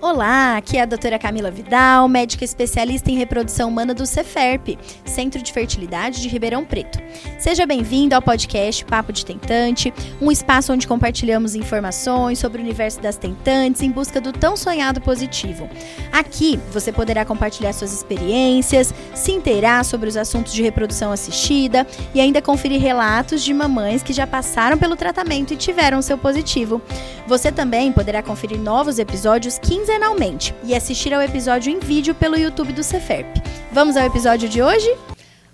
Olá, 0.00 0.56
aqui 0.56 0.76
é 0.76 0.82
a 0.82 0.86
doutora 0.86 1.18
Camila 1.18 1.50
Vidal, 1.50 2.06
médica 2.06 2.44
especialista 2.44 3.10
em 3.10 3.16
reprodução 3.16 3.68
humana 3.68 3.92
do 3.92 4.06
Ceferp, 4.06 4.78
Centro 5.04 5.42
de 5.42 5.52
Fertilidade 5.52 6.22
de 6.22 6.28
Ribeirão 6.28 6.64
Preto. 6.64 7.00
Seja 7.36 7.66
bem-vindo 7.66 8.14
ao 8.14 8.22
podcast 8.22 8.84
Papo 8.84 9.12
de 9.12 9.26
Tentante, 9.26 9.92
um 10.20 10.30
espaço 10.30 10.72
onde 10.72 10.86
compartilhamos 10.86 11.56
informações 11.56 12.38
sobre 12.38 12.60
o 12.60 12.64
universo 12.64 13.00
das 13.00 13.16
tentantes 13.16 13.82
em 13.82 13.90
busca 13.90 14.20
do 14.20 14.32
tão 14.32 14.56
sonhado 14.56 15.00
positivo. 15.00 15.68
Aqui 16.12 16.60
você 16.70 16.92
poderá 16.92 17.24
compartilhar 17.24 17.72
suas 17.72 17.92
experiências, 17.92 18.94
se 19.16 19.32
inteirar 19.32 19.84
sobre 19.84 20.08
os 20.08 20.16
assuntos 20.16 20.52
de 20.52 20.62
reprodução 20.62 21.10
assistida 21.10 21.84
e 22.14 22.20
ainda 22.20 22.40
conferir 22.40 22.80
relatos 22.80 23.42
de 23.42 23.52
mamães 23.52 24.04
que 24.04 24.12
já 24.12 24.28
passaram 24.28 24.78
pelo 24.78 24.94
tratamento 24.94 25.52
e 25.52 25.56
tiveram 25.56 26.00
seu 26.00 26.16
positivo. 26.16 26.80
Você 27.26 27.50
também 27.50 27.92
poderá 27.92 28.22
conferir 28.22 28.60
novos 28.60 29.00
episódios 29.00 29.58
15 29.58 29.87
quinzenalmente 29.88 30.54
e 30.64 30.74
assistir 30.74 31.14
ao 31.14 31.22
episódio 31.22 31.72
em 31.72 31.78
vídeo 31.78 32.14
pelo 32.14 32.36
YouTube 32.36 32.74
do 32.74 32.82
Ceferp. 32.82 33.26
Vamos 33.72 33.96
ao 33.96 34.04
episódio 34.04 34.46
de 34.46 34.60
hoje? 34.60 34.86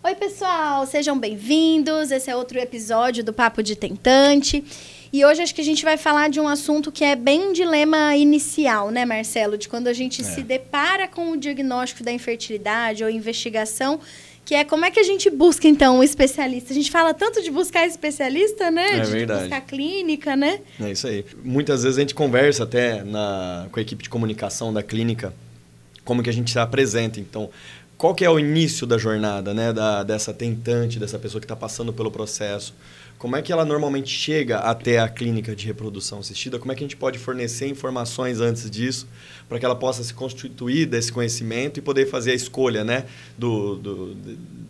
Oi, 0.03 0.15
pessoal, 0.17 0.85
sejam 0.87 1.17
bem-vindos. 1.17 2.11
Esse 2.11 2.33
é 2.33 2.35
outro 2.35 2.59
episódio 2.59 3.23
do 3.23 3.33
Papo 3.33 3.63
de 3.63 3.77
Tentante. 3.77 4.65
E 5.13 5.25
hoje 5.25 5.41
acho 5.41 5.55
que 5.55 5.61
a 5.61 5.65
gente 5.65 5.85
vai 5.85 5.97
falar 5.97 6.31
de 6.31 6.41
um 6.41 6.49
assunto 6.49 6.91
que 6.91 7.05
é 7.05 7.15
bem 7.15 7.47
um 7.47 7.53
dilema 7.53 8.17
inicial, 8.17 8.91
né, 8.91 9.05
Marcelo? 9.05 9.57
De 9.57 9.69
quando 9.69 9.87
a 9.87 9.93
gente 9.93 10.21
é. 10.21 10.25
se 10.25 10.43
depara 10.43 11.07
com 11.07 11.31
o 11.31 11.37
diagnóstico 11.37 12.03
da 12.03 12.11
infertilidade 12.11 13.05
ou 13.05 13.11
investigação 13.11 14.01
que 14.45 14.55
é 14.55 14.65
como 14.65 14.85
é 14.85 14.91
que 14.91 15.01
a 15.01 15.03
gente 15.03 15.31
busca, 15.31 15.67
então, 15.67 15.99
um 15.99 16.03
especialista? 16.03 16.73
A 16.73 16.75
gente 16.75 16.91
fala 16.91 17.15
tanto 17.15 17.43
de 17.43 17.51
buscar 17.51 17.87
especialista, 17.87 18.71
né? 18.71 18.99
É 18.99 19.01
de 19.01 19.11
verdade. 19.11 19.41
buscar 19.41 19.61
clínica, 19.63 20.37
né? 20.37 20.61
É 20.81 20.91
isso 20.91 21.07
aí. 21.07 21.25
Muitas 21.43 21.83
vezes 21.83 21.97
a 21.97 22.01
gente 22.01 22.15
conversa 22.15 22.65
até 22.65 23.03
na, 23.03 23.67
com 23.73 23.79
a 23.79 23.83
equipe 23.83 24.03
de 24.03 24.09
comunicação 24.11 24.73
da 24.73 24.83
clínica 24.83 25.33
como 26.05 26.23
que 26.23 26.29
a 26.29 26.33
gente 26.33 26.51
se 26.51 26.59
apresenta. 26.59 27.19
Então, 27.19 27.49
qual 27.97 28.15
que 28.15 28.25
é 28.25 28.31
o 28.31 28.39
início 28.39 28.87
da 28.87 28.99
jornada, 28.99 29.55
né? 29.55 29.73
Da, 29.73 30.03
dessa 30.03 30.35
tentante, 30.35 30.99
dessa 30.99 31.19
pessoa 31.19 31.41
que 31.41 31.47
está 31.47 31.57
passando 31.57 31.93
pelo 31.93 32.11
processo? 32.11 32.75
Como 33.19 33.37
é 33.37 33.43
que 33.43 33.53
ela 33.53 33.65
normalmente 33.65 34.11
chega 34.11 34.59
até 34.59 34.99
a 34.99 35.09
clínica 35.09 35.55
de 35.57 35.67
reprodução 35.67 36.19
assistida? 36.19 36.59
Como 36.59 36.73
é 36.73 36.75
que 36.75 36.83
a 36.83 36.87
gente 36.87 36.97
pode 36.97 37.19
fornecer 37.19 37.67
informações 37.67 38.41
antes 38.41 38.71
disso 38.71 39.09
para 39.49 39.59
que 39.59 39.65
ela 39.65 39.77
possa 39.77 40.03
se 40.03 40.13
constituir 40.13 40.87
desse 40.87 41.13
conhecimento 41.13 41.79
e 41.79 41.83
poder 41.83 42.07
fazer 42.07 42.33
a 42.33 42.35
escolha, 42.35 42.85
né? 42.85 43.05
Do, 43.39 43.77
do, 43.77 44.17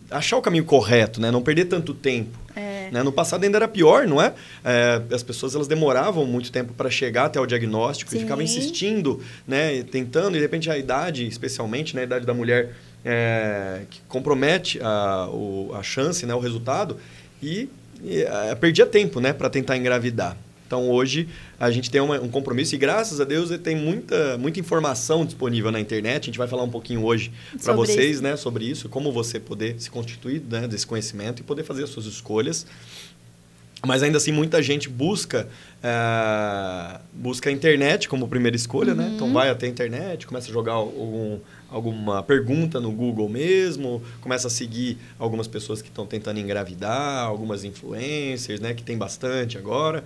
achar 0.09 0.37
o 0.37 0.41
caminho 0.41 0.63
correto, 0.63 1.19
né? 1.19 1.31
Não 1.31 1.41
perder 1.41 1.65
tanto 1.65 1.93
tempo. 1.93 2.37
É. 2.55 2.89
Né? 2.91 3.03
No 3.03 3.11
passado 3.11 3.43
ainda 3.43 3.57
era 3.57 3.67
pior, 3.67 4.07
não 4.07 4.21
é? 4.21 4.33
é? 4.63 5.01
As 5.11 5.23
pessoas 5.23 5.55
elas 5.55 5.67
demoravam 5.67 6.25
muito 6.25 6.51
tempo 6.51 6.73
para 6.73 6.89
chegar 6.89 7.25
até 7.25 7.39
o 7.39 7.45
diagnóstico 7.45 8.11
Sim. 8.11 8.17
e 8.17 8.19
ficavam 8.21 8.43
insistindo, 8.43 9.21
né? 9.47 9.83
Tentando, 9.83 10.35
e 10.35 10.37
de 10.37 10.41
repente 10.41 10.69
a 10.69 10.77
idade, 10.77 11.27
especialmente 11.27 11.95
né? 11.95 12.01
a 12.01 12.05
idade 12.05 12.25
da 12.25 12.33
mulher, 12.33 12.75
é, 13.03 13.81
que 13.89 14.01
compromete 14.07 14.79
a, 14.81 15.29
o, 15.29 15.71
a 15.73 15.83
chance, 15.83 16.25
né? 16.25 16.33
o 16.33 16.39
resultado, 16.39 16.97
e, 17.41 17.69
e 18.03 18.21
é, 18.21 18.55
perdia 18.55 18.85
tempo 18.85 19.19
né? 19.19 19.33
para 19.33 19.49
tentar 19.49 19.77
engravidar. 19.77 20.37
Então 20.67 20.89
hoje 20.89 21.29
a 21.59 21.69
gente 21.69 21.91
tem 21.91 22.01
uma, 22.01 22.19
um 22.19 22.27
compromisso 22.27 22.73
e 22.73 22.77
graças 22.77 23.21
a 23.21 23.23
Deus 23.23 23.51
tem 23.59 23.75
muita, 23.75 24.37
muita 24.37 24.59
informação 24.59 25.25
disponível 25.25 25.71
na 25.71 25.79
internet. 25.79 26.23
A 26.23 26.25
gente 26.25 26.37
vai 26.37 26.47
falar 26.47 26.63
um 26.63 26.69
pouquinho 26.69 27.03
hoje 27.03 27.31
para 27.63 27.73
vocês 27.73 28.15
isso. 28.15 28.23
né, 28.23 28.35
sobre 28.35 28.65
isso, 28.65 28.89
como 28.89 29.11
você 29.11 29.39
poder 29.39 29.75
se 29.79 29.91
constituir 29.91 30.41
né, 30.49 30.67
desse 30.67 30.87
conhecimento 30.87 31.41
e 31.41 31.43
poder 31.43 31.63
fazer 31.63 31.83
as 31.83 31.89
suas 31.89 32.05
escolhas. 32.05 32.65
Mas 33.85 34.03
ainda 34.03 34.17
assim 34.17 34.31
muita 34.31 34.61
gente 34.61 34.89
busca 34.89 35.47
uh, 35.83 36.99
busca 37.13 37.49
a 37.49 37.53
internet 37.53 38.09
como 38.09 38.27
primeira 38.27 38.55
escolha, 38.55 38.91
uhum. 38.91 38.97
né? 38.97 39.11
Então 39.15 39.27
uhum. 39.27 39.33
vai 39.33 39.49
até 39.49 39.65
a 39.65 39.69
internet, 39.69 40.25
começa 40.25 40.49
a 40.49 40.53
jogar 40.53 40.73
algum, 40.73 41.39
alguma 41.69 42.23
pergunta 42.23 42.79
no 42.79 42.91
Google 42.91 43.29
mesmo, 43.29 44.01
começa 44.21 44.47
a 44.47 44.49
seguir 44.49 44.97
algumas 45.19 45.47
pessoas 45.47 45.81
que 45.81 45.89
estão 45.89 46.05
tentando 46.05 46.39
engravidar, 46.39 47.25
algumas 47.25 47.63
influencers, 47.63 48.59
né? 48.59 48.73
Que 48.73 48.83
tem 48.83 48.97
bastante 48.97 49.57
agora. 49.57 50.03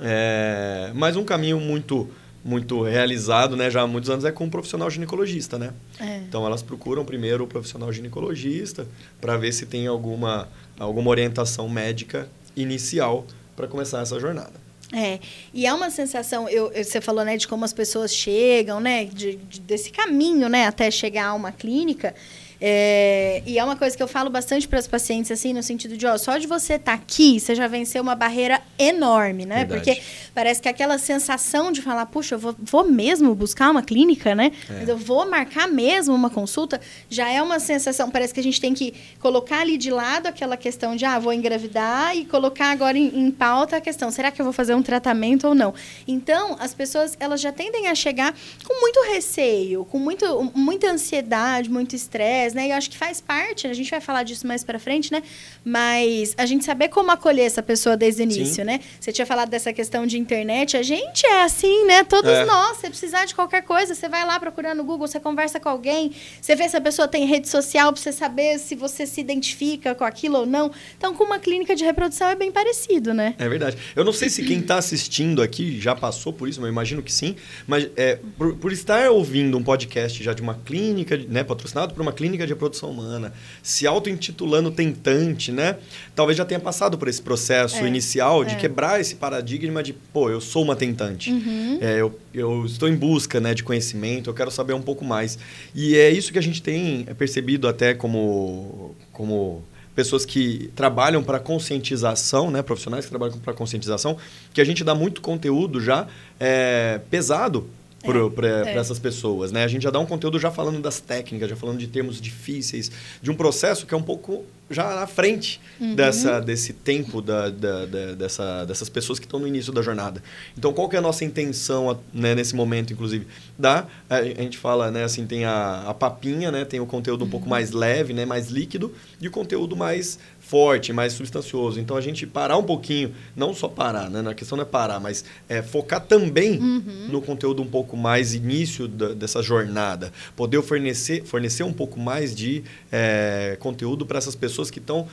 É, 0.00 0.90
mas 0.94 1.16
um 1.16 1.24
caminho 1.24 1.60
muito 1.60 2.08
muito 2.44 2.82
realizado, 2.82 3.56
né, 3.56 3.70
já 3.70 3.80
há 3.80 3.86
muitos 3.86 4.10
anos 4.10 4.22
é 4.22 4.30
com 4.30 4.44
um 4.44 4.50
profissional 4.50 4.90
ginecologista, 4.90 5.58
né? 5.58 5.72
É. 5.98 6.18
Então 6.18 6.44
elas 6.44 6.62
procuram 6.62 7.02
primeiro 7.02 7.44
o 7.44 7.46
profissional 7.46 7.90
ginecologista 7.90 8.86
para 9.18 9.34
ver 9.38 9.50
se 9.52 9.64
tem 9.64 9.86
alguma 9.86 10.46
alguma 10.78 11.08
orientação 11.10 11.68
médica 11.68 12.28
inicial 12.56 13.26
para 13.56 13.66
começar 13.66 14.02
essa 14.02 14.18
jornada. 14.18 14.64
É, 14.92 15.18
e 15.52 15.66
é 15.66 15.72
uma 15.72 15.90
sensação, 15.90 16.48
eu, 16.48 16.70
você 16.70 17.00
falou, 17.00 17.24
né, 17.24 17.36
de 17.36 17.48
como 17.48 17.64
as 17.64 17.72
pessoas 17.72 18.14
chegam, 18.14 18.78
né, 18.78 19.04
de, 19.06 19.36
de, 19.36 19.60
desse 19.60 19.90
caminho, 19.90 20.48
né, 20.48 20.66
até 20.66 20.90
chegar 20.90 21.26
a 21.26 21.34
uma 21.34 21.50
clínica. 21.50 22.14
É, 22.60 23.42
e 23.46 23.58
é 23.58 23.64
uma 23.64 23.76
coisa 23.76 23.96
que 23.96 24.02
eu 24.02 24.08
falo 24.08 24.30
bastante 24.30 24.66
para 24.66 24.78
os 24.78 24.86
pacientes, 24.86 25.30
assim, 25.30 25.52
no 25.52 25.62
sentido 25.62 25.96
de, 25.96 26.06
ó, 26.06 26.16
só 26.16 26.38
de 26.38 26.46
você 26.46 26.74
estar 26.74 26.92
tá 26.96 27.02
aqui, 27.02 27.38
você 27.38 27.54
já 27.54 27.66
venceu 27.66 28.02
uma 28.02 28.14
barreira 28.14 28.60
enorme, 28.78 29.44
né? 29.44 29.64
Verdade. 29.64 29.84
Porque 29.84 30.02
parece 30.34 30.62
que 30.62 30.68
aquela 30.68 30.98
sensação 30.98 31.72
de 31.72 31.82
falar, 31.82 32.06
puxa, 32.06 32.34
eu 32.34 32.38
vou, 32.38 32.54
vou 32.58 32.84
mesmo 32.84 33.34
buscar 33.34 33.70
uma 33.70 33.82
clínica, 33.82 34.34
né? 34.34 34.52
É. 34.70 34.90
Eu 34.90 34.96
vou 34.96 35.28
marcar 35.28 35.68
mesmo 35.68 36.14
uma 36.14 36.30
consulta, 36.30 36.80
já 37.08 37.30
é 37.30 37.42
uma 37.42 37.58
sensação, 37.58 38.10
parece 38.10 38.32
que 38.32 38.40
a 38.40 38.42
gente 38.42 38.60
tem 38.60 38.72
que 38.74 38.94
colocar 39.20 39.60
ali 39.60 39.76
de 39.76 39.90
lado 39.90 40.26
aquela 40.26 40.56
questão 40.56 40.96
de, 40.96 41.04
ah, 41.04 41.18
vou 41.18 41.32
engravidar 41.32 42.16
e 42.16 42.24
colocar 42.24 42.70
agora 42.70 42.96
em, 42.96 43.26
em 43.26 43.30
pauta 43.30 43.76
a 43.76 43.80
questão, 43.80 44.10
será 44.10 44.30
que 44.30 44.40
eu 44.40 44.44
vou 44.44 44.52
fazer 44.52 44.74
um 44.74 44.82
tratamento 44.82 45.48
ou 45.48 45.54
não? 45.54 45.74
Então, 46.06 46.56
as 46.58 46.74
pessoas, 46.74 47.16
elas 47.18 47.40
já 47.40 47.52
tendem 47.52 47.88
a 47.88 47.94
chegar 47.94 48.34
com 48.64 48.80
muito 48.80 49.00
receio, 49.12 49.84
com 49.84 49.98
muito, 49.98 50.52
muita 50.54 50.90
ansiedade, 50.90 51.70
muito 51.70 51.94
estresse, 51.94 52.43
né? 52.52 52.66
E 52.66 52.70
eu 52.70 52.76
acho 52.76 52.90
que 52.90 52.98
faz 52.98 53.20
parte, 53.20 53.66
a 53.66 53.72
gente 53.72 53.90
vai 53.90 54.00
falar 54.00 54.24
disso 54.24 54.46
mais 54.46 54.62
para 54.64 54.78
frente, 54.78 55.12
né? 55.12 55.22
Mas 55.64 56.34
a 56.36 56.44
gente 56.44 56.64
saber 56.64 56.88
como 56.88 57.10
acolher 57.10 57.44
essa 57.44 57.62
pessoa 57.62 57.96
desde 57.96 58.22
o 58.22 58.24
início, 58.24 58.56
Sim. 58.56 58.64
né? 58.64 58.80
Você 59.00 59.12
tinha 59.12 59.24
falado 59.24 59.48
dessa 59.48 59.72
questão 59.72 60.06
de 60.06 60.18
internet, 60.18 60.76
a 60.76 60.82
gente 60.82 61.24
é 61.26 61.42
assim, 61.42 61.86
né? 61.86 62.04
Todos 62.04 62.30
é. 62.30 62.44
nós, 62.44 62.78
você 62.78 62.88
precisar 62.88 63.24
de 63.24 63.34
qualquer 63.34 63.62
coisa, 63.62 63.94
você 63.94 64.08
vai 64.08 64.26
lá 64.26 64.38
procurando 64.38 64.78
no 64.78 64.84
Google, 64.84 65.06
você 65.06 65.20
conversa 65.20 65.60
com 65.60 65.68
alguém, 65.68 66.12
você 66.40 66.56
vê 66.56 66.68
se 66.68 66.76
a 66.76 66.80
pessoa 66.80 67.06
tem 67.06 67.24
rede 67.26 67.48
social 67.48 67.92
para 67.92 68.02
você 68.02 68.12
saber 68.12 68.58
se 68.58 68.74
você 68.74 69.06
se 69.06 69.20
identifica 69.20 69.94
com 69.94 70.04
aquilo 70.04 70.38
ou 70.38 70.46
não. 70.46 70.70
Então, 70.98 71.14
com 71.14 71.24
uma 71.24 71.38
clínica 71.38 71.76
de 71.76 71.84
reprodução 71.84 72.28
é 72.28 72.34
bem 72.34 72.50
parecido, 72.50 73.14
né? 73.14 73.34
É 73.38 73.48
verdade. 73.48 73.78
Eu 73.94 74.04
não 74.04 74.12
sei 74.12 74.28
se 74.28 74.42
quem 74.42 74.58
está 74.58 74.76
assistindo 74.76 75.40
aqui 75.40 75.80
já 75.80 75.94
passou 75.94 76.32
por 76.32 76.48
isso, 76.48 76.60
mas 76.60 76.66
eu 76.66 76.72
imagino 76.72 77.02
que 77.02 77.12
sim. 77.12 77.36
Mas 77.66 77.88
é, 77.96 78.18
por, 78.36 78.56
por 78.56 78.72
estar 78.72 79.10
ouvindo 79.10 79.56
um 79.56 79.62
podcast 79.62 80.22
já 80.22 80.32
de 80.32 80.42
uma 80.42 80.54
clínica, 80.54 81.16
né, 81.28 81.44
patrocinado 81.44 81.94
por 81.94 82.02
uma 82.02 82.12
clínica 82.12 82.33
clínica 82.34 82.46
de 82.46 82.52
reprodução 82.52 82.90
humana, 82.90 83.32
se 83.62 83.86
auto-intitulando 83.86 84.70
tentante, 84.70 85.50
né? 85.50 85.76
Talvez 86.14 86.36
já 86.36 86.44
tenha 86.44 86.60
passado 86.60 86.98
por 86.98 87.08
esse 87.08 87.22
processo 87.22 87.76
é, 87.76 87.88
inicial 87.88 88.44
de 88.44 88.54
é. 88.54 88.56
quebrar 88.56 89.00
esse 89.00 89.14
paradigma 89.14 89.82
de, 89.82 89.92
pô, 89.92 90.28
eu 90.30 90.40
sou 90.40 90.62
uma 90.62 90.76
tentante. 90.76 91.30
Uhum. 91.30 91.78
É, 91.80 92.00
eu, 92.00 92.18
eu 92.32 92.64
estou 92.66 92.88
em 92.88 92.96
busca 92.96 93.40
né, 93.40 93.54
de 93.54 93.62
conhecimento, 93.62 94.28
eu 94.28 94.34
quero 94.34 94.50
saber 94.50 94.74
um 94.74 94.82
pouco 94.82 95.04
mais. 95.04 95.38
E 95.74 95.96
é 95.96 96.10
isso 96.10 96.32
que 96.32 96.38
a 96.38 96.42
gente 96.42 96.60
tem 96.60 97.04
percebido 97.16 97.68
até 97.68 97.94
como, 97.94 98.94
como 99.12 99.64
pessoas 99.94 100.24
que 100.24 100.70
trabalham 100.74 101.22
para 101.22 101.38
conscientização, 101.38 102.50
né, 102.50 102.62
profissionais 102.62 103.04
que 103.04 103.10
trabalham 103.10 103.38
para 103.38 103.52
conscientização, 103.52 104.16
que 104.52 104.60
a 104.60 104.64
gente 104.64 104.82
dá 104.82 104.94
muito 104.94 105.20
conteúdo 105.20 105.80
já 105.80 106.06
é, 106.38 107.00
pesado 107.10 107.68
para 108.04 108.48
é, 108.48 108.74
é. 108.74 108.76
essas 108.76 108.98
pessoas. 108.98 109.50
Né? 109.50 109.64
A 109.64 109.68
gente 109.68 109.82
já 109.82 109.90
dá 109.90 109.98
um 109.98 110.06
conteúdo 110.06 110.38
já 110.38 110.50
falando 110.50 110.80
das 110.80 111.00
técnicas, 111.00 111.48
já 111.48 111.56
falando 111.56 111.78
de 111.78 111.86
termos 111.86 112.20
difíceis, 112.20 112.90
de 113.22 113.30
um 113.30 113.34
processo 113.34 113.86
que 113.86 113.94
é 113.94 113.96
um 113.96 114.02
pouco 114.02 114.44
já 114.70 114.94
na 114.94 115.06
frente 115.06 115.60
uhum. 115.78 115.94
dessa, 115.94 116.40
desse 116.40 116.72
tempo 116.72 117.20
da, 117.20 117.50
da, 117.50 117.84
da, 117.84 118.14
dessa, 118.14 118.64
dessas 118.64 118.88
pessoas 118.88 119.18
que 119.18 119.26
estão 119.26 119.38
no 119.38 119.46
início 119.46 119.72
da 119.72 119.82
jornada. 119.82 120.22
Então, 120.56 120.72
qual 120.72 120.88
que 120.88 120.96
é 120.96 120.98
a 120.98 121.02
nossa 121.02 121.24
intenção 121.24 122.00
né, 122.12 122.34
nesse 122.34 122.54
momento, 122.56 122.92
inclusive? 122.92 123.26
A, 123.62 123.84
a 124.08 124.22
gente 124.24 124.56
fala, 124.56 124.90
né, 124.90 125.04
assim, 125.04 125.26
tem 125.26 125.44
a, 125.44 125.84
a 125.86 125.94
papinha, 125.94 126.50
né, 126.50 126.64
tem 126.64 126.80
o 126.80 126.86
conteúdo 126.86 127.22
um 127.22 127.24
uhum. 127.24 127.30
pouco 127.30 127.48
mais 127.48 127.72
leve, 127.72 128.12
né, 128.12 128.24
mais 128.24 128.48
líquido, 128.48 128.92
e 129.20 129.28
o 129.28 129.30
conteúdo 129.30 129.76
mais 129.76 130.18
forte, 130.54 130.92
mais 130.92 131.14
substancioso. 131.14 131.80
Então 131.80 131.96
a 131.96 132.00
gente 132.00 132.28
parar 132.28 132.56
um 132.56 132.62
pouquinho, 132.62 133.12
não 133.34 133.52
só 133.52 133.66
parar, 133.66 134.08
né? 134.08 134.22
Na 134.22 134.34
questão 134.34 134.54
não 134.54 134.62
é 134.62 134.64
parar, 134.64 135.00
mas 135.00 135.24
é, 135.48 135.60
focar 135.62 136.00
também 136.00 136.60
uhum. 136.60 137.08
no 137.10 137.20
conteúdo 137.20 137.60
um 137.60 137.66
pouco 137.66 137.96
mais 137.96 138.34
início 138.34 138.86
da, 138.86 139.14
dessa 139.14 139.42
jornada. 139.42 140.12
Poder 140.36 140.62
fornecer, 140.62 141.24
fornecer 141.24 141.64
um 141.64 141.72
pouco 141.72 141.98
mais 141.98 142.32
de 142.32 142.62
é, 142.92 143.56
conteúdo 143.58 144.06
para 144.06 144.16
essas 144.16 144.36
pessoas 144.36 144.70
que 144.70 144.78
estão 144.78 145.08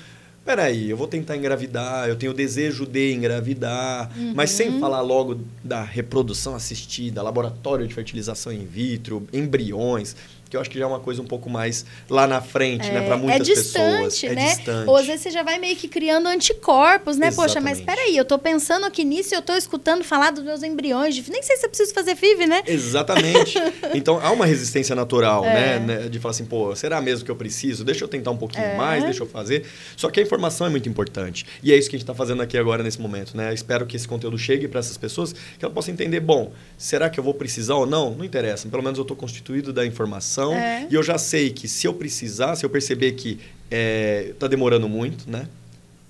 peraí, 0.46 0.90
eu 0.90 0.98
vou 0.98 1.08
tentar 1.08 1.38
engravidar, 1.38 2.08
eu 2.08 2.16
tenho 2.16 2.34
desejo 2.34 2.86
de 2.86 3.14
engravidar, 3.14 4.12
uhum. 4.16 4.34
mas 4.36 4.50
sem 4.50 4.80
falar 4.80 5.02
logo 5.02 5.40
da 5.64 5.84
reprodução 5.84 6.56
assistida, 6.56 7.22
laboratório 7.22 7.88
de 7.88 7.94
fertilização 7.94 8.52
in 8.52 8.66
vitro, 8.66 9.28
embriões 9.32 10.16
que 10.52 10.58
eu 10.58 10.62
acho 10.62 10.70
que 10.70 10.78
já 10.78 10.84
é 10.84 10.88
uma 10.88 11.00
coisa 11.00 11.22
um 11.22 11.26
pouco 11.26 11.50
mais 11.50 11.86
lá 12.10 12.28
na 12.28 12.42
frente, 12.42 12.84
né, 12.90 12.98
é, 12.98 13.00
né, 13.00 13.08
para 13.08 13.16
muitas 13.16 13.40
é 13.40 13.54
distante, 13.54 14.04
pessoas. 14.04 14.36
Né? 14.36 14.44
É 14.44 14.56
distante. 14.56 14.90
Ou 14.90 14.98
às 14.98 15.06
vezes 15.06 15.22
você 15.22 15.32
já 15.32 15.44
vai 15.44 15.58
meio 15.58 15.78
que 15.78 15.88
criando 15.88 16.28
anticorpos, 16.28 17.16
né? 17.16 17.28
Exatamente. 17.28 17.54
Poxa, 17.54 17.62
mas 17.62 17.80
peraí, 17.80 18.18
eu 18.18 18.26
tô 18.26 18.38
pensando 18.38 18.86
aqui 18.86 19.06
nisso 19.06 19.34
e 19.34 19.38
eu 19.38 19.42
tô 19.42 19.54
escutando 19.54 20.04
falar 20.04 20.32
dos 20.32 20.44
meus 20.44 20.62
embriões. 20.62 21.16
De... 21.16 21.32
Nem 21.32 21.42
sei 21.42 21.56
se 21.56 21.66
eu 21.66 21.70
preciso 21.70 21.94
fazer 21.94 22.18
FIV, 22.18 22.48
né? 22.48 22.64
Exatamente. 22.68 23.58
então 23.96 24.20
há 24.22 24.30
uma 24.32 24.46
resistência 24.46 24.94
natural, 24.94 25.46
é. 25.46 25.80
né? 25.80 26.10
De 26.10 26.20
falar 26.20 26.32
assim, 26.32 26.44
pô, 26.44 26.76
será 26.76 27.00
mesmo 27.00 27.24
que 27.24 27.32
eu 27.32 27.36
preciso? 27.38 27.86
Deixa 27.86 28.04
eu 28.04 28.10
tentar 28.10 28.32
um 28.32 28.38
pouquinho 28.38 28.66
é. 28.66 28.76
mais, 28.76 29.06
deixa 29.06 29.24
eu 29.24 29.28
fazer. 29.28 29.66
Só 29.96 30.10
que 30.10 30.20
a 30.20 30.24
informação 30.24 30.68
é 30.68 30.70
muito 30.70 30.90
importante. 30.90 31.46
E 31.64 31.72
é 31.72 31.78
isso 31.78 31.90
que 31.90 31.96
a 31.96 31.98
gente 31.98 32.04
está 32.04 32.14
fazendo 32.14 32.42
aqui 32.42 32.58
agora 32.58 32.84
nesse 32.84 33.00
momento, 33.00 33.38
né? 33.38 33.54
Espero 33.54 33.86
que 33.86 33.96
esse 33.96 34.08
conteúdo 34.08 34.38
chegue 34.38 34.68
para 34.68 34.82
essas 34.82 34.98
pessoas, 34.98 35.32
que 35.32 35.64
elas 35.64 35.74
possam 35.74 35.94
entender, 35.94 36.20
bom, 36.20 36.52
será 36.78 37.10
que 37.10 37.18
eu 37.18 37.24
vou 37.24 37.34
precisar 37.34 37.76
ou 37.76 37.86
não? 37.86 38.14
Não 38.14 38.26
interessa. 38.26 38.68
Pelo 38.68 38.84
menos 38.84 38.98
eu 38.98 39.04
estou 39.04 39.16
constituído 39.16 39.72
da 39.72 39.86
informação 39.86 40.41
é. 40.54 40.88
e 40.90 40.96
eu 40.96 41.04
já 41.04 41.18
sei 41.18 41.52
que 41.52 41.68
se 41.68 41.88
eu 41.88 41.94
precisar, 41.94 42.56
se 42.56 42.66
eu 42.66 42.70
perceber 42.70 43.12
que 43.14 43.32
está 43.32 43.42
é, 43.72 44.34
tá 44.40 44.48
demorando 44.48 44.90
muito, 44.90 45.30
né? 45.30 45.48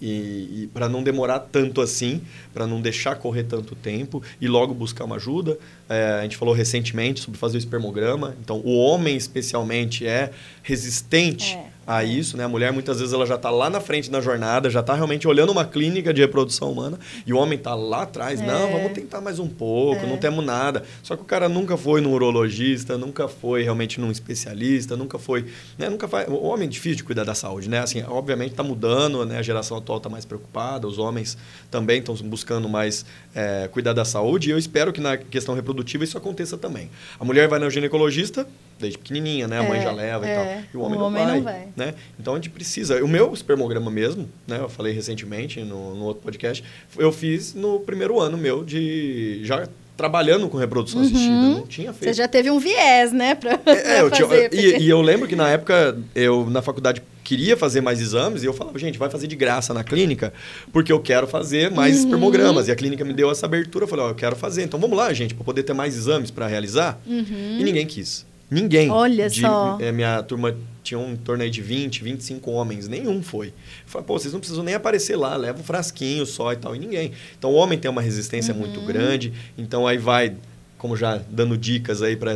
E, 0.01 0.63
e 0.63 0.69
para 0.74 0.89
não 0.89 1.04
demorar 1.04 1.39
tanto 1.39 1.80
assim, 1.80 2.22
para 2.51 2.66
não 2.66 2.81
deixar 2.81 3.16
correr 3.18 3.44
tanto 3.44 3.75
tempo 3.75 4.24
e 4.39 4.48
logo 4.48 4.74
buscar 4.74 5.06
uma 5.06 5.18
ajuda. 5.18 5.60
É, 5.88 6.19
a 6.19 6.24
gente 6.24 6.38
falou 6.38 6.56
recentemente 6.56 7.19
sobre 7.19 7.38
fazer 7.38 7.57
o 7.57 7.60
espermograma. 7.60 8.36
Então, 8.44 8.62
o 8.66 8.75
homem 8.78 9.16
especialmente 9.16 10.07
é 10.07 10.31
resistente 10.63 11.54
é 11.54 11.69
a 11.97 12.05
isso, 12.05 12.38
né? 12.38 12.45
A 12.45 12.47
mulher 12.47 12.71
muitas 12.71 12.99
vezes 12.99 13.13
ela 13.13 13.25
já 13.25 13.35
está 13.35 13.49
lá 13.49 13.69
na 13.69 13.81
frente 13.81 14.09
na 14.09 14.21
jornada, 14.21 14.69
já 14.69 14.79
está 14.79 14.93
realmente 14.93 15.27
olhando 15.27 15.51
uma 15.51 15.65
clínica 15.65 16.13
de 16.13 16.21
reprodução 16.21 16.71
humana 16.71 16.97
e 17.25 17.33
o 17.33 17.38
homem 17.38 17.57
está 17.57 17.75
lá 17.75 18.03
atrás, 18.03 18.39
é. 18.39 18.45
não, 18.45 18.71
vamos 18.71 18.93
tentar 18.93 19.19
mais 19.19 19.39
um 19.39 19.47
pouco, 19.47 20.05
é. 20.05 20.07
não 20.07 20.17
temos 20.17 20.45
nada. 20.45 20.83
Só 21.03 21.17
que 21.17 21.21
o 21.21 21.25
cara 21.25 21.49
nunca 21.49 21.75
foi 21.75 21.99
num 21.99 22.13
urologista, 22.13 22.97
nunca 22.97 23.27
foi 23.27 23.63
realmente 23.63 23.99
num 23.99 24.09
especialista, 24.09 24.95
nunca 24.95 25.19
foi, 25.19 25.45
né? 25.77 25.89
Nunca 25.89 26.07
faz. 26.07 26.29
O 26.29 26.43
homem 26.43 26.65
é 26.65 26.69
difícil 26.69 26.97
de 26.97 27.03
cuidar 27.03 27.25
da 27.25 27.35
saúde, 27.35 27.69
né? 27.69 27.79
Assim, 27.79 28.01
obviamente 28.03 28.51
está 28.51 28.63
mudando, 28.63 29.25
né? 29.25 29.37
A 29.37 29.41
geração 29.41 29.77
atual 29.77 29.97
está 29.97 30.09
mais 30.09 30.23
preocupada, 30.23 30.87
os 30.87 30.97
homens 30.97 31.37
também 31.69 31.99
estão 31.99 32.15
buscando 32.15 32.69
mais 32.69 33.05
é, 33.35 33.67
cuidar 33.67 33.91
da 33.91 34.05
saúde 34.05 34.49
e 34.49 34.51
eu 34.51 34.57
espero 34.57 34.94
que 34.94 35.01
na 35.01 35.17
questão 35.17 35.53
reprodutiva 35.53 36.05
isso 36.05 36.17
aconteça 36.17 36.57
também. 36.57 36.89
A 37.19 37.25
mulher 37.25 37.49
vai 37.49 37.59
no 37.59 37.69
ginecologista 37.69 38.47
desde 38.81 38.98
pequenininha, 38.98 39.48
né? 39.48 39.60
A 39.60 39.63
mãe 39.63 39.80
é, 39.80 39.83
já 39.83 39.92
leva 39.92 40.25
e 40.25 40.36
tal. 40.36 40.44
É. 40.44 40.63
E 40.74 40.78
o 40.78 40.81
homem, 40.81 40.98
o 40.98 41.00
não, 41.00 41.07
homem 41.07 41.24
vai, 41.24 41.36
não 41.36 41.44
vai. 41.44 41.68
Né? 41.75 41.94
Então 42.19 42.33
a 42.33 42.36
gente 42.38 42.50
precisa. 42.50 43.04
O 43.04 43.07
meu 43.07 43.33
espermograma 43.33 43.89
mesmo, 43.89 44.28
né? 44.48 44.60
Eu 44.60 44.69
falei 44.69 44.94
recentemente 44.94 45.62
no, 45.62 45.95
no 45.95 46.06
outro 46.06 46.24
podcast, 46.24 46.63
eu 46.98 47.12
fiz 47.12 47.54
no 47.54 47.80
primeiro 47.80 48.19
ano 48.19 48.38
meu 48.38 48.63
de 48.63 49.39
já 49.44 49.68
trabalhando 50.01 50.50
com 50.50 50.57
reprodução 50.57 51.00
uhum. 51.00 51.06
assistida. 51.06 51.31
Não 51.31 51.68
tinha 51.68 51.94
feito. 51.94 52.06
Você 52.06 52.13
já 52.13 52.28
teve 52.28 52.50
um 52.50 52.60
viés, 52.60 53.12
né? 53.12 53.36
Pra, 53.36 53.51
é, 53.51 53.57
pra 53.57 54.00
eu 54.00 54.10
fazer, 54.10 54.50
tinha, 54.50 54.50
porque... 54.50 54.57
e, 54.57 54.81
e, 54.81 54.89
eu 54.89 55.00
lembro 55.00 55.28
que 55.28 55.36
na 55.36 55.48
época, 55.50 55.98
eu 56.16 56.50
na 56.50 56.62
faculdade 56.62 57.04
queria 57.24 57.56
fazer 57.56 57.81
mais 57.81 58.01
exames 58.01 58.44
e 58.44 58.45
eu 58.45 58.54
falava, 58.54 58.78
gente, 58.80 58.98
vai 58.98 59.10
fazer 59.10 59.28
de 59.28 59.36
graça 59.36 59.74
na 59.74 59.83
clínica, 59.83 60.33
porque 60.74 60.92
eu 60.92 61.00
quero 61.00 61.28
fazer 61.28 61.69
mais 61.69 61.98
uhum. 61.98 62.04
espermogramas. 62.06 62.68
E 62.68 62.72
a 62.72 62.75
clínica 62.75 63.06
me 63.06 63.13
deu 63.13 63.30
essa 63.30 63.45
abertura, 63.45 63.86
eu 63.86 63.88
falei, 63.88 64.06
ó, 64.06 64.07
oh, 64.07 64.12
eu 64.12 64.16
quero 64.16 64.36
fazer. 64.36 64.63
Então 64.63 64.80
vamos 64.80 64.98
lá, 64.98 65.13
gente, 65.13 65.36
para 65.36 65.44
poder 65.44 65.63
ter 65.63 65.74
mais 65.74 65.95
exames 65.95 66.31
para 66.31 66.48
realizar. 66.48 67.00
Uhum. 67.06 67.57
E 67.60 67.63
ninguém 67.63 67.86
quis. 67.86 68.25
Ninguém. 68.51 68.89
Olha 68.89 69.30
de, 69.30 69.39
só. 69.39 69.77
É, 69.80 69.94
minha 69.94 70.21
turma 70.21 70.57
tinha 70.83 71.00
um 71.00 71.15
torneio 71.15 71.50
de 71.50 71.62
20, 71.62 72.03
25 72.03 72.51
homens. 72.51 72.88
Nenhum 72.89 73.24
foi. 73.24 73.48
Eu 73.48 73.53
falei, 73.86 74.06
pô, 74.06 74.19
vocês 74.19 74.33
não 74.33 74.42
precisam 74.42 74.62
nem 74.62 74.75
aparecer 74.75 75.15
lá, 75.15 75.38
leva 75.38 75.59
um 75.59 75.63
frasquinho 75.63 76.25
só 76.25 76.51
e 76.51 76.57
tal. 76.57 76.75
E 76.75 76.80
ninguém. 76.80 77.13
Então, 77.38 77.50
o 77.51 77.53
homem 77.53 77.80
tem 77.80 77.89
uma 77.89 78.01
resistência 78.01 78.53
uhum. 78.53 78.59
muito 78.59 78.81
grande. 78.81 79.31
Então, 79.57 79.88
aí 79.88 79.98
vai 79.98 80.36
como 80.81 80.98
já 80.98 81.22
dando 81.30 81.56
dicas 81.56 82.01
aí 82.01 82.16
para 82.16 82.33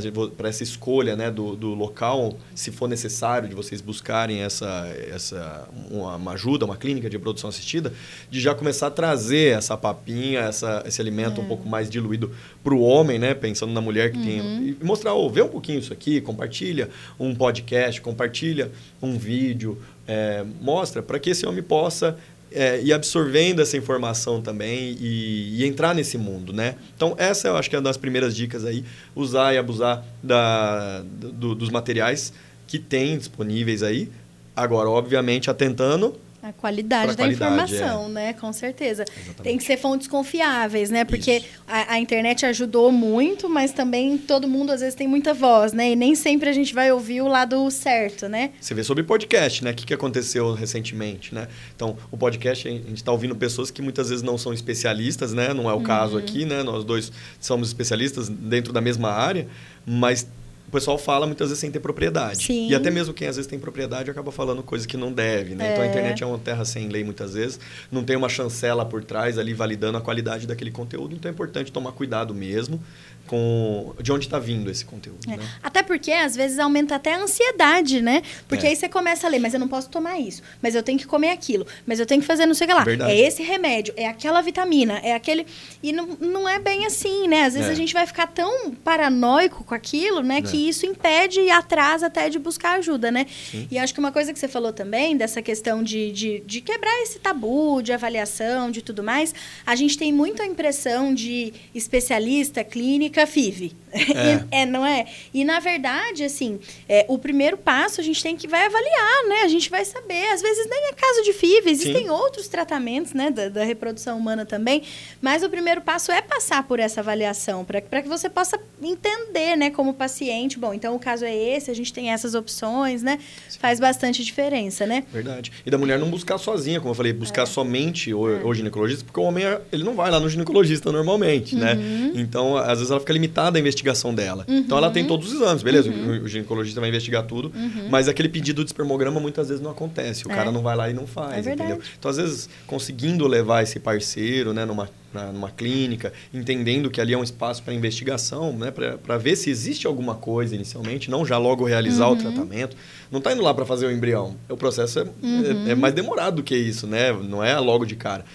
essa 0.48 0.62
escolha 0.62 1.16
né, 1.16 1.32
do, 1.32 1.56
do 1.56 1.74
local, 1.74 2.38
se 2.54 2.72
for 2.72 2.88
necessário 2.88 3.50
de 3.50 3.56
vocês 3.56 3.82
buscarem 3.82 4.42
essa, 4.42 4.88
essa 5.12 5.68
uma, 5.90 6.34
ajuda, 6.34 6.64
uma 6.64 6.78
clínica 6.78 7.10
de 7.10 7.18
produção 7.18 7.50
assistida, 7.50 7.92
de 8.30 8.40
já 8.40 8.54
começar 8.54 8.86
a 8.86 8.92
trazer 8.92 9.58
essa 9.58 9.76
papinha, 9.76 10.42
essa, 10.42 10.84
esse 10.86 11.02
alimento 11.02 11.42
é. 11.42 11.44
um 11.44 11.48
pouco 11.48 11.68
mais 11.68 11.90
diluído 11.90 12.30
para 12.64 12.76
o 12.76 12.82
homem, 12.82 13.18
né, 13.18 13.34
pensando 13.34 13.74
na 13.74 13.82
mulher 13.82 14.12
que 14.12 14.20
uhum. 14.20 14.24
tem. 14.24 14.68
E 14.68 14.78
mostrar, 14.84 15.16
oh, 15.16 15.28
vê 15.28 15.42
um 15.42 15.50
pouquinho 15.50 15.80
isso 15.80 15.92
aqui, 15.92 16.22
compartilha 16.22 16.92
um 17.20 17.34
podcast, 17.34 18.00
compartilha 18.00 18.72
um 19.02 19.18
vídeo, 19.18 19.82
é, 20.08 20.46
mostra 20.62 21.02
para 21.02 21.18
que 21.18 21.32
esse 21.32 21.48
homem 21.48 21.64
possa 21.64 22.16
é, 22.52 22.82
ir 22.82 22.94
absorvendo 22.94 23.62
essa 23.62 23.76
informação 23.78 24.42
também 24.42 24.98
e, 25.00 25.62
e, 25.62 25.66
entrar 25.66 25.94
nesse 25.94 26.18
mundo, 26.18 26.54
né? 26.54 26.76
Então, 26.96 27.16
essa 27.18 27.48
eu 27.48 27.58
acho 27.58 27.70
que 27.70 27.76
é 27.76 27.80
uma 27.80 27.84
das 27.84 27.98
primeiras 27.98 28.36
dicas 28.36 28.64
aí, 28.64 28.84
usar 29.16 29.54
e 29.54 29.58
abusar 29.58 30.06
da, 30.24 31.04
do, 31.04 31.54
dos 31.56 31.70
materiais 31.70 32.34
que 32.68 32.80
tem 32.80 33.18
disponíveis 33.18 33.84
aí. 33.84 34.10
Agora, 34.56 34.90
obviamente, 34.90 35.50
atentando 35.50 36.18
a 36.46 36.54
qualidade 36.54 37.16
da 37.16 37.24
qualidade, 37.24 37.34
informação, 37.34 38.06
é. 38.06 38.10
né? 38.10 38.34
Com 38.34 38.54
certeza. 38.54 39.04
Exatamente. 39.04 39.42
Tem 39.42 39.58
que 39.58 39.64
ser 39.64 39.78
fontes 39.78 40.08
confiáveis, 40.08 40.92
né? 40.92 41.04
Porque 41.04 41.44
a, 41.68 41.94
a, 41.94 42.00
internet 42.00 42.46
ajudou 42.46 42.92
muito, 42.92 43.50
mas 43.50 43.72
também 43.72 44.16
todo 44.16 44.48
mundo 44.48 44.72
às 44.72 44.80
vezes 44.80 44.94
tem 44.94 45.08
muita 45.08 45.34
voz, 45.34 45.74
né? 45.74 45.92
E 45.92 45.96
nem 45.96 46.14
sempre 46.14 46.48
a 46.48 46.54
gente 46.54 46.72
vai 46.72 46.92
ouvir 46.92 47.22
o 47.22 47.28
lado 47.28 47.70
certo, 47.72 48.30
né? 48.30 48.52
Você 48.62 48.76
vê 48.76 48.84
sobre 48.84 49.04
podcast, 49.04 49.64
né? 49.64 49.72
O 49.72 49.74
que, 49.74 49.88
que 49.88 49.94
aconteceu 49.94 50.54
recentemente, 50.54 51.34
né? 51.34 51.48
Então, 51.76 51.98
o 52.12 52.18
podcast, 52.18 52.68
a 52.68 52.72
gente 52.72 52.94
está 52.94 53.12
ouvindo 53.12 53.36
pessoas 53.36 53.72
que 53.72 53.82
muitas 53.82 54.10
vezes 54.10 54.22
não 54.22 54.38
são 54.38 54.54
especialistas, 54.54 55.34
né? 55.34 55.52
Não 55.52 55.68
é 55.68 55.74
o 55.74 55.78
uhum. 55.78 55.84
caso 55.84 56.16
aqui, 56.16 56.46
né? 56.46 56.62
Nós 56.62 56.84
dois 56.84 57.12
somos 57.40 57.70
especialistas 57.70 58.30
dentro 58.30 58.72
da 58.72 58.82
mesma 58.82 59.10
área, 59.10 59.48
mas 59.84 60.28
pessoal 60.76 60.98
fala 60.98 61.26
muitas 61.26 61.50
vezes 61.50 61.60
sem 61.60 61.72
ter 61.72 61.80
propriedade. 61.80 62.44
Sim. 62.44 62.70
E 62.70 62.76
até 62.76 62.92
mesmo 62.92 63.14
quem 63.14 63.28
às 63.28 63.36
vezes 63.36 63.50
tem 63.50 63.58
propriedade 63.58 64.12
acaba 64.12 64.32
falando 64.32 64.62
coisa 64.62 64.88
que 64.88 64.98
não 64.98 65.12
deve, 65.12 65.56
né? 65.56 65.70
É. 65.70 65.72
Então 65.72 65.84
a 65.84 65.88
é. 65.88 65.90
internet 65.90 66.24
é 66.24 66.26
uma 66.26 66.38
terra 66.38 66.66
sem 66.66 66.90
lei 66.90 67.04
muitas 67.04 67.34
vezes, 67.34 67.60
não 67.92 68.04
tem 68.04 68.16
uma 68.16 68.30
chancela 68.30 68.86
por 68.86 69.04
trás 69.04 69.38
ali 69.38 69.54
validando 69.54 69.98
a 69.98 70.02
qualidade 70.02 70.46
daquele 70.46 70.72
conteúdo, 70.72 71.16
então 71.16 71.30
é 71.30 71.34
importante 71.34 71.72
tomar 71.72 71.92
cuidado 71.94 72.34
mesmo 72.34 72.80
com 73.28 73.94
de 74.02 74.12
onde 74.12 74.26
está 74.26 74.40
vindo 74.40 74.70
esse 74.70 74.86
conteúdo. 74.86 75.20
É. 75.28 75.38
Né? 75.38 75.50
Até 75.62 75.84
porque, 75.84 76.12
às 76.12 76.36
vezes, 76.36 76.60
aumenta 76.60 76.96
até 76.96 77.14
a 77.14 77.20
ansiedade, 77.20 78.02
né? 78.02 78.22
Porque 78.48 78.66
é. 78.66 78.70
aí 78.70 78.76
você 78.76 78.88
começa 78.88 79.28
a 79.28 79.30
ler, 79.30 79.40
mas 79.40 79.54
eu 79.54 79.60
não 79.60 79.68
posso 79.68 79.90
tomar 79.90 80.20
isso, 80.20 80.42
mas 80.62 80.76
eu 80.76 80.84
tenho 80.84 80.98
que 80.98 81.06
comer 81.06 81.30
aquilo, 81.30 81.66
mas 81.86 82.00
eu 82.00 82.06
tenho 82.06 82.22
que 82.22 82.28
fazer 82.28 82.46
não 82.46 82.54
sei 82.54 82.66
o 82.66 82.68
que 82.70 82.74
lá. 82.74 82.84
Verdade. 82.84 83.12
É 83.12 83.20
esse 83.20 83.42
remédio, 83.42 83.94
é 83.98 84.08
aquela 84.08 84.42
vitamina, 84.42 85.00
é 85.04 85.14
aquele. 85.14 85.46
E 85.82 85.92
não, 85.92 86.08
não 86.20 86.48
é 86.50 86.60
bem 86.60 86.86
assim, 86.86 87.28
né? 87.28 87.44
Às 87.44 87.54
vezes 87.54 87.70
é. 87.70 87.72
a 87.72 87.76
gente 87.76 87.94
vai 87.94 88.06
ficar 88.06 88.28
tão 88.28 88.72
paranoico 88.76 89.64
com 89.64 89.74
aquilo, 89.74 90.22
né? 90.22 90.42
Que 90.42 90.58
é. 90.58 90.70
isso 90.70 90.86
impede 90.86 91.40
e 91.40 91.50
atrasa 91.50 92.08
até 92.08 92.30
de 92.30 92.38
buscar 92.38 92.78
ajuda, 92.78 93.12
né? 93.12 93.26
Sim. 93.52 93.68
E 93.72 93.78
acho 93.78 93.94
que 93.94 94.00
uma 94.00 94.12
coisa 94.12 94.32
que 94.32 94.40
você 94.40 94.48
falou 94.48 94.72
também, 94.72 95.18
dessa 95.18 95.42
questão 95.42 95.84
de, 95.84 96.12
de, 96.12 96.44
de 96.46 96.62
quebrar 96.62 97.02
esse 97.02 97.20
tabu 97.20 97.82
de 97.82 97.92
avaliação, 97.92 98.70
de 98.70 98.82
tudo 98.82 99.04
mais, 99.04 99.34
a 99.66 99.76
gente 99.76 99.98
tem 99.98 100.12
muito 100.12 100.42
a 100.42 100.46
impressão 100.46 101.14
de 101.14 101.54
especialista 101.74 102.64
clínica 102.64 103.15
fica 103.16 103.26
FIV. 103.26 103.72
É. 103.96 104.44
é. 104.62 104.66
não 104.66 104.86
é? 104.86 105.06
E, 105.34 105.46
na 105.46 105.60
verdade, 105.60 106.24
assim, 106.24 106.60
é, 106.88 107.06
o 107.08 107.18
primeiro 107.18 107.58
passo 107.58 108.02
a 108.02 108.04
gente 108.04 108.22
tem 108.22 108.36
que 108.36 108.48
vai 108.48 108.66
avaliar, 108.66 109.28
né? 109.30 109.42
A 109.44 109.48
gente 109.48 109.70
vai 109.70 109.86
saber. 109.86 110.28
Às 110.34 110.42
vezes 110.42 110.68
nem 110.70 110.90
é 110.90 110.94
caso 110.94 111.24
de 111.24 111.34
FIV, 111.34 111.70
existem 111.70 112.04
Sim. 112.04 112.10
outros 112.10 112.48
tratamentos, 112.48 113.14
né, 113.14 113.32
da, 113.32 113.48
da, 113.48 113.64
reprodução 113.64 114.18
humana 114.18 114.46
também. 114.46 114.84
Mas 115.22 115.44
o 115.44 115.50
primeiro 115.50 115.82
passo 115.82 116.12
é 116.12 116.22
passar 116.22 116.64
por 116.68 116.80
essa 116.80 117.00
avaliação, 117.00 117.64
para 117.64 117.82
que 117.82 118.10
você 118.10 118.30
possa 118.30 118.60
entender, 118.82 119.56
né, 119.56 119.70
como 119.70 119.94
paciente. 119.94 120.60
Bom, 120.60 120.74
então 120.74 120.96
o 120.96 121.00
caso 121.00 121.24
é 121.24 121.34
esse, 121.34 121.72
a 121.72 121.74
gente 121.74 121.94
tem 121.94 122.12
essas 122.12 122.36
opções, 122.36 123.02
né? 123.02 123.20
Sim. 123.48 123.60
Faz 123.60 123.80
bastante 123.80 124.24
diferença, 124.24 124.86
né? 124.86 125.06
Verdade. 125.12 125.52
E 125.66 125.72
da 125.72 125.78
mulher 125.78 125.98
não 125.98 126.10
buscar 126.10 126.38
sozinha, 126.38 126.80
como 126.80 126.92
eu 126.92 126.96
falei, 126.96 127.14
buscar 127.14 127.44
é. 127.44 127.46
somente 127.46 128.14
o, 128.14 128.30
é. 128.30 128.44
o, 128.44 128.54
ginecologista, 128.54 129.06
porque 129.06 129.20
o 129.20 129.24
homem, 129.24 129.46
ele 129.72 129.84
não 129.84 129.96
vai 129.96 130.12
lá 130.12 130.20
no 130.20 130.28
ginecologista 130.28 130.92
normalmente, 130.92 131.56
né? 131.56 131.74
uhum. 131.74 131.80
né? 131.80 132.12
Então, 132.16 132.58
às 132.58 132.80
vezes 132.80 132.92
ela 132.92 133.00
fica 133.06 133.14
limitada 133.14 133.58
à 133.58 133.62
investigação 133.62 134.14
dela. 134.14 134.46
Uhum. 134.48 134.58
Então 134.58 134.78
ela 134.78 134.90
tem 134.90 135.04
uhum. 135.04 135.10
todos 135.10 135.32
os 135.32 135.42
exames, 135.42 135.62
beleza? 135.62 135.90
Uhum. 135.90 136.24
O 136.24 136.28
ginecologista 136.28 136.82
vai 136.82 136.90
investigar 136.90 137.24
tudo, 137.24 137.52
uhum. 137.56 137.88
mas 137.90 138.08
aquele 138.08 138.28
pedido 138.28 138.64
de 138.64 138.70
espermograma 138.70 139.20
muitas 139.20 139.48
vezes 139.48 139.62
não 139.62 139.72
acontece. 139.72 140.28
O 140.28 140.32
é. 140.32 140.36
cara 140.36 140.52
não 140.52 140.62
vai 140.62 140.76
lá 140.76 140.90
e 140.90 140.94
não 140.94 141.06
faz, 141.06 141.46
é 141.46 141.54
entendeu? 141.54 141.80
Então, 141.98 142.10
às 142.10 142.18
vezes, 142.18 142.50
conseguindo 142.66 143.28
levar 143.28 143.62
esse 143.62 143.80
parceiro, 143.80 144.52
né, 144.54 144.66
numa 144.66 144.90
na, 145.14 145.32
numa 145.32 145.50
clínica, 145.50 146.12
entendendo 146.34 146.90
que 146.92 147.00
ali 147.00 147.14
é 147.14 147.18
um 147.18 147.24
espaço 147.24 147.64
para 147.64 147.74
investigação, 147.74 148.52
né, 148.52 148.70
para 148.72 149.18
ver 149.18 149.38
se 149.38 149.50
existe 149.50 149.88
alguma 149.88 150.16
coisa 150.16 150.54
inicialmente, 150.54 151.10
não 151.10 151.26
já 151.26 151.38
logo 151.38 151.64
realizar 151.64 152.08
uhum. 152.08 152.14
o 152.14 152.18
tratamento. 152.18 152.76
Não 153.10 153.20
está 153.20 153.32
indo 153.32 153.42
lá 153.42 153.54
para 153.54 153.66
fazer 153.66 153.86
o 153.86 153.92
embrião. 153.92 154.36
O 154.50 154.58
processo 154.58 155.00
é, 155.00 155.04
uhum. 155.04 155.68
é, 155.68 155.72
é, 155.72 155.76
mais 155.76 155.94
demorado 155.94 156.38
do 156.38 156.44
que 156.44 156.56
isso, 156.56 156.86
né? 156.86 157.14
Não 157.14 157.42
é 157.42 157.58
logo 157.58 157.86
de 157.86 157.96
cara 157.96 158.26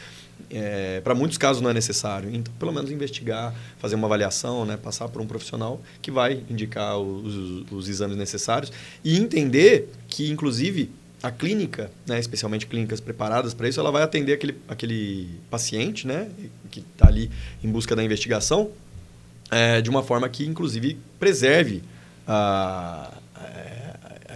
é, 0.51 1.01
para 1.01 1.15
muitos 1.15 1.39
casos 1.39 1.63
não 1.63 1.71
é 1.71 1.75
necessário. 1.75 2.29
Então, 2.35 2.53
pelo 2.59 2.73
menos 2.73 2.91
investigar, 2.91 3.55
fazer 3.79 3.95
uma 3.95 4.07
avaliação, 4.07 4.65
né, 4.65 4.77
passar 4.77 5.09
por 5.09 5.23
um 5.23 5.27
profissional 5.27 5.81
que 6.03 6.11
vai 6.11 6.43
indicar 6.51 6.99
os, 6.99 7.71
os 7.71 7.89
exames 7.89 8.17
necessários 8.17 8.73
e 9.05 9.17
entender 9.17 9.89
que, 10.09 10.31
inclusive, 10.31 10.91
a 11.23 11.31
clínica, 11.31 11.91
né, 12.07 12.19
especialmente 12.19 12.67
clínicas 12.67 13.01
preparadas 13.01 13.55
para 13.55 13.69
isso, 13.69 13.79
ela 13.79 13.91
vai 13.91 14.03
atender 14.03 14.33
aquele, 14.33 14.57
aquele 14.69 15.29
paciente 15.51 16.07
né, 16.07 16.29
que 16.71 16.81
está 16.81 17.09
ali 17.09 17.31
em 17.63 17.71
busca 17.71 17.95
da 17.95 18.03
investigação 18.03 18.71
é, 19.51 19.81
de 19.81 19.91
uma 19.91 20.03
forma 20.03 20.29
que, 20.29 20.47
inclusive, 20.47 20.99
preserve 21.19 21.83
a, 22.27 23.13
a 23.35 23.80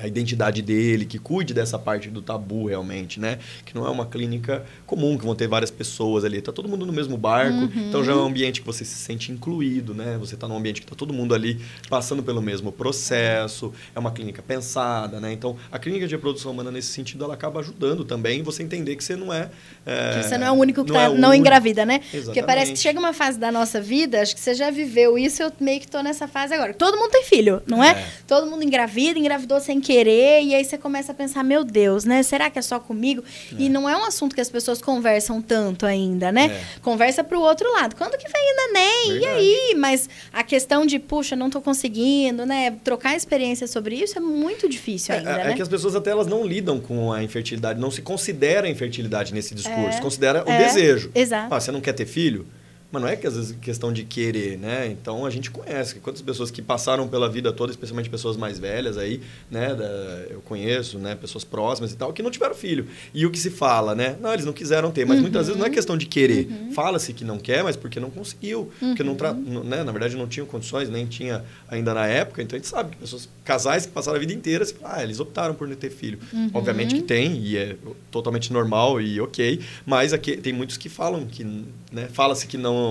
identidade 0.06 0.62
dele, 0.62 1.04
que 1.04 1.18
cuide 1.18 1.54
dessa 1.54 1.78
parte 1.78 2.08
do 2.08 2.22
tabu 2.22 2.66
realmente, 2.66 3.18
né? 3.18 3.38
Que 3.64 3.74
não 3.74 3.86
é 3.86 3.90
uma 3.90 4.06
clínica 4.06 4.64
comum, 4.86 5.16
que 5.16 5.24
vão 5.24 5.34
ter 5.34 5.48
várias 5.48 5.70
pessoas 5.70 6.24
ali. 6.24 6.40
Tá 6.40 6.52
todo 6.52 6.68
mundo 6.68 6.84
no 6.86 6.92
mesmo 6.92 7.16
barco, 7.16 7.56
uhum. 7.56 7.88
então 7.88 8.04
já 8.04 8.12
é 8.12 8.14
um 8.14 8.26
ambiente 8.26 8.60
que 8.60 8.66
você 8.66 8.84
se 8.84 8.94
sente 8.94 9.32
incluído, 9.32 9.94
né? 9.94 10.16
Você 10.18 10.34
está 10.34 10.46
num 10.46 10.56
ambiente 10.56 10.80
que 10.80 10.86
está 10.86 10.94
todo 10.94 11.12
mundo 11.12 11.34
ali 11.34 11.60
passando 11.88 12.22
pelo 12.22 12.40
mesmo 12.40 12.70
processo, 12.70 13.72
é 13.94 13.98
uma 13.98 14.10
clínica 14.10 14.42
pensada, 14.42 15.20
né? 15.20 15.32
Então, 15.32 15.56
a 15.70 15.78
clínica 15.78 16.06
de 16.06 16.14
reprodução 16.14 16.52
humana, 16.52 16.70
nesse 16.70 16.88
sentido, 16.88 17.24
ela 17.24 17.34
acaba 17.34 17.60
ajudando 17.60 18.04
também 18.04 18.42
você 18.42 18.62
entender 18.62 18.96
que 18.96 19.04
você 19.04 19.16
não 19.16 19.32
é... 19.32 19.50
é 19.86 20.18
que 20.18 20.28
você 20.28 20.38
não 20.38 20.46
é 20.46 20.50
o 20.50 20.54
único 20.54 20.84
que 20.84 20.92
não, 20.92 21.00
tá, 21.00 21.04
é 21.06 21.18
não 21.18 21.34
engravida, 21.34 21.84
né? 21.84 21.96
Exatamente. 21.96 22.24
Porque 22.26 22.42
parece 22.42 22.72
que 22.72 22.78
chega 22.78 22.98
uma 22.98 23.12
fase 23.12 23.38
da 23.38 23.50
nossa 23.50 23.80
vida, 23.80 24.20
acho 24.20 24.34
que 24.34 24.40
você 24.40 24.54
já 24.54 24.70
viveu 24.70 25.18
isso, 25.18 25.42
eu 25.42 25.52
meio 25.60 25.80
que 25.80 25.86
estou 25.86 26.02
nessa 26.02 26.28
fase 26.28 26.54
agora. 26.54 26.74
Todo 26.74 26.96
mundo 26.96 27.10
tem 27.10 27.24
filho, 27.24 27.62
não 27.66 27.82
é? 27.82 27.90
é? 27.90 28.08
Todo 28.26 28.50
mundo 28.50 28.62
engravida, 28.62 29.18
engravidou 29.18 29.60
sem 29.60 29.80
querer 29.80 29.93
querer, 29.94 30.42
e 30.42 30.54
aí 30.54 30.64
você 30.64 30.76
começa 30.76 31.12
a 31.12 31.14
pensar, 31.14 31.44
meu 31.44 31.62
Deus, 31.62 32.04
né? 32.04 32.22
Será 32.22 32.50
que 32.50 32.58
é 32.58 32.62
só 32.62 32.80
comigo? 32.80 33.22
É. 33.52 33.62
E 33.62 33.68
não 33.68 33.88
é 33.88 33.96
um 33.96 34.04
assunto 34.04 34.34
que 34.34 34.40
as 34.40 34.50
pessoas 34.50 34.82
conversam 34.82 35.40
tanto 35.40 35.86
ainda, 35.86 36.32
né? 36.32 36.46
É. 36.46 36.80
Conversa 36.80 37.22
pro 37.22 37.40
outro 37.40 37.70
lado. 37.72 37.94
Quando 37.94 38.18
que 38.18 38.28
vem 38.28 38.52
o 38.52 38.56
neném? 38.56 39.20
Verdade. 39.20 39.24
E 39.24 39.26
aí? 39.26 39.74
Mas 39.76 40.08
a 40.32 40.42
questão 40.42 40.84
de, 40.84 40.98
puxa, 40.98 41.36
não 41.36 41.48
tô 41.48 41.60
conseguindo, 41.60 42.44
né? 42.44 42.76
Trocar 42.82 43.14
experiência 43.14 43.66
sobre 43.66 43.94
isso 43.94 44.18
é 44.18 44.20
muito 44.20 44.68
difícil 44.68 45.14
é, 45.14 45.18
ainda, 45.18 45.30
é, 45.30 45.44
né? 45.44 45.50
É 45.52 45.54
que 45.54 45.62
as 45.62 45.68
pessoas 45.68 45.94
até 45.94 46.10
elas 46.10 46.26
não 46.26 46.44
lidam 46.44 46.80
com 46.80 47.12
a 47.12 47.22
infertilidade, 47.22 47.78
não 47.78 47.90
se 47.90 48.02
considera 48.02 48.66
a 48.66 48.70
infertilidade 48.70 49.32
nesse 49.32 49.54
discurso, 49.54 49.98
é. 49.98 50.00
considera 50.00 50.44
o 50.44 50.50
é. 50.50 50.58
desejo. 50.58 51.10
Exato. 51.14 51.54
Ah, 51.54 51.60
você 51.60 51.70
não 51.70 51.80
quer 51.80 51.92
ter 51.92 52.06
filho? 52.06 52.46
Mas 52.94 53.02
não 53.02 53.08
é 53.08 53.16
que 53.16 53.26
às 53.26 53.34
vezes 53.34 53.56
questão 53.60 53.92
de 53.92 54.04
querer, 54.04 54.56
né? 54.56 54.86
Então 54.86 55.26
a 55.26 55.30
gente 55.30 55.50
conhece 55.50 55.96
quantas 55.96 56.22
pessoas 56.22 56.48
que 56.48 56.62
passaram 56.62 57.08
pela 57.08 57.28
vida 57.28 57.52
toda, 57.52 57.72
especialmente 57.72 58.08
pessoas 58.08 58.36
mais 58.36 58.56
velhas 58.56 58.96
aí, 58.96 59.20
né? 59.50 59.74
Da, 59.74 59.84
eu 60.30 60.40
conheço, 60.42 60.96
né? 61.00 61.16
Pessoas 61.16 61.42
próximas 61.42 61.90
e 61.90 61.96
tal, 61.96 62.12
que 62.12 62.22
não 62.22 62.30
tiveram 62.30 62.54
filho. 62.54 62.86
E 63.12 63.26
o 63.26 63.32
que 63.32 63.38
se 63.38 63.50
fala, 63.50 63.96
né? 63.96 64.16
Não, 64.20 64.32
eles 64.32 64.44
não 64.44 64.52
quiseram 64.52 64.92
ter, 64.92 65.04
mas 65.04 65.16
uhum. 65.16 65.22
muitas 65.22 65.48
vezes 65.48 65.58
não 65.58 65.66
é 65.66 65.68
uhum. 65.68 65.74
questão 65.74 65.98
de 65.98 66.06
querer. 66.06 66.46
Uhum. 66.46 66.72
Fala-se 66.72 67.12
que 67.12 67.24
não 67.24 67.36
quer, 67.36 67.64
mas 67.64 67.74
porque 67.74 67.98
não 67.98 68.10
conseguiu. 68.10 68.70
Uhum. 68.80 68.88
Porque 68.90 69.02
não, 69.02 69.16
tra 69.16 69.32
uhum. 69.32 69.64
né? 69.64 69.82
na 69.82 69.90
verdade 69.90 70.16
não 70.16 70.28
tinham 70.28 70.46
condições, 70.46 70.88
nem 70.88 71.04
tinha 71.04 71.44
ainda 71.68 71.92
na 71.92 72.06
época. 72.06 72.42
Então 72.42 72.56
a 72.56 72.58
gente 72.60 72.68
sabe 72.68 72.92
que 72.92 72.98
pessoas, 72.98 73.28
casais 73.44 73.86
que 73.86 73.92
passaram 73.92 74.18
a 74.18 74.20
vida 74.20 74.32
inteira, 74.32 74.64
se 74.64 74.76
ah, 74.84 75.02
eles 75.02 75.18
optaram 75.18 75.52
por 75.52 75.66
não 75.66 75.74
ter 75.74 75.90
filho. 75.90 76.20
Uhum. 76.32 76.50
Obviamente 76.54 76.94
que 76.94 77.02
tem, 77.02 77.38
e 77.38 77.56
é 77.56 77.76
totalmente 78.12 78.52
normal 78.52 79.00
e 79.00 79.20
ok, 79.20 79.60
mas 79.84 80.12
aqui 80.12 80.36
tem 80.36 80.52
muitos 80.52 80.76
que 80.76 80.88
falam 80.88 81.26
que, 81.26 81.42
né? 81.90 82.08
Fala-se 82.12 82.46
que 82.46 82.56
não 82.56 82.83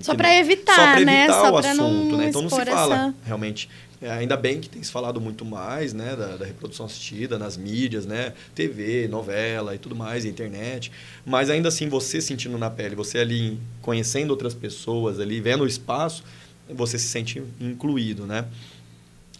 só 0.00 0.14
para 0.14 0.36
evitar, 0.38 0.74
só 0.74 0.92
pra 0.92 1.00
né? 1.00 1.24
evitar 1.24 1.52
o 1.52 1.56
assunto, 1.58 2.16
né? 2.16 2.28
Então 2.28 2.42
não 2.42 2.50
se 2.50 2.64
fala 2.64 2.94
essa... 2.94 3.14
realmente. 3.24 3.68
É, 4.02 4.10
ainda 4.10 4.36
bem 4.36 4.60
que 4.60 4.68
tem 4.68 4.82
se 4.82 4.90
falado 4.90 5.20
muito 5.20 5.44
mais, 5.44 5.92
né, 5.92 6.16
da, 6.16 6.36
da, 6.36 6.44
reprodução 6.44 6.86
assistida 6.86 7.38
nas 7.38 7.56
mídias, 7.56 8.04
né, 8.04 8.32
TV, 8.52 9.06
novela 9.06 9.76
e 9.76 9.78
tudo 9.78 9.94
mais, 9.94 10.24
internet. 10.24 10.90
Mas 11.24 11.48
ainda 11.48 11.68
assim, 11.68 11.88
você 11.88 12.20
sentindo 12.20 12.58
na 12.58 12.68
pele, 12.68 12.96
você 12.96 13.18
ali 13.18 13.60
conhecendo 13.80 14.30
outras 14.30 14.54
pessoas 14.54 15.20
ali, 15.20 15.40
vendo 15.40 15.62
o 15.62 15.66
espaço, 15.68 16.24
você 16.68 16.98
se 16.98 17.06
sente 17.06 17.40
incluído, 17.60 18.26
né? 18.26 18.46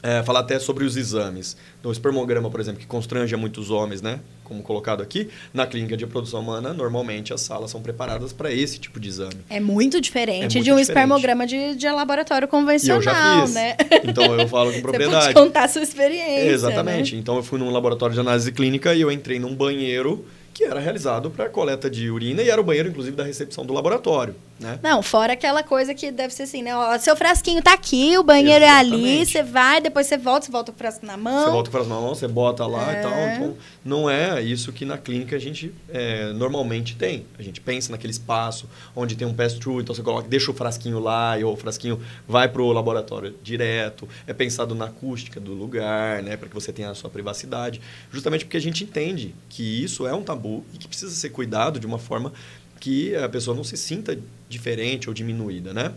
É, 0.03 0.23
falar 0.23 0.41
até 0.41 0.59
sobre 0.59 0.85
os 0.85 0.97
exames. 0.97 1.57
Então, 1.79 1.89
o 1.89 1.93
espermograma, 1.93 2.51
por 2.51 2.59
exemplo, 2.59 2.81
que 2.81 2.87
constrange 2.87 3.33
a 3.35 3.39
muitos 3.39 3.71
homens, 3.71 4.03
né? 4.03 4.19
Como 4.43 4.61
colocado 4.63 5.01
aqui, 5.01 5.29
na 5.55 5.65
clínica 5.67 5.97
de 5.97 6.05
reprodução 6.05 6.41
humana, 6.41 6.73
normalmente 6.75 7.33
as 7.33 7.41
salas 7.41 7.71
são 7.71 7.81
preparadas 7.81 8.33
para 8.33 8.51
esse 8.51 8.79
tipo 8.79 8.99
de 8.99 9.09
exame. 9.09 9.37
É 9.49 9.61
muito 9.61 10.01
diferente 10.01 10.37
é 10.37 10.41
muito 10.41 10.53
de 10.53 10.59
um 10.59 10.77
diferente. 10.77 10.89
espermograma 10.89 11.47
de, 11.47 11.77
de 11.77 11.89
laboratório 11.89 12.49
convencional, 12.49 13.01
e 13.01 13.07
eu 13.07 13.13
já 13.13 13.43
fiz. 13.47 13.55
né? 13.55 13.77
Então 14.05 14.39
eu 14.39 14.49
falo 14.49 14.73
com 14.73 14.81
propriedade. 14.81 15.27
Você 15.27 15.33
pode 15.35 15.47
contar 15.47 15.65
a 15.65 15.69
sua 15.69 15.83
experiência. 15.83 16.51
Exatamente. 16.51 17.15
Né? 17.15 17.21
Então 17.21 17.37
eu 17.37 17.43
fui 17.43 17.59
num 17.59 17.71
laboratório 17.71 18.13
de 18.13 18.21
análise 18.21 18.51
clínica 18.51 18.95
e 18.95 19.01
eu 19.01 19.11
entrei 19.11 19.39
num 19.39 19.55
banheiro 19.55 20.25
que 20.53 20.65
era 20.65 20.81
realizado 20.81 21.31
para 21.31 21.49
coleta 21.49 21.89
de 21.89 22.11
urina 22.11 22.43
e 22.43 22.51
era 22.51 22.61
o 22.61 22.65
banheiro, 22.65 22.89
inclusive, 22.89 23.17
da 23.17 23.25
recepção 23.25 23.65
do 23.65 23.73
laboratório. 23.73 24.35
Né? 24.63 24.79
Não, 24.83 25.03
fora 25.03 25.33
aquela 25.33 25.63
coisa 25.63 25.95
que 25.95 26.11
deve 26.11 26.33
ser 26.33 26.45
assim, 26.45 26.63
né? 26.63 26.75
Ó, 26.77 26.97
seu 26.99 27.17
frasquinho 27.17 27.61
tá 27.61 27.73
aqui, 27.73 28.17
o 28.17 28.23
banheiro 28.23 28.65
Exatamente. 28.65 28.95
é 28.95 29.19
ali, 29.19 29.27
você 29.27 29.43
vai, 29.43 29.81
depois 29.81 30.07
você 30.07 30.17
volta, 30.17 30.47
você 30.47 30.53
volta 30.53 30.73
o 30.73 30.75
frasco 30.75 31.05
na 31.05 31.17
mão. 31.17 31.45
Você 31.45 31.51
volta 31.51 31.69
o 31.69 31.73
frasco 31.73 31.89
na 31.89 32.01
mão, 32.01 32.15
você 32.15 32.29
bota 32.29 32.67
lá 32.67 32.95
é. 32.95 32.99
e 32.99 33.03
tal. 33.03 33.13
Então, 33.13 33.57
não 33.85 34.09
é 34.09 34.41
isso 34.41 34.73
que 34.73 34.85
na 34.85 34.97
clínica 34.97 35.37
a 35.37 35.39
gente 35.39 35.75
é, 35.89 36.33
normalmente 36.33 36.95
tem. 36.97 37.27
A 37.39 37.43
gente 37.43 37.61
pensa 37.61 37.91
naquele 37.91 38.13
espaço 38.13 38.69
onde 38.95 39.17
tem 39.17 39.27
um 39.27 39.35
pass-through, 39.35 39.81
então 39.81 39.95
você 39.95 40.03
coloca, 40.03 40.29
deixa 40.29 40.51
o 40.51 40.55
frasquinho 40.55 41.01
lá 41.01 41.39
e 41.39 41.45
o 41.45 41.57
frasquinho 41.57 42.01
vai 42.29 42.49
para 42.49 42.63
o 42.63 42.73
laboratório 42.73 43.35
direto. 43.43 44.09
É 44.27 44.33
pensado 44.33 44.75
na 44.75 44.87
acústica 44.87 45.41
do 45.41 45.53
lugar, 45.53 46.23
né? 46.23 46.37
Para 46.37 46.49
que 46.49 46.55
você 46.55 46.73
tenha 46.73 46.91
a 46.91 46.95
sua 46.95 47.11
privacidade. 47.11 47.81
Justamente 48.11 48.45
porque 48.45 48.57
a 48.57 48.61
gente 48.61 48.85
entende 48.85 49.35
que 49.49 49.83
isso 49.83 50.07
é 50.07 50.15
um 50.15 50.23
tabu 50.23 50.65
e 50.73 50.79
que 50.79 50.87
precisa 50.87 51.13
ser 51.13 51.31
cuidado 51.31 51.81
de 51.81 51.87
uma 51.87 51.99
forma 51.99 52.33
que 52.83 53.15
a 53.15 53.29
pessoa 53.29 53.57
não 53.57 53.63
se 53.63 53.77
sinta 53.77 54.19
diferente 54.49 55.09
ou 55.09 55.15
diminuída, 55.15 55.73
né? 55.73 55.95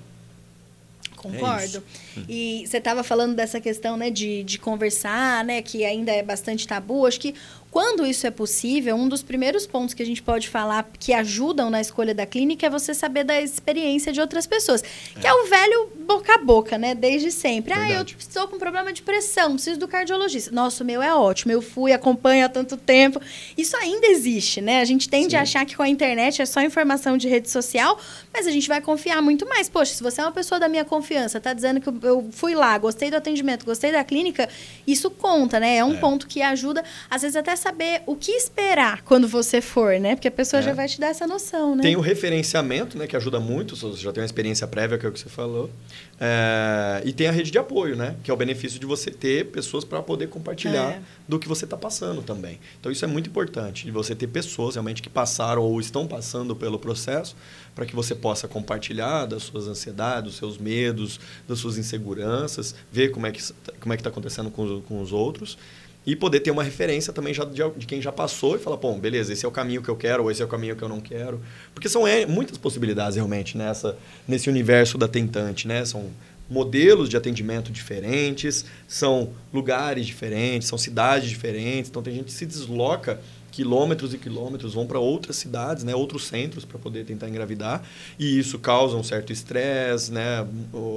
Concordo. 1.15 1.83
É 2.15 2.21
e 2.29 2.63
você 2.67 2.77
estava 2.77 3.01
falando 3.01 3.35
dessa 3.35 3.59
questão 3.59 3.97
né, 3.97 4.11
de, 4.11 4.43
de 4.43 4.59
conversar, 4.59 5.43
né, 5.43 5.63
que 5.63 5.83
ainda 5.83 6.11
é 6.11 6.21
bastante 6.21 6.67
tabu. 6.67 7.07
Acho 7.07 7.19
que 7.19 7.33
quando 7.75 8.05
isso 8.05 8.25
é 8.25 8.31
possível, 8.31 8.95
um 8.95 9.09
dos 9.09 9.21
primeiros 9.21 9.67
pontos 9.67 9.93
que 9.93 10.01
a 10.01 10.05
gente 10.05 10.23
pode 10.23 10.47
falar 10.47 10.89
que 10.97 11.11
ajudam 11.11 11.69
na 11.69 11.81
escolha 11.81 12.15
da 12.15 12.25
clínica 12.25 12.67
é 12.67 12.69
você 12.69 12.93
saber 12.93 13.25
da 13.25 13.41
experiência 13.41 14.13
de 14.13 14.21
outras 14.21 14.47
pessoas. 14.47 14.81
É. 14.81 15.19
Que 15.19 15.27
é 15.27 15.33
o 15.33 15.45
velho 15.47 15.91
boca 16.05 16.35
a 16.35 16.37
boca, 16.37 16.77
né? 16.77 16.95
Desde 16.95 17.31
sempre. 17.31 17.73
Verdade. 17.73 17.93
Ah, 17.93 18.13
eu 18.13 18.17
estou 18.17 18.47
com 18.47 18.57
problema 18.57 18.93
de 18.93 19.01
pressão, 19.01 19.55
preciso 19.55 19.77
do 19.77 19.89
cardiologista. 19.89 20.51
Nossa, 20.51 20.85
o 20.85 20.87
meu 20.87 21.01
é 21.01 21.13
ótimo, 21.13 21.51
eu 21.51 21.61
fui, 21.61 21.91
acompanho 21.91 22.45
há 22.45 22.49
tanto 22.49 22.77
tempo. 22.77 23.19
Isso 23.57 23.75
ainda 23.75 24.07
existe, 24.07 24.61
né? 24.61 24.79
A 24.79 24.85
gente 24.85 25.09
tende 25.09 25.31
Sim. 25.31 25.35
a 25.35 25.41
achar 25.41 25.65
que 25.65 25.75
com 25.75 25.83
a 25.83 25.89
internet 25.89 26.41
é 26.41 26.45
só 26.45 26.61
informação 26.61 27.17
de 27.17 27.27
rede 27.27 27.49
social, 27.49 27.99
mas 28.31 28.47
a 28.47 28.51
gente 28.51 28.69
vai 28.69 28.79
confiar 28.79 29.21
muito 29.21 29.45
mais. 29.49 29.67
Poxa, 29.67 29.93
se 29.93 30.01
você 30.01 30.21
é 30.21 30.23
uma 30.23 30.31
pessoa 30.31 30.59
da 30.59 30.69
minha 30.69 30.85
confiança, 30.85 31.41
tá 31.41 31.51
dizendo 31.51 31.81
que 31.81 31.89
eu 32.07 32.29
fui 32.31 32.55
lá, 32.55 32.77
gostei 32.77 33.11
do 33.11 33.17
atendimento, 33.17 33.65
gostei 33.65 33.91
da 33.91 34.03
clínica, 34.05 34.47
isso 34.87 35.11
conta, 35.11 35.59
né? 35.59 35.75
É 35.75 35.83
um 35.83 35.95
é. 35.95 35.97
ponto 35.97 36.25
que 36.25 36.41
ajuda, 36.41 36.81
às 37.09 37.21
vezes 37.21 37.35
até 37.35 37.64
saber 37.65 38.03
o 38.05 38.15
que 38.15 38.31
esperar 38.31 39.01
quando 39.01 39.27
você 39.27 39.59
for, 39.59 39.99
né? 39.99 40.15
Porque 40.15 40.27
a 40.27 40.31
pessoa 40.31 40.59
é. 40.59 40.63
já 40.63 40.73
vai 40.73 40.87
te 40.87 40.99
dar 40.99 41.07
essa 41.07 41.25
noção, 41.25 41.75
né? 41.75 41.81
Tem 41.81 41.95
o 41.95 41.99
referenciamento, 41.99 42.95
né? 42.95 43.07
Que 43.07 43.15
ajuda 43.15 43.39
muito, 43.39 43.75
você 43.75 43.99
já 43.99 44.11
tem 44.13 44.21
uma 44.21 44.25
experiência 44.25 44.67
prévia, 44.67 44.99
que 44.99 45.05
é 45.05 45.09
o 45.09 45.11
que 45.11 45.19
você 45.19 45.29
falou. 45.29 45.71
É, 46.19 47.01
e 47.03 47.11
tem 47.11 47.27
a 47.27 47.31
rede 47.31 47.49
de 47.49 47.57
apoio, 47.57 47.95
né? 47.95 48.17
Que 48.23 48.29
é 48.29 48.33
o 48.33 48.37
benefício 48.37 48.79
de 48.79 48.85
você 48.85 49.09
ter 49.09 49.47
pessoas 49.47 49.83
para 49.83 49.99
poder 50.03 50.27
compartilhar 50.29 50.91
é. 50.91 51.01
do 51.27 51.39
que 51.39 51.47
você 51.47 51.65
está 51.65 51.75
passando 51.75 52.21
também. 52.21 52.59
Então 52.79 52.91
isso 52.91 53.03
é 53.03 53.07
muito 53.07 53.31
importante, 53.31 53.83
de 53.85 53.91
você 53.91 54.13
ter 54.13 54.27
pessoas 54.27 54.75
realmente 54.75 55.01
que 55.01 55.09
passaram 55.09 55.63
ou 55.63 55.79
estão 55.79 56.05
passando 56.05 56.55
pelo 56.55 56.77
processo, 56.77 57.35
para 57.73 57.85
que 57.87 57.95
você 57.95 58.13
possa 58.13 58.47
compartilhar 58.47 59.25
das 59.25 59.41
suas 59.41 59.67
ansiedades, 59.67 60.23
dos 60.23 60.37
seus 60.37 60.57
medos, 60.59 61.19
das 61.47 61.57
suas 61.57 61.79
inseguranças, 61.79 62.75
ver 62.91 63.09
como 63.09 63.25
é 63.25 63.31
que 63.31 63.41
como 63.79 63.91
é 63.91 63.95
está 63.95 64.09
acontecendo 64.09 64.51
com, 64.51 64.81
com 64.81 65.01
os 65.01 65.11
outros 65.11 65.57
e 66.05 66.15
poder 66.15 66.39
ter 66.41 66.51
uma 66.51 66.63
referência 66.63 67.11
também 67.11 67.33
já 67.33 67.43
de, 67.43 67.61
de, 67.77 67.85
quem 67.85 68.01
já 68.01 68.11
passou 68.11 68.55
e 68.55 68.59
falar, 68.59 68.77
bom, 68.77 68.99
beleza, 68.99 69.33
esse 69.33 69.45
é 69.45 69.47
o 69.47 69.51
caminho 69.51 69.81
que 69.81 69.89
eu 69.89 69.95
quero, 69.95 70.23
ou 70.23 70.31
esse 70.31 70.41
é 70.41 70.45
o 70.45 70.47
caminho 70.47 70.75
que 70.75 70.83
eu 70.83 70.89
não 70.89 71.01
quero. 71.01 71.41
Porque 71.73 71.89
são 71.89 72.07
é, 72.07 72.25
muitas 72.25 72.57
possibilidades 72.57 73.15
realmente 73.15 73.57
nessa, 73.57 73.97
nesse 74.27 74.49
universo 74.49 74.97
da 74.97 75.07
tentante, 75.07 75.67
né? 75.67 75.83
São 75.83 76.11
modelos 76.47 77.09
de 77.09 77.17
atendimento 77.17 77.71
diferentes, 77.71 78.65
são 78.87 79.31
lugares 79.51 80.05
diferentes, 80.05 80.67
são 80.67 80.77
cidades 80.77 81.29
diferentes. 81.29 81.89
Então 81.89 82.03
tem 82.03 82.13
gente 82.13 82.25
que 82.25 82.33
se 82.33 82.45
desloca 82.45 83.19
quilômetros 83.55 84.13
e 84.13 84.17
quilômetros, 84.17 84.73
vão 84.73 84.85
para 84.85 84.99
outras 84.99 85.37
cidades, 85.37 85.85
né, 85.85 85.95
outros 85.95 86.27
centros 86.27 86.65
para 86.65 86.77
poder 86.77 87.05
tentar 87.05 87.29
engravidar, 87.29 87.81
e 88.19 88.37
isso 88.37 88.59
causa 88.59 88.97
um 88.97 89.03
certo 89.03 89.31
estresse, 89.31 90.11
né? 90.11 90.45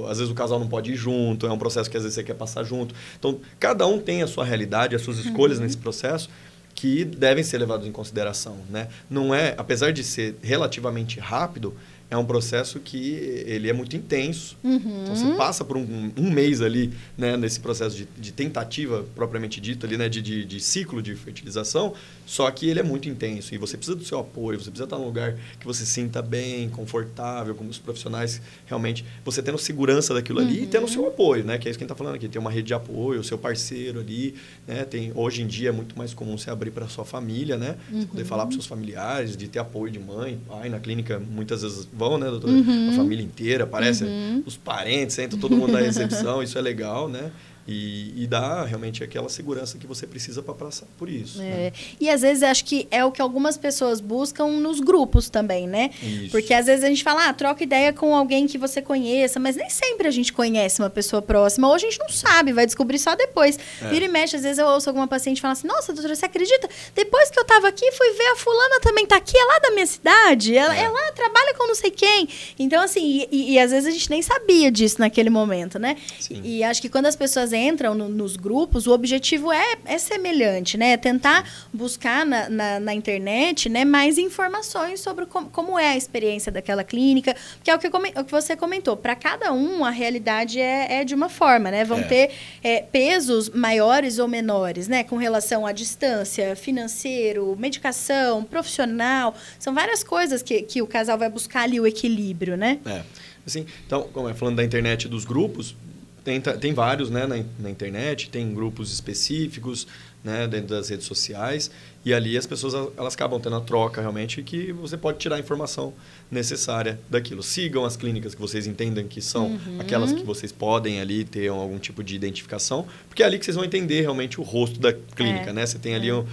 Às 0.09 0.17
vezes 0.17 0.29
o 0.29 0.35
casal 0.35 0.59
não 0.59 0.67
pode 0.67 0.91
ir 0.91 0.97
junto, 0.97 1.47
é 1.47 1.51
um 1.51 1.57
processo 1.57 1.89
que 1.89 1.95
às 1.95 2.03
vezes 2.03 2.15
você 2.15 2.23
quer 2.23 2.33
passar 2.33 2.65
junto. 2.65 2.93
Então, 3.17 3.39
cada 3.57 3.87
um 3.87 3.97
tem 3.97 4.21
a 4.21 4.27
sua 4.27 4.43
realidade, 4.43 4.93
as 4.93 5.01
suas 5.01 5.19
escolhas 5.19 5.57
uhum. 5.57 5.63
nesse 5.63 5.77
processo 5.77 6.29
que 6.75 7.05
devem 7.05 7.45
ser 7.45 7.59
levados 7.59 7.87
em 7.87 7.93
consideração, 7.93 8.57
né? 8.69 8.89
Não 9.09 9.33
é, 9.33 9.55
apesar 9.57 9.93
de 9.93 10.03
ser 10.03 10.35
relativamente 10.41 11.17
rápido, 11.17 11.73
é 12.09 12.17
um 12.17 12.25
processo 12.25 12.79
que 12.79 13.13
ele 13.45 13.69
é 13.69 13.73
muito 13.73 13.95
intenso. 13.95 14.57
Uhum. 14.63 15.03
Então, 15.03 15.15
você 15.15 15.37
passa 15.37 15.63
por 15.63 15.77
um, 15.77 16.11
um 16.17 16.31
mês 16.31 16.61
ali, 16.61 16.91
né, 17.17 17.37
nesse 17.37 17.59
processo 17.59 17.95
de, 17.95 18.07
de 18.17 18.31
tentativa, 18.31 19.05
propriamente 19.15 19.61
dito, 19.61 19.85
ali, 19.85 19.95
né, 19.95 20.09
de, 20.09 20.21
de, 20.21 20.43
de, 20.43 20.59
ciclo 20.59 21.01
de 21.01 21.15
fertilização, 21.15 21.93
só 22.25 22.49
que 22.49 22.67
ele 22.67 22.79
é 22.79 22.83
muito 22.83 23.07
intenso. 23.07 23.53
E 23.53 23.57
você 23.57 23.77
precisa 23.77 23.95
do 23.95 24.03
seu 24.03 24.19
apoio, 24.19 24.59
você 24.59 24.71
precisa 24.71 24.85
estar 24.85 24.97
num 24.97 25.05
lugar 25.05 25.35
que 25.59 25.65
você 25.65 25.85
se 25.85 25.91
sinta 25.91 26.21
bem, 26.21 26.69
confortável, 26.69 27.53
como 27.53 27.69
os 27.69 27.77
profissionais 27.77 28.41
realmente... 28.65 29.05
Você 29.23 29.43
tendo 29.43 29.57
segurança 29.57 30.13
daquilo 30.13 30.39
ali 30.39 30.59
uhum. 30.59 30.63
e 30.63 30.67
tendo 30.67 30.85
o 30.85 30.89
seu 30.89 31.07
apoio, 31.07 31.43
né? 31.43 31.57
Que 31.57 31.67
é 31.67 31.71
isso 31.71 31.77
que 31.77 31.83
a 31.83 31.85
gente 31.85 31.91
está 31.91 31.95
falando 31.95 32.15
aqui. 32.15 32.27
Tem 32.27 32.41
uma 32.41 32.51
rede 32.51 32.67
de 32.67 32.73
apoio, 32.73 33.19
o 33.19 33.23
seu 33.23 33.37
parceiro 33.37 33.99
ali, 33.99 34.33
né? 34.67 34.83
Tem, 34.83 35.11
hoje 35.13 35.43
em 35.43 35.47
dia 35.47 35.69
é 35.69 35.71
muito 35.71 35.97
mais 35.97 36.13
comum 36.13 36.37
você 36.37 36.49
abrir 36.49 36.71
para 36.71 36.87
sua 36.87 37.05
família, 37.05 37.57
né? 37.57 37.75
Você 37.91 38.07
poder 38.07 38.25
falar 38.25 38.45
para 38.45 38.53
seus 38.53 38.65
familiares, 38.65 39.37
de 39.37 39.47
ter 39.47 39.59
apoio 39.59 39.91
de 39.91 39.99
mãe, 39.99 40.39
pai. 40.47 40.69
Na 40.69 40.79
clínica, 40.79 41.19
muitas 41.19 41.61
vezes 41.61 41.87
vão, 41.99 42.17
né, 42.17 42.29
doutora? 42.29 42.53
Uhum. 42.53 42.89
A 42.89 42.93
família 42.93 43.23
inteira, 43.23 43.65
aparece 43.65 44.05
uhum. 44.05 44.41
os 44.45 44.57
parentes, 44.57 45.19
entra 45.19 45.37
todo 45.37 45.55
mundo 45.55 45.73
na 45.73 45.79
recepção, 45.79 46.41
isso 46.41 46.57
é 46.57 46.61
legal, 46.61 47.07
né? 47.09 47.29
E, 47.67 48.23
e 48.23 48.27
dá 48.27 48.65
realmente 48.65 49.03
aquela 49.03 49.29
segurança 49.29 49.77
que 49.77 49.85
você 49.85 50.07
precisa 50.07 50.41
para 50.41 50.53
passar 50.53 50.87
por 50.97 51.07
isso. 51.07 51.41
É. 51.41 51.45
Né? 51.45 51.71
E 51.99 52.09
às 52.09 52.21
vezes 52.21 52.43
acho 52.43 52.65
que 52.65 52.87
é 52.89 53.05
o 53.05 53.11
que 53.11 53.21
algumas 53.21 53.57
pessoas 53.57 54.01
buscam 54.01 54.47
nos 54.47 54.79
grupos 54.79 55.29
também, 55.29 55.67
né? 55.67 55.91
Isso. 56.01 56.31
Porque 56.31 56.53
às 56.53 56.65
vezes 56.65 56.83
a 56.83 56.87
gente 56.87 57.03
fala, 57.03 57.27
ah, 57.27 57.33
troca 57.33 57.63
ideia 57.63 57.93
com 57.93 58.15
alguém 58.15 58.47
que 58.47 58.57
você 58.57 58.81
conheça, 58.81 59.39
mas 59.39 59.55
nem 59.55 59.69
sempre 59.69 60.07
a 60.07 60.11
gente 60.11 60.33
conhece 60.33 60.81
uma 60.81 60.89
pessoa 60.89 61.21
próxima, 61.21 61.67
ou 61.67 61.73
a 61.73 61.77
gente 61.77 61.99
não 61.99 62.09
sabe, 62.09 62.51
vai 62.51 62.65
descobrir 62.65 62.97
só 62.99 63.15
depois. 63.15 63.59
É. 63.81 63.87
Vira 63.89 64.05
e 64.05 64.07
mexe, 64.07 64.35
às 64.35 64.43
vezes 64.43 64.57
eu 64.57 64.67
ouço 64.67 64.89
alguma 64.89 65.07
paciente 65.07 65.41
falar 65.41 65.53
assim, 65.53 65.67
nossa, 65.67 65.93
doutora, 65.93 66.15
você 66.15 66.25
acredita? 66.25 66.67
Depois 66.95 67.29
que 67.29 67.39
eu 67.39 67.45
tava 67.45 67.67
aqui, 67.67 67.91
fui 67.91 68.11
ver 68.13 68.27
a 68.31 68.35
fulana 68.35 68.79
também 68.81 69.05
tá 69.05 69.17
aqui, 69.17 69.37
é 69.37 69.43
lá 69.45 69.59
da 69.59 69.71
minha 69.71 69.85
cidade, 69.85 70.55
ela, 70.55 70.75
é. 70.75 70.83
ela 70.83 71.11
trabalha 71.11 71.53
com 71.55 71.67
não 71.67 71.75
sei 71.75 71.91
quem. 71.91 72.27
Então, 72.57 72.81
assim, 72.81 73.27
e, 73.31 73.53
e, 73.53 73.59
às 73.59 73.71
vezes 73.71 73.87
a 73.87 73.91
gente 73.91 74.09
nem 74.09 74.21
sabia 74.21 74.71
disso 74.71 74.99
naquele 74.99 75.29
momento, 75.29 75.77
né? 75.77 75.95
Sim. 76.19 76.41
E 76.43 76.63
acho 76.63 76.81
que 76.81 76.89
quando 76.89 77.05
as 77.05 77.15
pessoas 77.15 77.51
entram 77.67 77.93
no, 77.93 78.07
nos 78.07 78.35
grupos, 78.35 78.87
o 78.87 78.91
objetivo 78.91 79.51
é, 79.51 79.77
é 79.85 79.97
semelhante, 79.97 80.77
né? 80.77 80.91
É 80.91 80.97
tentar 80.97 81.47
buscar 81.73 82.25
na, 82.25 82.49
na, 82.49 82.79
na, 82.79 82.93
internet 82.93 83.69
né, 83.69 83.85
mais 83.85 84.17
informações 84.17 84.99
sobre 84.99 85.25
com, 85.25 85.45
como 85.45 85.77
é 85.77 85.89
a 85.89 85.97
experiência 85.97 86.51
daquela 86.51 86.83
clínica, 86.83 87.35
que 87.63 87.69
é 87.69 87.75
o 87.75 87.79
que, 87.79 87.87
o 87.87 88.23
que 88.25 88.31
você 88.31 88.55
comentou. 88.55 88.95
Para 88.97 89.15
cada 89.15 89.51
um, 89.53 89.83
a 89.85 89.89
realidade 89.89 90.59
é, 90.59 91.01
é 91.01 91.03
de 91.03 91.13
uma 91.13 91.29
forma, 91.29 91.69
né? 91.71 91.83
Vão 91.83 91.99
é. 91.99 92.03
ter 92.03 92.31
é, 92.63 92.81
pesos 92.81 93.49
maiores 93.49 94.19
ou 94.19 94.27
menores, 94.27 94.87
né? 94.87 95.03
Com 95.03 95.17
relação 95.17 95.65
à 95.65 95.71
distância, 95.71 96.55
financeiro, 96.55 97.55
medicação, 97.57 98.43
profissional. 98.43 99.35
São 99.57 99.73
várias 99.73 100.03
coisas 100.03 100.41
que, 100.41 100.61
que 100.61 100.81
o 100.81 100.87
casal 100.87 101.17
vai 101.17 101.29
buscar 101.29 101.63
ali 101.63 101.79
o 101.79 101.87
equilíbrio, 101.87 102.57
né? 102.57 102.79
É. 102.85 103.01
Assim, 103.45 103.65
então, 103.85 104.07
como 104.13 104.29
é 104.29 104.33
falando 104.33 104.57
da 104.57 104.63
internet 104.63 105.07
dos 105.07 105.25
grupos, 105.25 105.75
tem, 106.23 106.41
tem 106.41 106.73
vários 106.73 107.09
né, 107.09 107.25
na, 107.25 107.43
na 107.59 107.69
internet, 107.69 108.29
tem 108.29 108.53
grupos 108.53 108.91
específicos 108.91 109.87
né, 110.23 110.47
dentro 110.47 110.67
das 110.67 110.89
redes 110.89 111.05
sociais. 111.05 111.71
E 112.05 112.13
ali 112.13 112.37
as 112.37 112.45
pessoas 112.45 112.73
elas 112.97 113.13
acabam 113.13 113.39
tendo 113.39 113.57
a 113.57 113.61
troca 113.61 113.99
realmente 113.99 114.41
que 114.41 114.71
você 114.71 114.95
pode 114.95 115.17
tirar 115.17 115.35
a 115.35 115.39
informação 115.39 115.93
necessária 116.31 116.99
daquilo. 117.09 117.43
Sigam 117.43 117.83
as 117.83 117.97
clínicas 117.97 118.33
que 118.33 118.39
vocês 118.39 118.67
entendem 118.67 119.07
que 119.07 119.21
são 119.21 119.47
uhum. 119.47 119.77
aquelas 119.79 120.13
que 120.13 120.23
vocês 120.23 120.51
podem 120.51 121.01
ali 121.01 121.25
ter 121.25 121.49
algum 121.49 121.77
tipo 121.77 122.03
de 122.03 122.15
identificação, 122.15 122.87
porque 123.07 123.21
é 123.21 123.25
ali 123.25 123.37
que 123.37 123.45
vocês 123.45 123.55
vão 123.55 123.65
entender 123.65 124.01
realmente 124.01 124.39
o 124.39 124.43
rosto 124.43 124.79
da 124.79 124.93
clínica, 124.93 125.49
é. 125.49 125.53
né? 125.53 125.65
Você 125.65 125.77
tem 125.77 125.93
ali 125.93 126.09
é. 126.09 126.23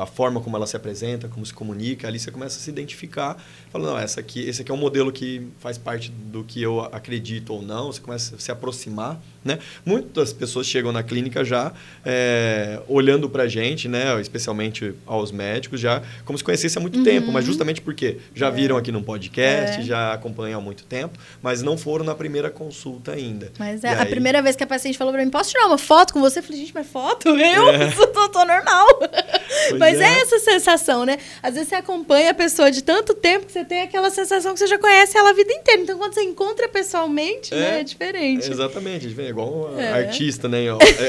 a 0.00 0.06
forma 0.06 0.40
como 0.40 0.56
ela 0.56 0.66
se 0.66 0.76
apresenta, 0.76 1.28
como 1.28 1.44
se 1.44 1.52
comunica, 1.52 2.06
ali 2.06 2.18
você 2.18 2.30
começa 2.30 2.58
a 2.58 2.60
se 2.60 2.70
identificar, 2.70 3.42
falando, 3.70 3.90
não, 3.90 3.98
essa 3.98 4.20
aqui, 4.20 4.40
esse 4.40 4.62
aqui 4.62 4.70
é 4.70 4.74
um 4.74 4.78
modelo 4.78 5.10
que 5.10 5.48
faz 5.58 5.78
parte 5.78 6.10
do 6.10 6.44
que 6.44 6.62
eu 6.62 6.80
acredito 6.80 7.52
ou 7.52 7.62
não, 7.62 7.92
você 7.92 8.00
começa 8.00 8.36
a 8.36 8.38
se 8.38 8.52
aproximar, 8.52 9.20
né? 9.44 9.58
Muitas 9.84 10.32
pessoas 10.32 10.66
chegam 10.66 10.92
na 10.92 11.02
clínica 11.02 11.44
já 11.44 11.72
é, 12.04 12.80
olhando 12.86 13.28
para 13.28 13.44
a 13.44 13.48
gente, 13.48 13.88
né? 13.88 14.20
Especialmente 14.20 14.91
aos 15.06 15.32
médicos 15.32 15.80
já 15.80 16.02
como 16.24 16.36
se 16.36 16.44
conhecesse 16.44 16.76
há 16.78 16.80
muito 16.80 16.98
uhum. 16.98 17.04
tempo, 17.04 17.32
mas 17.32 17.44
justamente 17.44 17.80
porque 17.80 18.18
já 18.34 18.48
é. 18.48 18.50
viram 18.50 18.76
aqui 18.76 18.92
no 18.92 19.02
podcast, 19.02 19.80
é. 19.80 19.82
já 19.82 20.12
acompanham 20.12 20.60
há 20.60 20.62
muito 20.62 20.84
tempo, 20.84 21.18
mas 21.42 21.62
não 21.62 21.76
foram 21.76 22.04
na 22.04 22.14
primeira 22.14 22.50
consulta 22.50 23.12
ainda. 23.12 23.52
Mas 23.58 23.84
é, 23.84 24.00
a 24.00 24.06
primeira 24.06 24.40
vez 24.42 24.56
que 24.56 24.62
a 24.62 24.66
paciente 24.66 24.96
falou 24.98 25.12
para 25.12 25.24
mim, 25.24 25.30
posso 25.30 25.50
tirar 25.50 25.66
uma 25.66 25.78
foto 25.78 26.12
com 26.12 26.20
você? 26.20 26.38
Eu 26.38 26.42
falei, 26.42 26.60
gente, 26.60 26.74
mas 26.74 26.86
foto? 26.86 27.28
Eu? 27.28 27.68
É. 27.68 27.92
Tô, 28.12 28.28
tô, 28.28 28.44
normal. 28.44 28.86
mas 29.78 30.00
é. 30.00 30.04
é. 30.04 30.20
essa 30.20 30.38
sensação, 30.38 31.04
né? 31.04 31.18
Às 31.42 31.54
vezes 31.54 31.68
você 31.68 31.74
acompanha 31.76 32.30
a 32.30 32.34
pessoa 32.34 32.70
de 32.70 32.82
tanto 32.82 33.14
tempo 33.14 33.46
que 33.46 33.52
você 33.52 33.64
tem 33.64 33.82
aquela 33.82 34.10
sensação 34.10 34.52
que 34.52 34.58
você 34.58 34.66
já 34.66 34.78
conhece 34.78 35.16
ela 35.16 35.30
a 35.30 35.32
vida 35.32 35.52
inteira. 35.52 35.82
Então, 35.82 35.98
quando 35.98 36.14
você 36.14 36.22
encontra 36.22 36.68
pessoalmente, 36.68 37.54
né, 37.54 37.80
é 37.80 37.84
diferente. 37.84 38.50
exatamente. 38.50 39.14
É 39.20 39.28
igual 39.28 39.70
um 39.72 39.94
artista, 39.94 40.48
né? 40.48 40.58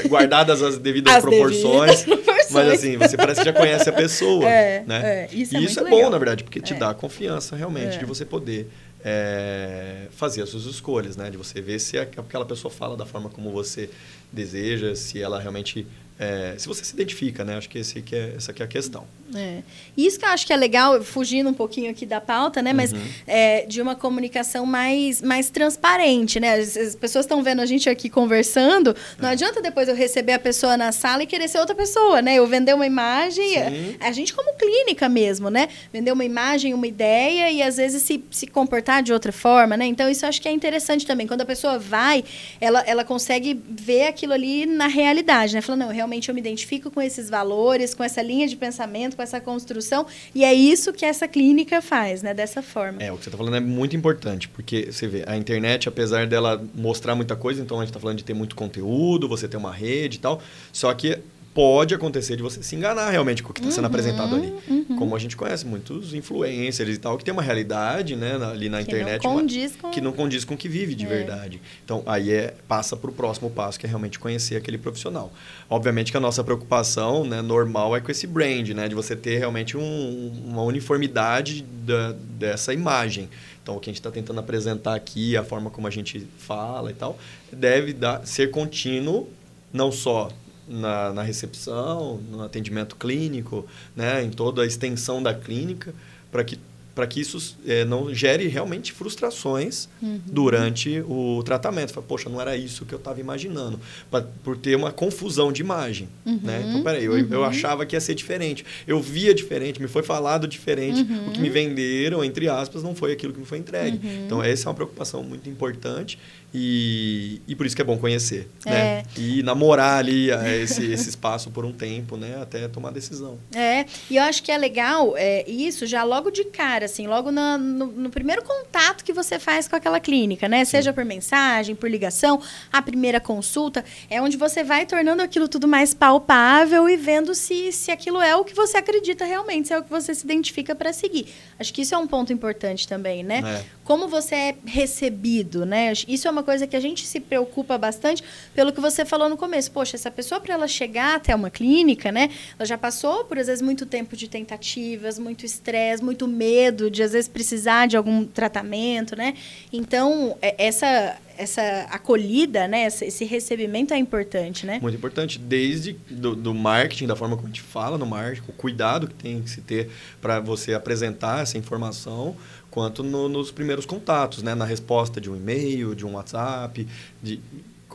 Guardadas 0.07 0.61
as 0.61 0.77
devidas 0.77 1.15
as 1.15 1.21
proporções. 1.21 2.03
Devidas 2.03 2.03
proporções. 2.23 2.51
Mas 2.51 2.67
assim, 2.73 2.97
você 2.97 3.17
parece 3.17 3.39
que 3.41 3.45
já 3.45 3.53
conhece 3.53 3.89
a 3.89 3.93
pessoa. 3.93 4.47
É, 4.49 4.83
né? 4.85 5.01
É, 5.03 5.29
isso 5.31 5.55
é, 5.55 5.59
e 5.59 5.65
isso 5.65 5.79
é 5.79 5.89
bom, 5.89 6.09
na 6.09 6.17
verdade, 6.17 6.43
porque 6.43 6.59
te 6.59 6.73
é. 6.73 6.77
dá 6.77 6.93
confiança 6.93 7.55
realmente 7.55 7.97
de 7.97 8.03
é. 8.03 8.07
você 8.07 8.25
poder 8.25 8.69
é, 9.03 10.07
fazer 10.11 10.41
as 10.41 10.49
suas 10.49 10.65
escolhas, 10.65 11.17
né? 11.17 11.29
De 11.29 11.37
você 11.37 11.61
ver 11.61 11.79
se 11.79 11.97
aquela 11.97 12.45
pessoa 12.45 12.71
fala 12.71 12.95
da 12.95 13.05
forma 13.05 13.29
como 13.29 13.51
você 13.51 13.89
deseja, 14.33 14.95
se 14.95 15.21
ela 15.21 15.39
realmente 15.39 15.85
é, 16.19 16.55
se 16.57 16.67
você 16.67 16.83
se 16.83 16.93
identifica, 16.93 17.43
né? 17.43 17.57
Acho 17.57 17.69
que 17.69 17.79
esse 17.79 18.01
que 18.01 18.15
é, 18.15 18.33
essa 18.37 18.51
aqui 18.51 18.61
é 18.61 18.65
a 18.65 18.67
questão. 18.67 19.05
É. 19.35 19.63
Isso 19.97 20.19
que 20.19 20.25
eu 20.25 20.29
acho 20.29 20.45
que 20.45 20.53
é 20.53 20.55
legal, 20.55 21.01
fugindo 21.03 21.49
um 21.49 21.53
pouquinho 21.53 21.89
aqui 21.89 22.05
da 22.05 22.21
pauta, 22.21 22.61
né? 22.61 22.71
Mas 22.71 22.93
uhum. 22.93 23.01
é, 23.25 23.65
de 23.65 23.81
uma 23.81 23.95
comunicação 23.95 24.65
mais, 24.65 25.21
mais 25.21 25.49
transparente, 25.49 26.39
né? 26.39 26.53
As, 26.53 26.77
as 26.77 26.95
pessoas 26.95 27.25
estão 27.25 27.41
vendo 27.41 27.61
a 27.61 27.65
gente 27.65 27.89
aqui 27.89 28.09
conversando. 28.09 28.95
Não 29.19 29.27
é. 29.27 29.31
adianta 29.31 29.61
depois 29.61 29.89
eu 29.89 29.95
receber 29.95 30.33
a 30.33 30.39
pessoa 30.39 30.77
na 30.77 30.91
sala 30.91 31.23
e 31.23 31.25
querer 31.25 31.47
ser 31.47 31.59
outra 31.59 31.73
pessoa, 31.73 32.21
né? 32.21 32.35
Eu 32.35 32.45
vender 32.45 32.75
uma 32.75 32.85
imagem, 32.85 33.57
a, 33.57 34.07
a, 34.07 34.11
gente 34.11 34.33
como 34.33 34.53
clínica 34.55 35.09
mesmo, 35.09 35.49
né? 35.49 35.67
Vender 35.91 36.11
uma 36.11 36.23
imagem, 36.23 36.75
uma 36.75 36.87
ideia 36.87 37.51
e 37.51 37.63
às 37.63 37.77
vezes 37.77 38.03
se, 38.03 38.23
se 38.29 38.45
comportar 38.45 39.01
de 39.01 39.11
outra 39.11 39.31
forma, 39.31 39.75
né? 39.75 39.85
Então 39.85 40.07
isso 40.07 40.25
eu 40.25 40.29
acho 40.29 40.39
que 40.39 40.47
é 40.47 40.51
interessante 40.51 41.07
também. 41.07 41.25
Quando 41.25 41.41
a 41.41 41.45
pessoa 41.45 41.79
vai, 41.79 42.23
ela, 42.61 42.81
ela 42.81 43.03
consegue 43.03 43.59
ver 43.67 44.07
aquilo 44.07 44.22
ali 44.31 44.65
na 44.65 44.87
realidade, 44.87 45.53
né? 45.53 45.61
Falando, 45.61 45.81
não, 45.81 45.89
realmente 45.89 46.29
eu 46.29 46.35
me 46.35 46.39
identifico 46.39 46.89
com 46.89 47.01
esses 47.01 47.29
valores, 47.29 47.93
com 47.93 48.03
essa 48.03 48.21
linha 48.21 48.47
de 48.47 48.55
pensamento, 48.55 49.15
com 49.15 49.21
essa 49.21 49.41
construção, 49.41 50.05
e 50.33 50.45
é 50.45 50.53
isso 50.53 50.93
que 50.93 51.05
essa 51.05 51.27
clínica 51.27 51.81
faz, 51.81 52.21
né? 52.21 52.33
Dessa 52.33 52.61
forma. 52.61 53.01
É, 53.01 53.11
o 53.11 53.17
que 53.17 53.23
você 53.23 53.29
está 53.29 53.37
falando 53.37 53.55
é 53.55 53.59
muito 53.59 53.95
importante, 53.95 54.47
porque 54.47 54.91
você 54.91 55.07
vê, 55.07 55.23
a 55.27 55.35
internet, 55.35 55.89
apesar 55.89 56.27
dela 56.27 56.63
mostrar 56.73 57.15
muita 57.15 57.35
coisa, 57.35 57.61
então 57.61 57.77
a 57.77 57.81
gente 57.81 57.89
está 57.89 57.99
falando 57.99 58.17
de 58.17 58.23
ter 58.23 58.33
muito 58.33 58.55
conteúdo, 58.55 59.27
você 59.27 59.47
ter 59.47 59.57
uma 59.57 59.73
rede 59.73 60.17
e 60.17 60.19
tal, 60.19 60.41
só 60.71 60.93
que 60.93 61.19
pode 61.53 61.93
acontecer 61.93 62.35
de 62.35 62.41
você 62.41 62.63
se 62.63 62.75
enganar 62.75 63.11
realmente 63.11 63.43
com 63.43 63.51
o 63.51 63.53
que 63.53 63.61
está 63.61 63.71
sendo 63.71 63.83
uhum, 63.83 63.89
apresentado 63.89 64.35
ali. 64.35 64.53
Uhum. 64.67 64.97
Como 64.97 65.15
a 65.15 65.19
gente 65.19 65.37
conhece 65.37 65.65
muitos 65.65 66.13
influencers 66.13 66.95
e 66.95 66.97
tal, 66.97 67.17
que 67.17 67.23
tem 67.23 67.31
uma 67.31 67.43
realidade 67.43 68.15
né, 68.15 68.35
ali 68.43 68.69
na 68.69 68.77
que 68.77 68.83
internet 68.83 69.23
não 69.23 69.47
com... 69.79 69.91
que 69.91 70.01
não 70.01 70.11
condiz 70.11 70.43
com 70.43 70.55
o 70.55 70.57
que 70.57 70.67
vive 70.67 70.95
de 70.95 71.05
é. 71.05 71.09
verdade. 71.09 71.61
Então, 71.85 72.01
aí 72.07 72.31
é, 72.31 72.55
passa 72.67 72.97
para 72.97 73.09
o 73.09 73.13
próximo 73.13 73.51
passo, 73.51 73.79
que 73.79 73.85
é 73.85 73.89
realmente 73.89 74.17
conhecer 74.17 74.55
aquele 74.55 74.79
profissional. 74.79 75.31
Obviamente 75.69 76.11
que 76.11 76.17
a 76.17 76.21
nossa 76.21 76.43
preocupação 76.43 77.23
né, 77.23 77.41
normal 77.41 77.95
é 77.95 78.01
com 78.01 78.09
esse 78.09 78.25
brand, 78.25 78.69
né, 78.69 78.87
de 78.87 78.95
você 78.95 79.15
ter 79.15 79.37
realmente 79.37 79.77
um, 79.77 80.31
uma 80.45 80.63
uniformidade 80.63 81.63
da, 81.85 82.13
dessa 82.13 82.73
imagem. 82.73 83.29
Então, 83.61 83.77
o 83.77 83.79
que 83.79 83.89
a 83.89 83.91
gente 83.91 83.99
está 83.99 84.11
tentando 84.11 84.39
apresentar 84.39 84.95
aqui, 84.95 85.37
a 85.37 85.43
forma 85.43 85.69
como 85.69 85.87
a 85.87 85.91
gente 85.91 86.27
fala 86.37 86.89
e 86.89 86.93
tal, 86.93 87.17
deve 87.51 87.93
dar, 87.93 88.25
ser 88.25 88.51
contínuo, 88.51 89.29
não 89.71 89.91
só 89.91 90.29
na, 90.67 91.13
na 91.13 91.23
recepção, 91.23 92.19
no 92.31 92.43
atendimento 92.43 92.95
clínico, 92.95 93.65
né, 93.95 94.23
em 94.23 94.29
toda 94.29 94.63
a 94.63 94.65
extensão 94.65 95.21
da 95.21 95.33
clínica, 95.33 95.93
para 96.31 96.43
que 96.43 96.59
para 96.95 97.07
que 97.07 97.19
isso 97.19 97.57
é, 97.65 97.83
não 97.85 98.13
gere 98.13 98.47
realmente 98.47 98.91
frustrações 98.91 99.89
uhum. 100.01 100.19
durante 100.27 101.01
o 101.07 101.41
tratamento. 101.43 101.91
Fala, 101.91 102.05
Poxa, 102.07 102.29
não 102.29 102.39
era 102.39 102.55
isso 102.55 102.85
que 102.85 102.93
eu 102.93 102.99
estava 102.99 103.19
imaginando. 103.19 103.79
Pra, 104.11 104.21
por 104.43 104.55
ter 104.57 104.75
uma 104.75 104.91
confusão 104.91 105.51
de 105.51 105.61
imagem. 105.61 106.07
Uhum. 106.25 106.39
Né? 106.43 106.63
Então, 106.67 106.83
peraí, 106.83 107.05
eu, 107.05 107.13
uhum. 107.13 107.27
eu 107.31 107.43
achava 107.43 107.85
que 107.85 107.95
ia 107.95 107.99
ser 107.99 108.13
diferente. 108.13 108.63
Eu 108.85 109.01
via 109.01 109.33
diferente, 109.33 109.81
me 109.81 109.87
foi 109.87 110.03
falado 110.03 110.47
diferente. 110.47 111.01
O 111.27 111.31
que 111.31 111.41
me 111.41 111.47
uhum. 111.47 111.53
venderam, 111.53 112.23
entre 112.23 112.47
aspas, 112.47 112.83
não 112.83 112.93
foi 112.93 113.11
aquilo 113.11 113.33
que 113.33 113.39
me 113.39 113.45
foi 113.45 113.57
entregue. 113.57 113.99
Uhum. 114.05 114.25
Então, 114.25 114.43
essa 114.43 114.67
é 114.67 114.69
uma 114.69 114.75
preocupação 114.75 115.23
muito 115.23 115.49
importante 115.49 116.19
e, 116.53 117.41
e 117.47 117.55
por 117.55 117.65
isso 117.65 117.75
que 117.75 117.81
é 117.81 117.85
bom 117.85 117.97
conhecer, 117.97 118.47
é. 118.63 118.69
né? 118.69 119.03
E 119.17 119.41
namorar 119.41 119.97
ali 119.97 120.29
é, 120.29 120.61
esse, 120.61 120.85
esse 120.91 121.09
espaço 121.09 121.49
por 121.49 121.65
um 121.65 121.73
tempo, 121.73 122.15
né? 122.15 122.37
Até 122.39 122.67
tomar 122.67 122.91
decisão. 122.91 123.39
É, 123.55 123.85
e 124.09 124.17
eu 124.17 124.23
acho 124.23 124.43
que 124.43 124.51
é 124.51 124.57
legal 124.57 125.15
é, 125.17 125.49
isso 125.49 125.87
já 125.87 126.03
logo 126.03 126.29
de 126.29 126.43
cara, 126.43 126.85
assim, 126.85 127.07
logo 127.07 127.31
no, 127.31 127.57
no, 127.57 127.85
no 127.87 128.09
primeiro 128.11 128.43
contato 128.43 129.03
que 129.03 129.11
você 129.11 129.39
faz 129.39 129.67
com 129.67 129.75
aquela 129.75 129.99
clínica, 129.99 130.47
né? 130.47 130.63
Sim. 130.63 130.71
Seja 130.71 130.93
por 130.93 131.03
mensagem, 131.03 131.75
por 131.75 131.89
ligação, 131.89 132.39
a 132.71 132.81
primeira 132.81 133.19
consulta, 133.19 133.83
é 134.07 134.21
onde 134.21 134.37
você 134.37 134.63
vai 134.63 134.85
tornando 134.85 135.23
aquilo 135.23 135.47
tudo 135.47 135.67
mais 135.67 135.93
palpável 135.93 136.87
e 136.87 136.95
vendo 136.95 137.33
se, 137.33 137.71
se 137.71 137.89
aquilo 137.89 138.21
é 138.21 138.35
o 138.35 138.43
que 138.43 138.53
você 138.53 138.77
acredita 138.77 139.25
realmente, 139.25 139.69
se 139.69 139.73
é 139.73 139.79
o 139.79 139.83
que 139.83 139.89
você 139.89 140.13
se 140.13 140.23
identifica 140.23 140.75
para 140.75 140.93
seguir. 140.93 141.27
Acho 141.59 141.73
que 141.73 141.81
isso 141.81 141.95
é 141.95 141.97
um 141.97 142.05
ponto 142.05 142.31
importante 142.31 142.87
também, 142.87 143.23
né? 143.23 143.41
É 143.43 143.82
como 143.83 144.07
você 144.07 144.35
é 144.35 144.55
recebido, 144.65 145.65
né? 145.65 145.91
Isso 146.07 146.27
é 146.27 146.31
uma 146.31 146.43
coisa 146.43 146.65
que 146.65 146.75
a 146.75 146.79
gente 146.79 147.05
se 147.05 147.19
preocupa 147.19 147.77
bastante 147.77 148.23
pelo 148.53 148.71
que 148.71 148.79
você 148.79 149.03
falou 149.05 149.29
no 149.29 149.37
começo. 149.37 149.71
Poxa, 149.71 149.95
essa 149.95 150.09
pessoa 150.09 150.39
para 150.39 150.53
ela 150.53 150.67
chegar 150.67 151.15
até 151.15 151.35
uma 151.35 151.49
clínica, 151.49 152.11
né? 152.11 152.29
Ela 152.57 152.65
já 152.65 152.77
passou 152.77 153.25
por 153.25 153.37
às 153.37 153.47
vezes 153.47 153.61
muito 153.61 153.85
tempo 153.85 154.15
de 154.15 154.27
tentativas, 154.27 155.19
muito 155.19 155.45
estresse, 155.45 156.03
muito 156.03 156.27
medo 156.27 156.89
de 156.89 157.03
às 157.03 157.11
vezes 157.11 157.27
precisar 157.27 157.87
de 157.87 157.97
algum 157.97 158.25
tratamento, 158.25 159.15
né? 159.15 159.33
Então, 159.71 160.37
é, 160.41 160.55
essa 160.57 161.17
essa 161.37 161.87
acolhida, 161.89 162.67
né? 162.67 162.85
Esse 162.85 163.25
recebimento 163.25 163.93
é 163.93 163.97
importante, 163.97 164.65
né? 164.65 164.79
Muito 164.81 164.95
importante. 164.95 165.39
Desde 165.39 165.93
do, 166.09 166.35
do, 166.35 166.53
marketing, 166.53 167.07
da 167.07 167.15
forma 167.15 167.35
como 167.35 167.47
a 167.47 167.49
gente 167.49 167.61
fala 167.61 167.97
no 167.97 168.05
marketing, 168.05 168.49
o 168.49 168.53
cuidado 168.53 169.07
que 169.07 169.15
tem 169.15 169.41
que 169.41 169.49
se 169.49 169.61
ter 169.61 169.89
para 170.21 170.39
você 170.39 170.73
apresentar 170.73 171.41
essa 171.41 171.57
informação, 171.57 172.35
quanto 172.73 173.03
no, 173.03 173.29
nos 173.29 173.51
primeiros 173.51 173.85
contatos, 173.85 174.41
né? 174.41 174.55
na 174.55 174.65
resposta 174.65 175.21
de 175.21 175.29
um 175.29 175.35
e-mail, 175.35 175.93
de 175.93 176.03
um 176.07 176.13
WhatsApp, 176.13 176.87
de, 177.21 177.39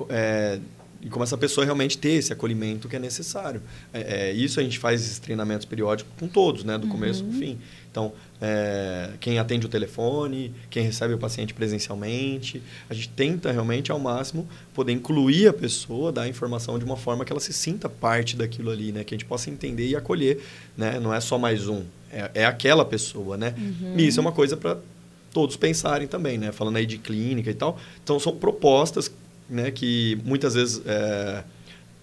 é, 0.08 0.60
e 1.02 1.08
como 1.08 1.24
essa 1.24 1.36
pessoa 1.36 1.64
realmente 1.64 1.98
ter 1.98 2.10
esse 2.10 2.32
acolhimento 2.32 2.88
que 2.88 2.94
é 2.94 2.98
necessário. 3.00 3.60
É, 3.92 4.28
é, 4.28 4.32
isso 4.32 4.60
a 4.60 4.62
gente 4.62 4.78
faz 4.78 5.00
esses 5.00 5.18
treinamentos 5.18 5.66
periódicos 5.66 6.12
com 6.16 6.28
todos, 6.28 6.62
né? 6.62 6.78
do 6.78 6.84
uhum. 6.84 6.92
começo 6.92 7.24
ao 7.24 7.32
fim. 7.32 7.58
Então, 7.90 8.12
é, 8.40 9.10
quem 9.18 9.40
atende 9.40 9.66
o 9.66 9.68
telefone, 9.68 10.54
quem 10.70 10.84
recebe 10.84 11.12
o 11.12 11.18
paciente 11.18 11.52
presencialmente, 11.52 12.62
a 12.88 12.94
gente 12.94 13.08
tenta 13.08 13.50
realmente 13.50 13.90
ao 13.90 13.98
máximo 13.98 14.48
poder 14.74 14.92
incluir 14.92 15.48
a 15.48 15.52
pessoa, 15.52 16.12
dar 16.12 16.22
a 16.22 16.28
informação 16.28 16.78
de 16.78 16.84
uma 16.84 16.96
forma 16.96 17.24
que 17.24 17.32
ela 17.32 17.40
se 17.40 17.52
sinta 17.52 17.88
parte 17.88 18.36
daquilo 18.36 18.70
ali, 18.70 18.92
né? 18.92 19.02
que 19.02 19.12
a 19.12 19.18
gente 19.18 19.26
possa 19.26 19.50
entender 19.50 19.88
e 19.88 19.96
acolher. 19.96 20.40
Né? 20.76 21.00
Não 21.00 21.12
é 21.12 21.20
só 21.20 21.36
mais 21.36 21.66
um, 21.66 21.82
é, 22.12 22.30
é 22.34 22.44
aquela 22.46 22.84
pessoa, 22.84 23.36
né? 23.36 23.54
Uhum. 23.56 23.94
E 23.96 24.06
isso 24.06 24.18
é 24.18 24.22
uma 24.22 24.32
coisa 24.32 24.56
para 24.56 24.76
todos 25.32 25.56
pensarem 25.56 26.08
também, 26.08 26.38
né? 26.38 26.52
Falando 26.52 26.76
aí 26.76 26.86
de 26.86 26.98
clínica 26.98 27.50
e 27.50 27.54
tal. 27.54 27.78
Então, 28.02 28.18
são 28.18 28.34
propostas 28.36 29.10
né, 29.48 29.70
que 29.70 30.20
muitas 30.24 30.54
vezes 30.54 30.82
é, 30.84 31.42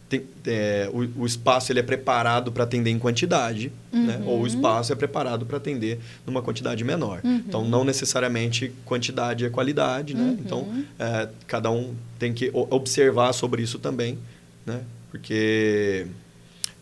tem, 0.10 0.24
é, 0.46 0.90
o, 0.94 1.22
o, 1.22 1.26
espaço 1.26 1.72
ele 1.72 1.80
é 1.80 1.84
preparado 1.84 2.52
para 2.52 2.64
atender 2.64 2.90
em 2.90 3.00
quantidade, 3.00 3.72
uhum. 3.92 4.06
né? 4.06 4.22
ou 4.26 4.42
o 4.42 4.48
espaço 4.48 4.94
é 4.94 4.96
preparado 4.96 5.46
para 5.46 5.58
atender 5.58 6.00
numa 6.26 6.42
quantidade 6.42 6.84
menor. 6.84 7.22
Uhum. 7.24 7.36
Então, 7.36 7.66
não 7.66 7.84
necessariamente 7.84 8.72
quantidade 8.84 9.46
é 9.46 9.50
qualidade. 9.50 10.14
Né? 10.14 10.22
Uhum. 10.22 10.38
Então, 10.40 10.86
é, 11.00 11.30
cada 11.48 11.72
um 11.72 11.94
tem 12.20 12.34
que 12.34 12.52
observar 12.54 13.34
sobre 13.34 13.62
isso 13.62 13.80
também, 13.80 14.18
né? 14.66 14.82
porque 15.10 16.08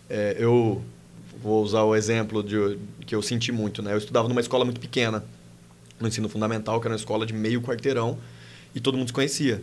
é, 0.09 0.35
eu 0.37 0.81
vou 1.43 1.61
usar 1.61 1.83
o 1.83 1.93
exemplo 1.93 2.41
de, 2.41 2.79
que 3.05 3.13
eu 3.13 3.21
senti 3.21 3.51
muito. 3.51 3.83
Né? 3.83 3.93
Eu 3.93 3.97
estudava 3.97 4.29
numa 4.29 4.39
escola 4.39 4.63
muito 4.63 4.79
pequena, 4.79 5.23
no 5.99 6.07
ensino 6.07 6.29
fundamental, 6.29 6.79
que 6.79 6.87
era 6.87 6.93
uma 6.93 6.97
escola 6.97 7.25
de 7.25 7.33
meio 7.33 7.61
quarteirão, 7.61 8.17
e 8.73 8.79
todo 8.79 8.97
mundo 8.97 9.07
se 9.07 9.13
conhecia. 9.13 9.61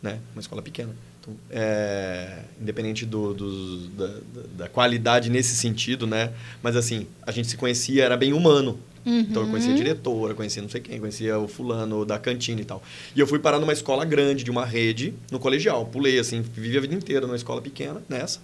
Né? 0.00 0.20
Uma 0.32 0.40
escola 0.40 0.62
pequena. 0.62 0.94
Então, 1.20 1.34
é, 1.50 2.44
independente 2.60 3.04
do, 3.04 3.34
do 3.34 3.88
da, 3.88 4.14
da, 4.56 4.68
qualidade 4.68 5.28
nesse 5.28 5.56
sentido, 5.56 6.06
né? 6.06 6.32
Mas 6.62 6.76
assim, 6.76 7.08
a 7.26 7.32
gente 7.32 7.48
se 7.48 7.56
conhecia, 7.56 8.04
era 8.04 8.16
bem 8.16 8.32
humano. 8.32 8.78
Uhum. 9.04 9.20
Então 9.20 9.42
eu 9.42 9.48
conhecia 9.48 9.72
a 9.72 9.76
diretora, 9.76 10.34
conhecia 10.34 10.62
não 10.62 10.68
sei 10.68 10.80
quem, 10.80 11.00
conhecia 11.00 11.38
o 11.38 11.48
fulano 11.48 12.04
da 12.04 12.18
cantina 12.18 12.60
e 12.60 12.64
tal. 12.64 12.80
E 13.16 13.20
eu 13.20 13.26
fui 13.26 13.40
parar 13.40 13.58
numa 13.58 13.72
escola 13.72 14.04
grande, 14.04 14.44
de 14.44 14.50
uma 14.50 14.64
rede, 14.64 15.12
no 15.32 15.40
colegial. 15.40 15.84
Pulei, 15.86 16.18
assim, 16.18 16.40
vivi 16.40 16.78
a 16.78 16.80
vida 16.80 16.94
inteira 16.94 17.26
numa 17.26 17.36
escola 17.36 17.60
pequena, 17.60 18.00
nessa, 18.08 18.40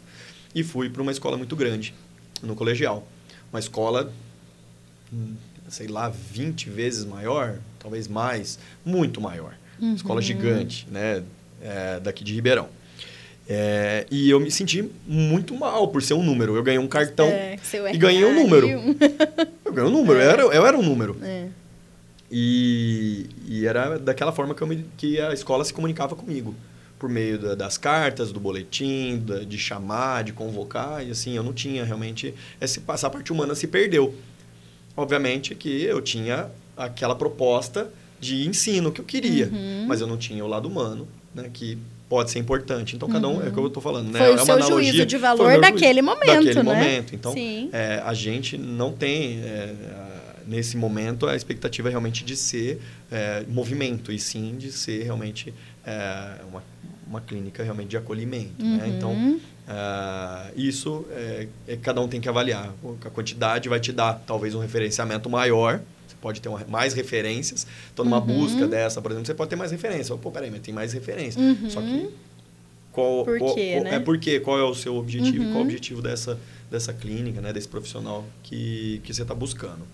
e 0.54 0.64
fui 0.64 0.90
para 0.90 1.00
uma 1.00 1.12
escola 1.12 1.36
muito 1.36 1.54
grande 1.54 1.94
no 2.44 2.54
colegial. 2.54 3.06
Uma 3.52 3.60
escola, 3.60 4.12
sei 5.68 5.86
lá, 5.86 6.08
20 6.08 6.70
vezes 6.70 7.04
maior, 7.04 7.58
talvez 7.78 8.08
mais, 8.08 8.58
muito 8.84 9.20
maior. 9.20 9.54
Uhum. 9.80 9.94
Escola 9.94 10.20
gigante, 10.20 10.86
né? 10.90 11.22
É, 11.62 12.00
daqui 12.00 12.22
de 12.24 12.34
Ribeirão. 12.34 12.68
É, 13.48 14.06
e 14.10 14.30
eu 14.30 14.40
me 14.40 14.50
senti 14.50 14.90
muito 15.06 15.54
mal 15.54 15.88
por 15.88 16.02
ser 16.02 16.14
um 16.14 16.22
número. 16.22 16.56
Eu 16.56 16.62
ganhei 16.62 16.78
um 16.78 16.88
cartão 16.88 17.26
é, 17.26 17.58
e 17.92 17.98
ganhei 17.98 18.24
um 18.24 18.34
número. 18.34 18.66
eu 19.64 19.72
ganhei 19.72 19.90
um 19.90 19.92
número, 19.92 20.18
eu, 20.18 20.30
era, 20.30 20.42
eu 20.42 20.66
era 20.66 20.78
um 20.78 20.82
número. 20.82 21.16
É. 21.22 21.48
E, 22.30 23.26
e 23.46 23.66
era 23.66 23.98
daquela 23.98 24.32
forma 24.32 24.54
que, 24.54 24.64
me, 24.64 24.84
que 24.96 25.20
a 25.20 25.32
escola 25.32 25.64
se 25.64 25.72
comunicava 25.72 26.16
comigo 26.16 26.54
por 27.04 27.10
meio 27.10 27.38
da, 27.38 27.54
das 27.54 27.76
cartas, 27.76 28.32
do 28.32 28.40
boletim, 28.40 29.18
da, 29.18 29.40
de 29.40 29.58
chamar, 29.58 30.24
de 30.24 30.32
convocar, 30.32 31.06
e 31.06 31.10
assim, 31.10 31.36
eu 31.36 31.42
não 31.42 31.52
tinha 31.52 31.84
realmente. 31.84 32.32
Essa, 32.58 32.80
essa 32.88 33.10
parte 33.10 33.30
humana 33.30 33.54
se 33.54 33.66
perdeu. 33.66 34.14
Obviamente 34.96 35.54
que 35.54 35.82
eu 35.82 36.00
tinha 36.00 36.48
aquela 36.74 37.14
proposta 37.14 37.90
de 38.18 38.48
ensino 38.48 38.90
que 38.90 39.02
eu 39.02 39.04
queria, 39.04 39.50
uhum. 39.52 39.84
mas 39.86 40.00
eu 40.00 40.06
não 40.06 40.16
tinha 40.16 40.42
o 40.42 40.48
lado 40.48 40.66
humano, 40.66 41.06
né, 41.34 41.50
que 41.52 41.76
pode 42.08 42.30
ser 42.30 42.38
importante. 42.38 42.96
Então, 42.96 43.06
cada 43.06 43.28
um, 43.28 43.44
é 43.44 43.48
o 43.48 43.52
que 43.52 43.58
eu 43.58 43.66
estou 43.66 43.82
falando, 43.82 44.10
né? 44.10 44.20
Foi 44.20 44.30
é 44.30 44.34
o 44.34 44.38
seu 44.38 44.54
analogia, 44.54 44.90
juízo 44.90 45.04
de 45.04 45.18
valor 45.18 45.60
daquele 45.60 46.00
momento, 46.00 46.26
daquele 46.26 46.54
né? 46.54 46.62
momento. 46.62 47.14
Então, 47.14 47.34
é, 47.70 48.00
a 48.02 48.14
gente 48.14 48.56
não 48.56 48.92
tem, 48.92 49.40
é, 49.42 49.74
nesse 50.46 50.74
momento, 50.78 51.26
a 51.26 51.36
expectativa 51.36 51.90
realmente 51.90 52.24
de 52.24 52.34
ser 52.34 52.80
é, 53.12 53.44
movimento, 53.46 54.10
e 54.10 54.18
sim 54.18 54.56
de 54.56 54.72
ser 54.72 55.02
realmente 55.02 55.52
é, 55.86 56.36
uma 56.48 56.62
uma 57.08 57.20
clínica 57.20 57.62
realmente 57.62 57.88
de 57.88 57.96
acolhimento. 57.96 58.62
Né? 58.62 58.64
Uhum. 58.64 58.76
Né? 58.76 58.88
Então, 58.88 59.12
uh, 59.12 60.52
isso 60.56 61.04
é, 61.10 61.48
é, 61.68 61.76
cada 61.76 62.00
um 62.00 62.08
tem 62.08 62.20
que 62.20 62.28
avaliar. 62.28 62.72
A 63.04 63.10
quantidade 63.10 63.68
vai 63.68 63.80
te 63.80 63.92
dar 63.92 64.14
talvez 64.26 64.54
um 64.54 64.60
referenciamento 64.60 65.28
maior. 65.28 65.80
Você 66.06 66.16
pode 66.20 66.40
ter 66.40 66.48
uma, 66.48 66.64
mais 66.68 66.94
referências. 66.94 67.66
Então, 67.92 68.04
numa 68.04 68.18
uhum. 68.18 68.26
busca 68.26 68.66
dessa, 68.66 69.00
por 69.00 69.10
exemplo, 69.10 69.26
você 69.26 69.34
pode 69.34 69.50
ter 69.50 69.56
mais 69.56 69.70
referências. 69.70 70.18
Pô, 70.18 70.30
peraí, 70.30 70.50
mas 70.50 70.60
tem 70.60 70.74
mais 70.74 70.92
referência. 70.92 71.40
Uhum. 71.40 71.70
Só 71.70 71.80
que 71.80 72.10
qual, 72.92 73.24
por 73.24 73.38
qual, 73.38 73.54
quê, 73.54 73.72
qual, 73.74 73.84
né? 73.84 73.94
é 73.96 74.00
porque 74.00 74.40
qual 74.40 74.58
é 74.58 74.64
o 74.64 74.74
seu 74.74 74.96
objetivo? 74.96 75.44
Qual 75.44 75.46
é 75.46 75.50
o 75.50 75.54
uhum. 75.56 75.62
objetivo 75.62 76.00
dessa, 76.00 76.38
dessa 76.70 76.92
clínica, 76.92 77.40
né? 77.40 77.52
desse 77.52 77.68
profissional 77.68 78.24
que, 78.42 79.00
que 79.04 79.12
você 79.12 79.22
está 79.22 79.34
buscando? 79.34 79.84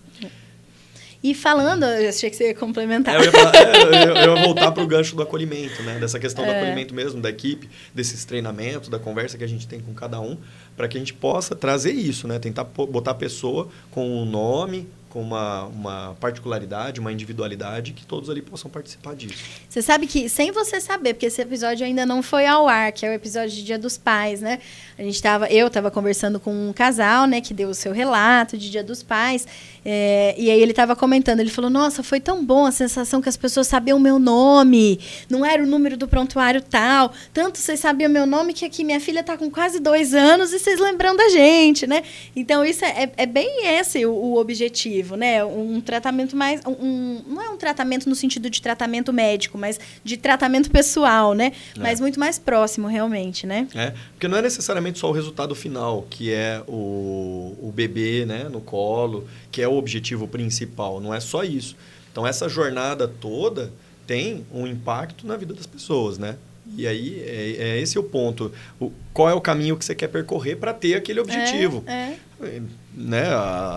E 1.22 1.34
falando, 1.34 1.84
eu 1.84 2.08
achei 2.08 2.30
que 2.30 2.36
você 2.36 2.48
ia 2.48 2.54
complementar. 2.54 3.14
É, 3.14 3.18
eu, 3.18 3.24
ia 3.24 3.32
falar, 3.32 3.54
é, 3.54 4.26
eu, 4.26 4.36
ia 4.36 4.42
voltar 4.42 4.72
para 4.72 4.82
o 4.82 4.86
gancho 4.86 5.14
do 5.14 5.22
acolhimento, 5.22 5.82
né? 5.82 5.98
Dessa 5.98 6.18
questão 6.18 6.44
do 6.44 6.50
é. 6.50 6.56
acolhimento 6.56 6.94
mesmo, 6.94 7.20
da 7.20 7.28
equipe, 7.28 7.68
desses 7.94 8.24
treinamentos, 8.24 8.88
da 8.88 8.98
conversa 8.98 9.36
que 9.36 9.44
a 9.44 9.46
gente 9.46 9.68
tem 9.68 9.80
com 9.80 9.92
cada 9.92 10.18
um, 10.18 10.38
para 10.76 10.88
que 10.88 10.96
a 10.96 11.00
gente 11.00 11.12
possa 11.12 11.54
trazer 11.54 11.92
isso, 11.92 12.26
né? 12.26 12.38
Tentar 12.38 12.64
botar 12.64 13.10
a 13.10 13.14
pessoa 13.14 13.68
com 13.90 14.22
o 14.22 14.24
nome, 14.24 14.88
com 15.10 15.20
uma, 15.20 15.64
uma 15.64 16.16
particularidade, 16.20 17.00
uma 17.00 17.12
individualidade, 17.12 17.92
que 17.92 18.06
todos 18.06 18.30
ali 18.30 18.40
possam 18.40 18.70
participar 18.70 19.16
disso. 19.16 19.42
Você 19.68 19.82
sabe 19.82 20.06
que, 20.06 20.28
sem 20.28 20.52
você 20.52 20.80
saber, 20.80 21.14
porque 21.14 21.26
esse 21.26 21.42
episódio 21.42 21.84
ainda 21.84 22.06
não 22.06 22.22
foi 22.22 22.46
ao 22.46 22.68
ar, 22.68 22.92
que 22.92 23.04
é 23.04 23.10
o 23.10 23.12
episódio 23.12 23.50
de 23.50 23.64
Dia 23.64 23.78
dos 23.78 23.98
Pais, 23.98 24.40
né? 24.40 24.60
A 24.96 25.02
gente 25.02 25.20
tava, 25.20 25.48
eu 25.48 25.66
estava 25.66 25.90
conversando 25.90 26.38
com 26.38 26.52
um 26.52 26.72
casal, 26.72 27.26
né, 27.26 27.40
que 27.40 27.52
deu 27.52 27.68
o 27.70 27.74
seu 27.74 27.92
relato 27.92 28.56
de 28.56 28.70
Dia 28.70 28.84
dos 28.84 29.02
Pais, 29.02 29.46
é, 29.84 30.34
e 30.38 30.48
aí 30.48 30.60
ele 30.60 30.70
estava 30.70 30.94
comentando, 30.94 31.40
ele 31.40 31.50
falou, 31.50 31.70
nossa, 31.70 32.02
foi 32.02 32.20
tão 32.20 32.44
bom 32.44 32.64
a 32.64 32.70
sensação 32.70 33.20
que 33.20 33.28
as 33.28 33.36
pessoas 33.36 33.66
sabiam 33.66 33.98
o 33.98 34.00
meu 34.00 34.18
nome, 34.18 35.00
não 35.28 35.44
era 35.44 35.62
o 35.62 35.66
número 35.66 35.96
do 35.96 36.06
prontuário 36.06 36.62
tal, 36.62 37.12
tanto 37.32 37.58
vocês 37.58 37.80
sabiam 37.80 38.08
o 38.08 38.12
meu 38.12 38.26
nome 38.26 38.52
que 38.52 38.64
aqui 38.64 38.84
minha 38.84 39.00
filha 39.00 39.20
está 39.20 39.36
com 39.36 39.50
quase 39.50 39.80
dois 39.80 40.14
anos 40.14 40.52
e 40.52 40.58
vocês 40.58 40.78
lembram 40.78 41.16
da 41.16 41.28
gente, 41.30 41.86
né? 41.86 42.04
Então, 42.36 42.64
isso 42.64 42.84
é, 42.84 43.04
é, 43.04 43.12
é 43.16 43.26
bem 43.26 43.66
esse 43.66 44.06
o, 44.06 44.12
o 44.12 44.38
objetivo 44.38 44.99
né? 45.16 45.44
Um 45.44 45.80
tratamento 45.80 46.36
mais. 46.36 46.60
Um, 46.66 47.22
não 47.26 47.42
é 47.42 47.50
um 47.50 47.56
tratamento 47.56 48.08
no 48.08 48.14
sentido 48.14 48.48
de 48.48 48.60
tratamento 48.60 49.12
médico, 49.12 49.58
mas 49.58 49.78
de 50.04 50.16
tratamento 50.16 50.70
pessoal, 50.70 51.34
né? 51.34 51.52
É. 51.76 51.80
Mas 51.80 52.00
muito 52.00 52.18
mais 52.18 52.38
próximo, 52.38 52.86
realmente, 52.86 53.46
né? 53.46 53.66
É, 53.74 53.92
porque 54.12 54.28
não 54.28 54.38
é 54.38 54.42
necessariamente 54.42 54.98
só 54.98 55.08
o 55.08 55.12
resultado 55.12 55.54
final, 55.54 56.06
que 56.08 56.32
é 56.32 56.62
o, 56.66 57.56
o 57.60 57.72
bebê 57.74 58.24
né, 58.26 58.44
no 58.44 58.60
colo, 58.60 59.26
que 59.50 59.62
é 59.62 59.68
o 59.68 59.74
objetivo 59.74 60.26
principal. 60.28 61.00
Não 61.00 61.14
é 61.14 61.20
só 61.20 61.42
isso. 61.42 61.76
Então, 62.10 62.26
essa 62.26 62.48
jornada 62.48 63.06
toda 63.06 63.72
tem 64.06 64.44
um 64.52 64.66
impacto 64.66 65.26
na 65.26 65.36
vida 65.36 65.54
das 65.54 65.66
pessoas, 65.66 66.18
né? 66.18 66.36
E 66.76 66.86
aí, 66.86 67.20
é, 67.20 67.56
é, 67.58 67.80
esse 67.80 67.98
o 67.98 68.02
ponto. 68.02 68.52
O, 68.78 68.92
qual 69.12 69.28
é 69.28 69.34
o 69.34 69.40
caminho 69.40 69.76
que 69.76 69.84
você 69.84 69.94
quer 69.94 70.08
percorrer 70.08 70.56
para 70.56 70.72
ter 70.72 70.94
aquele 70.94 71.20
objetivo? 71.20 71.82
É, 71.86 72.16
é. 72.42 72.62
Né? 72.94 73.24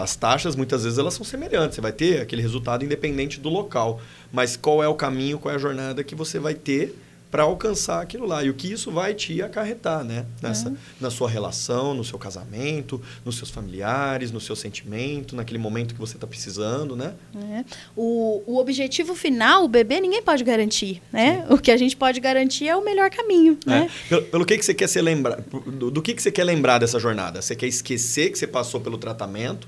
As 0.01 0.15
taxas, 0.15 0.55
muitas 0.55 0.83
vezes, 0.83 0.99
elas 0.99 1.13
são 1.13 1.25
semelhantes. 1.25 1.75
Você 1.75 1.81
vai 1.81 1.91
ter 1.91 2.21
aquele 2.21 2.41
resultado 2.41 2.83
independente 2.83 3.39
do 3.39 3.49
local. 3.49 4.01
Mas 4.31 4.55
qual 4.55 4.83
é 4.83 4.87
o 4.87 4.95
caminho, 4.95 5.37
qual 5.37 5.51
é 5.51 5.55
a 5.55 5.59
jornada 5.59 6.03
que 6.03 6.15
você 6.15 6.39
vai 6.39 6.53
ter 6.53 6.95
para 7.33 7.41
alcançar 7.41 7.99
aquilo 7.99 8.27
lá. 8.27 8.43
E 8.43 8.51
o 8.51 8.53
que 8.53 8.71
isso 8.71 8.91
vai 8.91 9.15
te 9.15 9.41
acarretar, 9.41 10.03
né? 10.03 10.27
Nessa, 10.39 10.69
é. 10.69 10.73
Na 11.01 11.09
sua 11.09 11.27
relação, 11.27 11.95
no 11.95 12.03
seu 12.03 12.19
casamento, 12.19 13.01
nos 13.25 13.37
seus 13.37 13.49
familiares, 13.49 14.31
no 14.31 14.39
seu 14.39 14.55
sentimento, 14.55 15.35
naquele 15.35 15.57
momento 15.57 15.95
que 15.95 15.99
você 15.99 16.15
está 16.15 16.27
precisando, 16.27 16.95
né? 16.95 17.15
É. 17.35 17.65
O, 17.95 18.43
o 18.45 18.59
objetivo 18.59 19.15
final, 19.15 19.63
o 19.63 19.67
bebê, 19.67 19.99
ninguém 19.99 20.21
pode 20.21 20.43
garantir, 20.43 21.01
né? 21.11 21.43
Sim. 21.47 21.55
O 21.55 21.57
que 21.57 21.71
a 21.71 21.77
gente 21.77 21.97
pode 21.97 22.19
garantir 22.19 22.67
é 22.67 22.75
o 22.75 22.85
melhor 22.85 23.09
caminho, 23.09 23.57
é. 23.65 23.69
né? 23.69 23.91
Pelo, 24.07 24.21
pelo 24.21 24.45
que, 24.45 24.55
que 24.55 24.63
você 24.63 24.75
quer 24.75 24.87
ser 24.87 25.01
lembrar, 25.01 25.41
do, 25.41 25.89
do 25.89 26.03
que, 26.03 26.13
que 26.13 26.21
você 26.21 26.31
quer 26.31 26.43
lembrar 26.43 26.77
dessa 26.77 26.99
jornada? 26.99 27.41
Você 27.41 27.55
quer 27.55 27.65
esquecer 27.65 28.29
que 28.29 28.37
você 28.37 28.45
passou 28.45 28.79
pelo 28.79 28.99
tratamento 28.99 29.67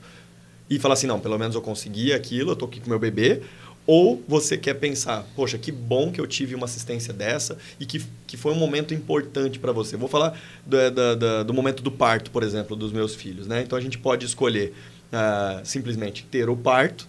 e 0.70 0.78
falar 0.78 0.94
assim, 0.94 1.08
não, 1.08 1.20
pelo 1.20 1.40
menos 1.40 1.56
eu 1.56 1.62
consegui 1.64 2.14
aquilo, 2.14 2.52
eu 2.52 2.56
tô 2.56 2.66
aqui 2.66 2.80
com 2.80 2.90
meu 2.90 3.00
bebê, 3.00 3.42
Ou 3.88 4.24
você 4.28 4.58
quer 4.58 4.74
pensar, 4.76 5.26
poxa, 5.36 5.58
que 5.58 5.72
bom 5.72 6.12
que 6.12 6.20
eu 6.20 6.26
tive 6.26 6.56
uma 6.56 6.66
assistência 6.66 7.14
dessa 7.14 7.58
e 7.80 7.86
que, 7.86 8.04
que 8.26 8.36
foi 8.36 8.52
um 8.52 8.56
momento 8.56 8.94
importante 8.94 9.60
para 9.60 9.72
você. 9.72 9.96
Vou 9.96 10.10
falar 10.10 10.40
do, 10.66 11.44
do, 11.46 11.54
momento 11.54 11.84
do 11.84 11.92
parto, 11.92 12.32
por 12.32 12.42
exemplo, 12.42 12.76
dos 12.76 12.92
meus 12.92 13.14
filhos. 13.14 13.46
Né? 13.46 13.62
Então 13.62 13.78
a 13.78 13.82
gente 13.82 14.00
pode 14.00 14.26
escolher 14.26 14.74
uh, 15.14 15.64
simplesmente 15.64 16.26
ter 16.26 16.50
o 16.50 16.58
parto, 16.58 17.08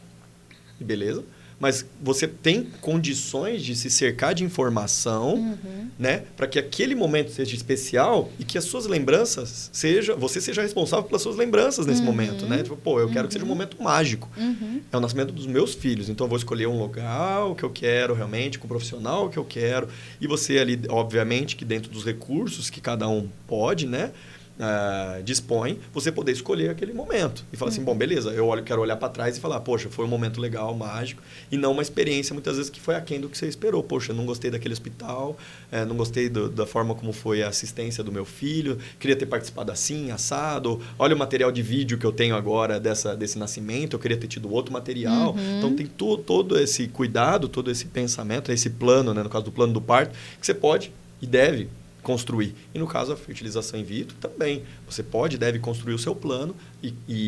beleza? 0.79 1.25
Mas 1.59 1.87
você 2.03 2.29
tem 2.29 2.65
condições 2.81 3.63
de 3.63 3.75
se 3.75 3.89
cercar 3.91 4.35
de 4.35 4.45
informação, 4.45 5.37
uhum. 5.37 5.89
né, 5.99 6.25
para 6.37 6.47
que 6.47 6.59
aquele 6.59 6.95
momento 6.95 7.31
seja 7.31 7.55
especial 7.55 8.31
e 8.39 8.45
que 8.45 8.59
as 8.59 8.65
suas 8.65 8.87
lembranças 8.87 9.71
seja, 9.73 10.15
você 10.15 10.41
seja 10.41 10.61
responsável 10.61 11.05
pelas 11.07 11.23
suas 11.23 11.37
lembranças 11.37 11.87
nesse 11.87 12.01
uhum. 12.01 12.07
momento, 12.07 12.47
né? 12.47 12.63
Tipo, 12.63 12.77
pô, 12.77 13.01
eu 13.01 13.09
quero 13.09 13.27
que 13.27 13.33
seja 13.33 13.45
um 13.45 13.49
uhum. 13.49 13.55
momento 13.55 13.83
mágico. 13.83 14.31
Uhum. 14.37 14.83
É 14.93 14.97
o 14.97 15.01
nascimento 15.01 15.33
dos 15.33 15.47
meus 15.47 15.75
filhos, 15.75 16.09
então 16.09 16.27
eu 16.27 16.29
vou 16.29 16.39
escolher 16.39 16.67
um 16.67 16.79
local 16.79 17.55
que 17.55 17.63
eu 17.63 17.71
quero 17.71 18.15
realmente, 18.15 18.59
com 18.59 18.67
o 18.67 18.69
profissional 18.69 19.31
que 19.31 19.39
eu 19.39 19.45
quero, 19.45 19.89
e 20.21 20.27
você 20.27 20.59
ali, 20.59 20.81
obviamente, 20.89 21.57
que 21.57 21.65
dentro 21.65 21.91
dos 21.91 22.05
recursos 22.05 22.69
que 22.69 22.81
cada 22.81 23.09
um 23.09 23.29
pode, 23.47 23.87
né? 23.87 24.13
Uh, 24.59 25.23
dispõe, 25.23 25.79
você 25.93 26.11
poder 26.11 26.33
escolher 26.33 26.71
aquele 26.71 26.93
momento. 26.93 27.45
E 27.53 27.57
falar 27.57 27.71
assim, 27.71 27.81
uhum. 27.81 27.87
bom, 27.87 27.97
beleza, 27.97 28.31
eu 28.31 28.47
olho, 28.47 28.63
quero 28.63 28.81
olhar 28.81 28.97
para 28.97 29.09
trás 29.09 29.37
e 29.37 29.41
falar, 29.41 29.61
poxa, 29.61 29.89
foi 29.91 30.05
um 30.05 30.09
momento 30.09 30.41
legal, 30.41 30.75
mágico, 30.75 31.23
e 31.51 31.57
não 31.57 31.73
uma 31.73 31.83
experiência 31.83 32.33
muitas 32.33 32.57
vezes 32.57 32.71
que 32.71 32.81
foi 32.81 32.95
aquém 32.95 33.21
do 33.21 33.29
que 33.29 33.37
você 33.37 33.47
esperou. 33.47 33.83
Poxa, 33.83 34.13
não 34.13 34.27
gostei 34.27 34.51
daquele 34.51 34.73
hospital, 34.73 35.37
é, 35.71 35.85
não 35.85 35.97
gostei 35.97 36.29
do, 36.29 36.49
da 36.49 36.67
forma 36.67 36.95
como 36.95 37.13
foi 37.13 37.43
a 37.43 37.49
assistência 37.49 38.03
do 38.03 38.13
meu 38.13 38.25
filho, 38.25 38.79
queria 38.99 39.17
ter 39.17 39.27
participado 39.27 39.73
assim, 39.73 40.11
assado, 40.11 40.81
olha 40.99 41.15
o 41.15 41.19
material 41.19 41.53
de 41.53 41.63
vídeo 41.63 41.99
que 41.99 42.07
eu 42.07 42.13
tenho 42.13 42.35
agora 42.35 42.81
dessa, 42.81 43.17
desse 43.17 43.39
nascimento, 43.39 43.95
eu 43.95 43.99
queria 43.99 44.17
ter 44.17 44.29
tido 44.29 44.53
outro 44.53 44.73
material. 44.73 45.35
Uhum. 45.35 45.59
Então 45.59 45.75
tem 45.75 45.87
to, 45.87 46.17
todo 46.19 46.59
esse 46.59 46.89
cuidado, 46.89 47.49
todo 47.49 47.71
esse 47.71 47.87
pensamento, 47.87 48.51
esse 48.51 48.71
plano, 48.71 49.13
né, 49.13 49.23
no 49.23 49.29
caso 49.29 49.45
do 49.45 49.53
plano 49.53 49.73
do 49.73 49.81
parto, 49.81 50.17
que 50.41 50.47
você 50.47 50.55
pode 50.55 50.93
e 51.21 51.27
deve 51.27 51.69
construir. 52.07 52.55
E 52.73 52.79
no 52.79 52.87
caso 52.87 53.11
da 53.11 53.17
fertilização 53.17 53.81
in 53.81 53.83
vitro 53.83 54.17
também. 54.21 54.63
Você 54.89 55.03
pode 55.03 55.37
deve 55.37 55.59
construir 55.59 55.93
o 55.93 55.99
seu 55.99 56.15
plano 56.15 56.55
e, 56.81 56.95
e, 57.09 57.19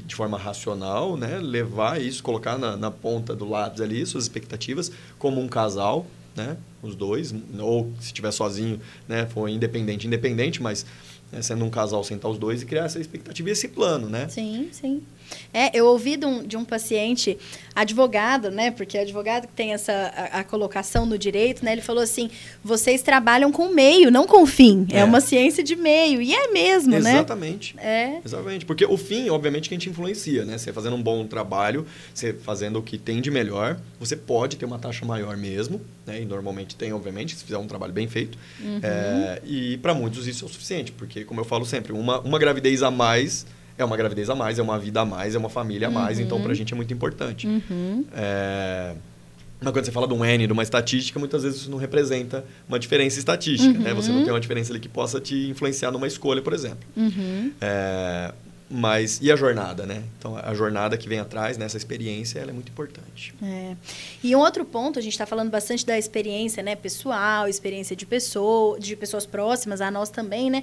e, 0.00 0.02
de 0.06 0.14
forma 0.14 0.38
racional 0.38 1.14
né, 1.14 1.38
levar 1.38 2.00
isso, 2.00 2.22
colocar 2.22 2.56
na, 2.56 2.74
na 2.74 2.90
ponta 2.90 3.36
do 3.36 3.46
lápis 3.46 3.82
ali 3.82 4.06
suas 4.06 4.24
expectativas 4.24 4.90
como 5.18 5.42
um 5.42 5.46
casal, 5.46 6.06
né, 6.34 6.56
os 6.82 6.94
dois, 6.94 7.34
ou 7.58 7.92
se 8.00 8.06
estiver 8.06 8.30
sozinho, 8.30 8.80
né, 9.06 9.26
for 9.26 9.46
independente, 9.46 10.06
independente, 10.06 10.62
mas 10.62 10.86
né, 11.30 11.42
sendo 11.42 11.62
um 11.62 11.70
casal 11.70 12.02
sentar 12.02 12.30
os 12.30 12.38
dois 12.38 12.62
e 12.62 12.66
criar 12.66 12.86
essa 12.86 12.98
expectativa 12.98 13.50
e 13.50 13.52
esse 13.52 13.68
plano, 13.68 14.08
né? 14.08 14.26
Sim, 14.30 14.70
sim. 14.72 15.02
É, 15.52 15.76
eu 15.78 15.86
ouvi 15.86 16.16
de 16.16 16.26
um, 16.26 16.42
de 16.42 16.56
um 16.56 16.64
paciente, 16.64 17.38
advogado, 17.74 18.50
né? 18.50 18.70
Porque 18.70 18.98
é 18.98 19.02
advogado 19.02 19.46
que 19.46 19.52
tem 19.52 19.72
essa 19.72 19.92
a, 19.92 20.40
a, 20.40 20.44
colocação 20.44 21.06
no 21.06 21.18
direito, 21.18 21.64
né? 21.64 21.72
Ele 21.72 21.80
falou 21.80 22.02
assim: 22.02 22.30
vocês 22.62 23.02
trabalham 23.02 23.50
com 23.52 23.68
meio, 23.68 24.10
não 24.10 24.26
com 24.26 24.44
fim. 24.46 24.86
É, 24.90 24.98
é 24.98 25.04
uma 25.04 25.20
ciência 25.20 25.62
de 25.62 25.76
meio. 25.76 26.20
E 26.20 26.34
é 26.34 26.48
mesmo, 26.48 26.94
Exatamente. 26.94 27.02
né? 27.02 27.12
Exatamente. 27.12 27.74
É. 27.78 28.20
Exatamente. 28.24 28.66
Porque 28.66 28.84
o 28.84 28.96
fim, 28.96 29.28
obviamente, 29.30 29.68
que 29.68 29.74
a 29.74 29.78
gente 29.78 29.88
influencia, 29.88 30.44
né? 30.44 30.58
Você 30.58 30.72
fazendo 30.72 30.96
um 30.96 31.02
bom 31.02 31.26
trabalho, 31.26 31.86
você 32.12 32.32
fazendo 32.32 32.78
o 32.78 32.82
que 32.82 32.98
tem 32.98 33.20
de 33.20 33.30
melhor, 33.30 33.78
você 33.98 34.16
pode 34.16 34.56
ter 34.56 34.64
uma 34.64 34.78
taxa 34.78 35.04
maior 35.04 35.36
mesmo, 35.36 35.80
né? 36.06 36.20
E 36.20 36.24
normalmente 36.24 36.74
tem, 36.76 36.92
obviamente, 36.92 37.36
se 37.36 37.44
fizer 37.44 37.58
um 37.58 37.66
trabalho 37.66 37.92
bem 37.92 38.08
feito. 38.08 38.38
Uhum. 38.60 38.80
É, 38.82 39.40
e 39.44 39.78
para 39.78 39.94
muitos 39.94 40.26
isso 40.26 40.44
é 40.44 40.48
o 40.48 40.50
suficiente, 40.50 40.92
porque, 40.92 41.24
como 41.24 41.40
eu 41.40 41.44
falo 41.44 41.64
sempre, 41.64 41.92
uma, 41.92 42.20
uma 42.20 42.38
gravidez 42.38 42.82
a 42.82 42.90
mais 42.90 43.46
é 43.82 43.84
uma 43.84 43.96
gravidez 43.96 44.28
a 44.30 44.34
mais, 44.34 44.58
é 44.58 44.62
uma 44.62 44.78
vida 44.78 45.00
a 45.00 45.04
mais, 45.04 45.34
é 45.34 45.38
uma 45.38 45.48
família 45.48 45.88
a 45.88 45.90
mais, 45.90 46.18
então, 46.18 46.36
uhum. 46.36 46.38
então 46.38 46.42
para 46.42 46.52
a 46.52 46.54
gente 46.54 46.72
é 46.72 46.76
muito 46.76 46.92
importante. 46.92 47.46
Uhum. 47.46 48.04
É... 48.12 48.94
Mas 49.60 49.72
quando 49.74 49.84
você 49.84 49.92
fala 49.92 50.08
de 50.08 50.14
um 50.14 50.24
N, 50.24 50.46
de 50.46 50.52
uma 50.52 50.62
estatística, 50.62 51.18
muitas 51.18 51.42
vezes 51.42 51.60
isso 51.60 51.70
não 51.70 51.76
representa 51.76 52.44
uma 52.66 52.78
diferença 52.78 53.18
estatística. 53.18 53.76
Uhum. 53.76 53.84
Né? 53.84 53.92
Você 53.92 54.10
não 54.10 54.22
tem 54.22 54.32
uma 54.32 54.40
diferença 54.40 54.72
ali 54.72 54.80
que 54.80 54.88
possa 54.88 55.20
te 55.20 55.50
influenciar 55.50 55.90
numa 55.90 56.06
escolha, 56.06 56.40
por 56.40 56.54
exemplo. 56.54 56.78
Uhum. 56.96 57.52
É, 57.60 58.32
mas 58.70 59.18
e 59.20 59.32
a 59.32 59.36
jornada, 59.36 59.84
né? 59.84 60.04
Então 60.16 60.36
a 60.36 60.54
jornada 60.54 60.96
que 60.96 61.08
vem 61.08 61.18
atrás 61.18 61.58
nessa 61.58 61.76
experiência, 61.76 62.38
ela 62.38 62.50
é 62.50 62.54
muito 62.54 62.70
importante. 62.70 63.34
É. 63.42 63.74
E 64.22 64.36
um 64.36 64.38
outro 64.38 64.64
ponto, 64.64 64.98
a 64.98 65.02
gente 65.02 65.12
está 65.12 65.26
falando 65.26 65.50
bastante 65.50 65.84
da 65.84 65.98
experiência, 65.98 66.62
né, 66.62 66.76
pessoal, 66.76 67.48
experiência 67.48 67.96
de 67.96 68.06
pessoa, 68.06 68.78
de 68.78 68.94
pessoas 68.94 69.26
próximas 69.26 69.80
a 69.80 69.90
nós 69.90 70.08
também, 70.08 70.50
né? 70.50 70.62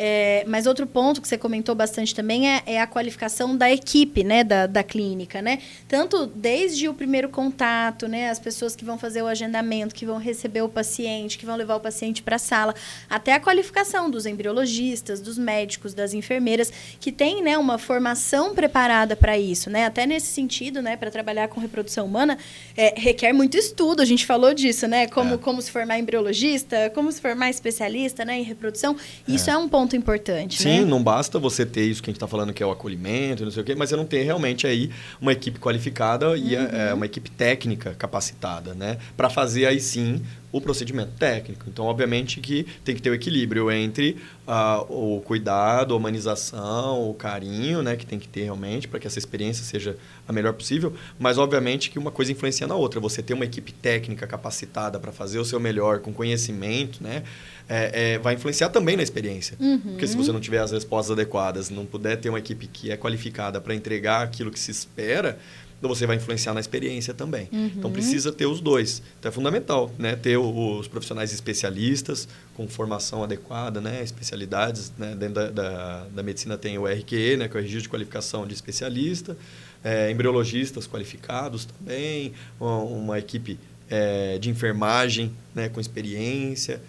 É, 0.00 0.44
mas 0.46 0.66
outro 0.66 0.86
ponto 0.86 1.20
que 1.20 1.26
você 1.26 1.36
comentou 1.36 1.74
bastante 1.74 2.14
também 2.14 2.48
é, 2.48 2.62
é, 2.64 2.80
a 2.80 2.86
qualificação 2.86 3.56
da 3.56 3.68
equipe, 3.68 4.22
né, 4.22 4.44
da, 4.44 4.68
da 4.68 4.84
clínica, 4.84 5.42
né? 5.42 5.58
Tanto 5.88 6.26
desde 6.26 6.88
o 6.88 6.94
primeiro 6.94 7.28
contato, 7.28 8.06
né, 8.06 8.30
as 8.30 8.38
pessoas 8.38 8.76
que 8.76 8.84
vão 8.84 8.96
fazer 8.96 9.22
o 9.22 9.26
agendamento, 9.26 9.92
que 9.92 10.06
vão 10.06 10.18
receber 10.18 10.62
o 10.62 10.68
paciente, 10.68 11.36
que 11.36 11.44
vão 11.44 11.56
levar 11.56 11.74
o 11.74 11.80
paciente 11.80 12.22
para 12.22 12.36
a 12.36 12.38
sala, 12.38 12.74
até 13.10 13.32
a 13.32 13.40
qualificação 13.40 14.08
dos 14.08 14.26
embriologistas, 14.26 15.20
dos 15.20 15.36
médicos, 15.36 15.92
das 15.94 16.14
enfermeiras, 16.14 16.72
que 17.00 17.10
tem, 17.10 17.42
né, 17.48 17.56
uma 17.56 17.78
formação 17.78 18.54
preparada 18.54 19.16
para 19.16 19.38
isso, 19.38 19.70
né? 19.70 19.86
Até 19.86 20.06
nesse 20.06 20.26
sentido, 20.26 20.82
né, 20.82 20.98
para 20.98 21.10
trabalhar 21.10 21.48
com 21.48 21.58
reprodução 21.58 22.04
humana, 22.04 22.36
é, 22.76 22.92
requer 22.94 23.32
muito 23.32 23.56
estudo. 23.56 24.02
A 24.02 24.04
gente 24.04 24.26
falou 24.26 24.52
disso, 24.52 24.86
né? 24.86 25.06
Como, 25.06 25.34
é. 25.34 25.38
como 25.38 25.62
se 25.62 25.70
formar 25.70 25.98
embriologista, 25.98 26.90
como 26.94 27.10
se 27.10 27.22
formar 27.22 27.48
especialista, 27.48 28.22
né, 28.22 28.38
em 28.38 28.42
reprodução. 28.42 28.94
Isso 29.26 29.48
é, 29.48 29.54
é 29.54 29.56
um 29.56 29.66
ponto 29.66 29.96
importante, 29.96 30.62
Sim, 30.62 30.80
né? 30.80 30.84
não 30.84 31.02
basta 31.02 31.38
você 31.38 31.64
ter 31.64 31.84
isso 31.86 32.02
que 32.02 32.10
a 32.10 32.12
gente 32.12 32.16
está 32.16 32.28
falando 32.28 32.52
que 32.52 32.62
é 32.62 32.66
o 32.66 32.70
acolhimento, 32.70 33.44
não 33.44 33.50
sei 33.50 33.62
o 33.62 33.64
quê, 33.64 33.74
mas 33.74 33.88
você 33.88 33.96
não 33.96 34.04
ter 34.04 34.22
realmente 34.24 34.66
aí 34.66 34.90
uma 35.20 35.32
equipe 35.32 35.58
qualificada 35.58 36.30
uhum. 36.30 36.36
e 36.36 36.54
é, 36.54 36.92
uma 36.92 37.06
equipe 37.06 37.30
técnica 37.30 37.94
capacitada, 37.94 38.74
né, 38.74 38.98
para 39.16 39.30
fazer 39.30 39.64
aí 39.64 39.80
sim 39.80 40.22
o 40.50 40.60
procedimento 40.60 41.12
técnico. 41.18 41.64
Então, 41.68 41.84
obviamente 41.84 42.40
que 42.40 42.66
tem 42.84 42.94
que 42.94 43.02
ter 43.02 43.10
o 43.10 43.14
equilíbrio 43.14 43.70
entre 43.70 44.16
uh, 44.46 45.16
o 45.16 45.20
cuidado, 45.20 45.92
a 45.92 45.96
humanização, 45.96 47.08
o 47.08 47.14
carinho, 47.14 47.82
né, 47.82 47.96
que 47.96 48.06
tem 48.06 48.18
que 48.18 48.28
ter 48.28 48.44
realmente 48.44 48.88
para 48.88 48.98
que 48.98 49.06
essa 49.06 49.18
experiência 49.18 49.64
seja 49.64 49.96
a 50.26 50.32
melhor 50.32 50.54
possível, 50.54 50.94
mas 51.18 51.36
obviamente 51.36 51.90
que 51.90 51.98
uma 51.98 52.10
coisa 52.10 52.32
influencia 52.32 52.66
na 52.66 52.74
outra. 52.74 52.98
Você 53.00 53.22
ter 53.22 53.34
uma 53.34 53.44
equipe 53.44 53.72
técnica 53.72 54.26
capacitada 54.26 54.98
para 54.98 55.12
fazer 55.12 55.38
o 55.38 55.44
seu 55.44 55.60
melhor, 55.60 56.00
com 56.00 56.12
conhecimento, 56.12 57.02
né, 57.02 57.22
é, 57.68 58.14
é, 58.14 58.18
vai 58.18 58.34
influenciar 58.34 58.70
também 58.70 58.96
na 58.96 59.02
experiência. 59.02 59.56
Uhum. 59.60 59.78
Porque 59.78 60.06
se 60.06 60.16
você 60.16 60.32
não 60.32 60.40
tiver 60.40 60.60
as 60.60 60.70
respostas 60.70 61.12
adequadas, 61.12 61.68
não 61.68 61.84
puder 61.84 62.16
ter 62.16 62.30
uma 62.30 62.38
equipe 62.38 62.66
que 62.66 62.90
é 62.90 62.96
qualificada 62.96 63.60
para 63.60 63.74
entregar 63.74 64.22
aquilo 64.22 64.50
que 64.50 64.58
se 64.58 64.70
espera, 64.70 65.38
você 65.80 66.06
vai 66.06 66.16
influenciar 66.16 66.54
na 66.54 66.60
experiência 66.60 67.14
também. 67.14 67.48
Uhum. 67.52 67.66
Então 67.76 67.92
precisa 67.92 68.32
ter 68.32 68.46
os 68.46 68.60
dois. 68.60 69.00
Então 69.18 69.28
é 69.28 69.32
fundamental, 69.32 69.92
né? 69.96 70.16
Ter 70.16 70.36
os 70.36 70.88
profissionais 70.88 71.32
especialistas 71.32 72.26
com 72.54 72.66
formação 72.66 73.22
adequada, 73.22 73.80
né? 73.80 74.02
Especialidades, 74.02 74.92
né? 74.98 75.14
Dentro 75.14 75.34
da, 75.34 75.50
da, 75.50 76.06
da 76.06 76.22
medicina 76.22 76.58
tem 76.58 76.76
o 76.78 76.86
RQE, 76.86 77.36
né? 77.36 77.48
Que 77.48 77.56
é 77.56 77.60
o 77.60 77.62
Registro 77.62 77.82
de 77.82 77.88
Qualificação 77.88 78.46
de 78.46 78.54
Especialista. 78.54 79.36
É, 79.84 80.10
embriologistas 80.10 80.88
qualificados 80.88 81.66
também. 81.66 82.32
Uma, 82.58 82.78
uma 82.78 83.18
equipe 83.18 83.56
é, 83.88 84.36
de 84.38 84.50
enfermagem, 84.50 85.32
né? 85.54 85.68
Com 85.68 85.80
experiência. 85.80 86.80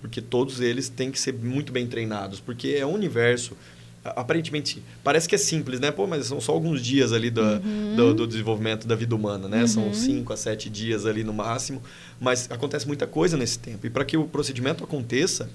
Porque 0.00 0.20
todos 0.20 0.60
eles 0.60 0.88
têm 0.88 1.10
que 1.10 1.18
ser 1.18 1.34
muito 1.34 1.72
bem 1.72 1.86
treinados. 1.86 2.40
Porque 2.40 2.76
é 2.78 2.84
um 2.84 2.92
universo 2.92 3.56
aparentemente 4.04 4.82
parece 5.02 5.28
que 5.28 5.34
é 5.34 5.38
simples, 5.38 5.80
né? 5.80 5.90
Pô, 5.90 6.06
mas 6.06 6.26
são 6.26 6.40
só 6.40 6.52
alguns 6.52 6.82
dias 6.82 7.12
ali 7.12 7.30
do, 7.30 7.42
uhum. 7.42 7.96
do, 7.96 8.14
do, 8.14 8.26
desenvolvimento 8.26 8.86
da 8.86 8.94
vida 8.94 9.14
humana, 9.14 9.48
né? 9.48 9.62
Uhum. 9.62 9.66
São 9.66 9.94
cinco 9.94 10.32
a 10.32 10.36
sete 10.36 10.68
dias 10.68 11.06
ali 11.06 11.24
no 11.24 11.32
máximo, 11.32 11.82
mas 12.20 12.50
acontece 12.50 12.86
muita 12.86 13.06
coisa 13.06 13.36
nesse 13.36 13.58
tempo. 13.58 13.86
E 13.86 13.90
para 13.90 14.04
que 14.04 14.16
o 14.16 14.24
procedimento 14.24 14.84
aconteça, 14.84 15.48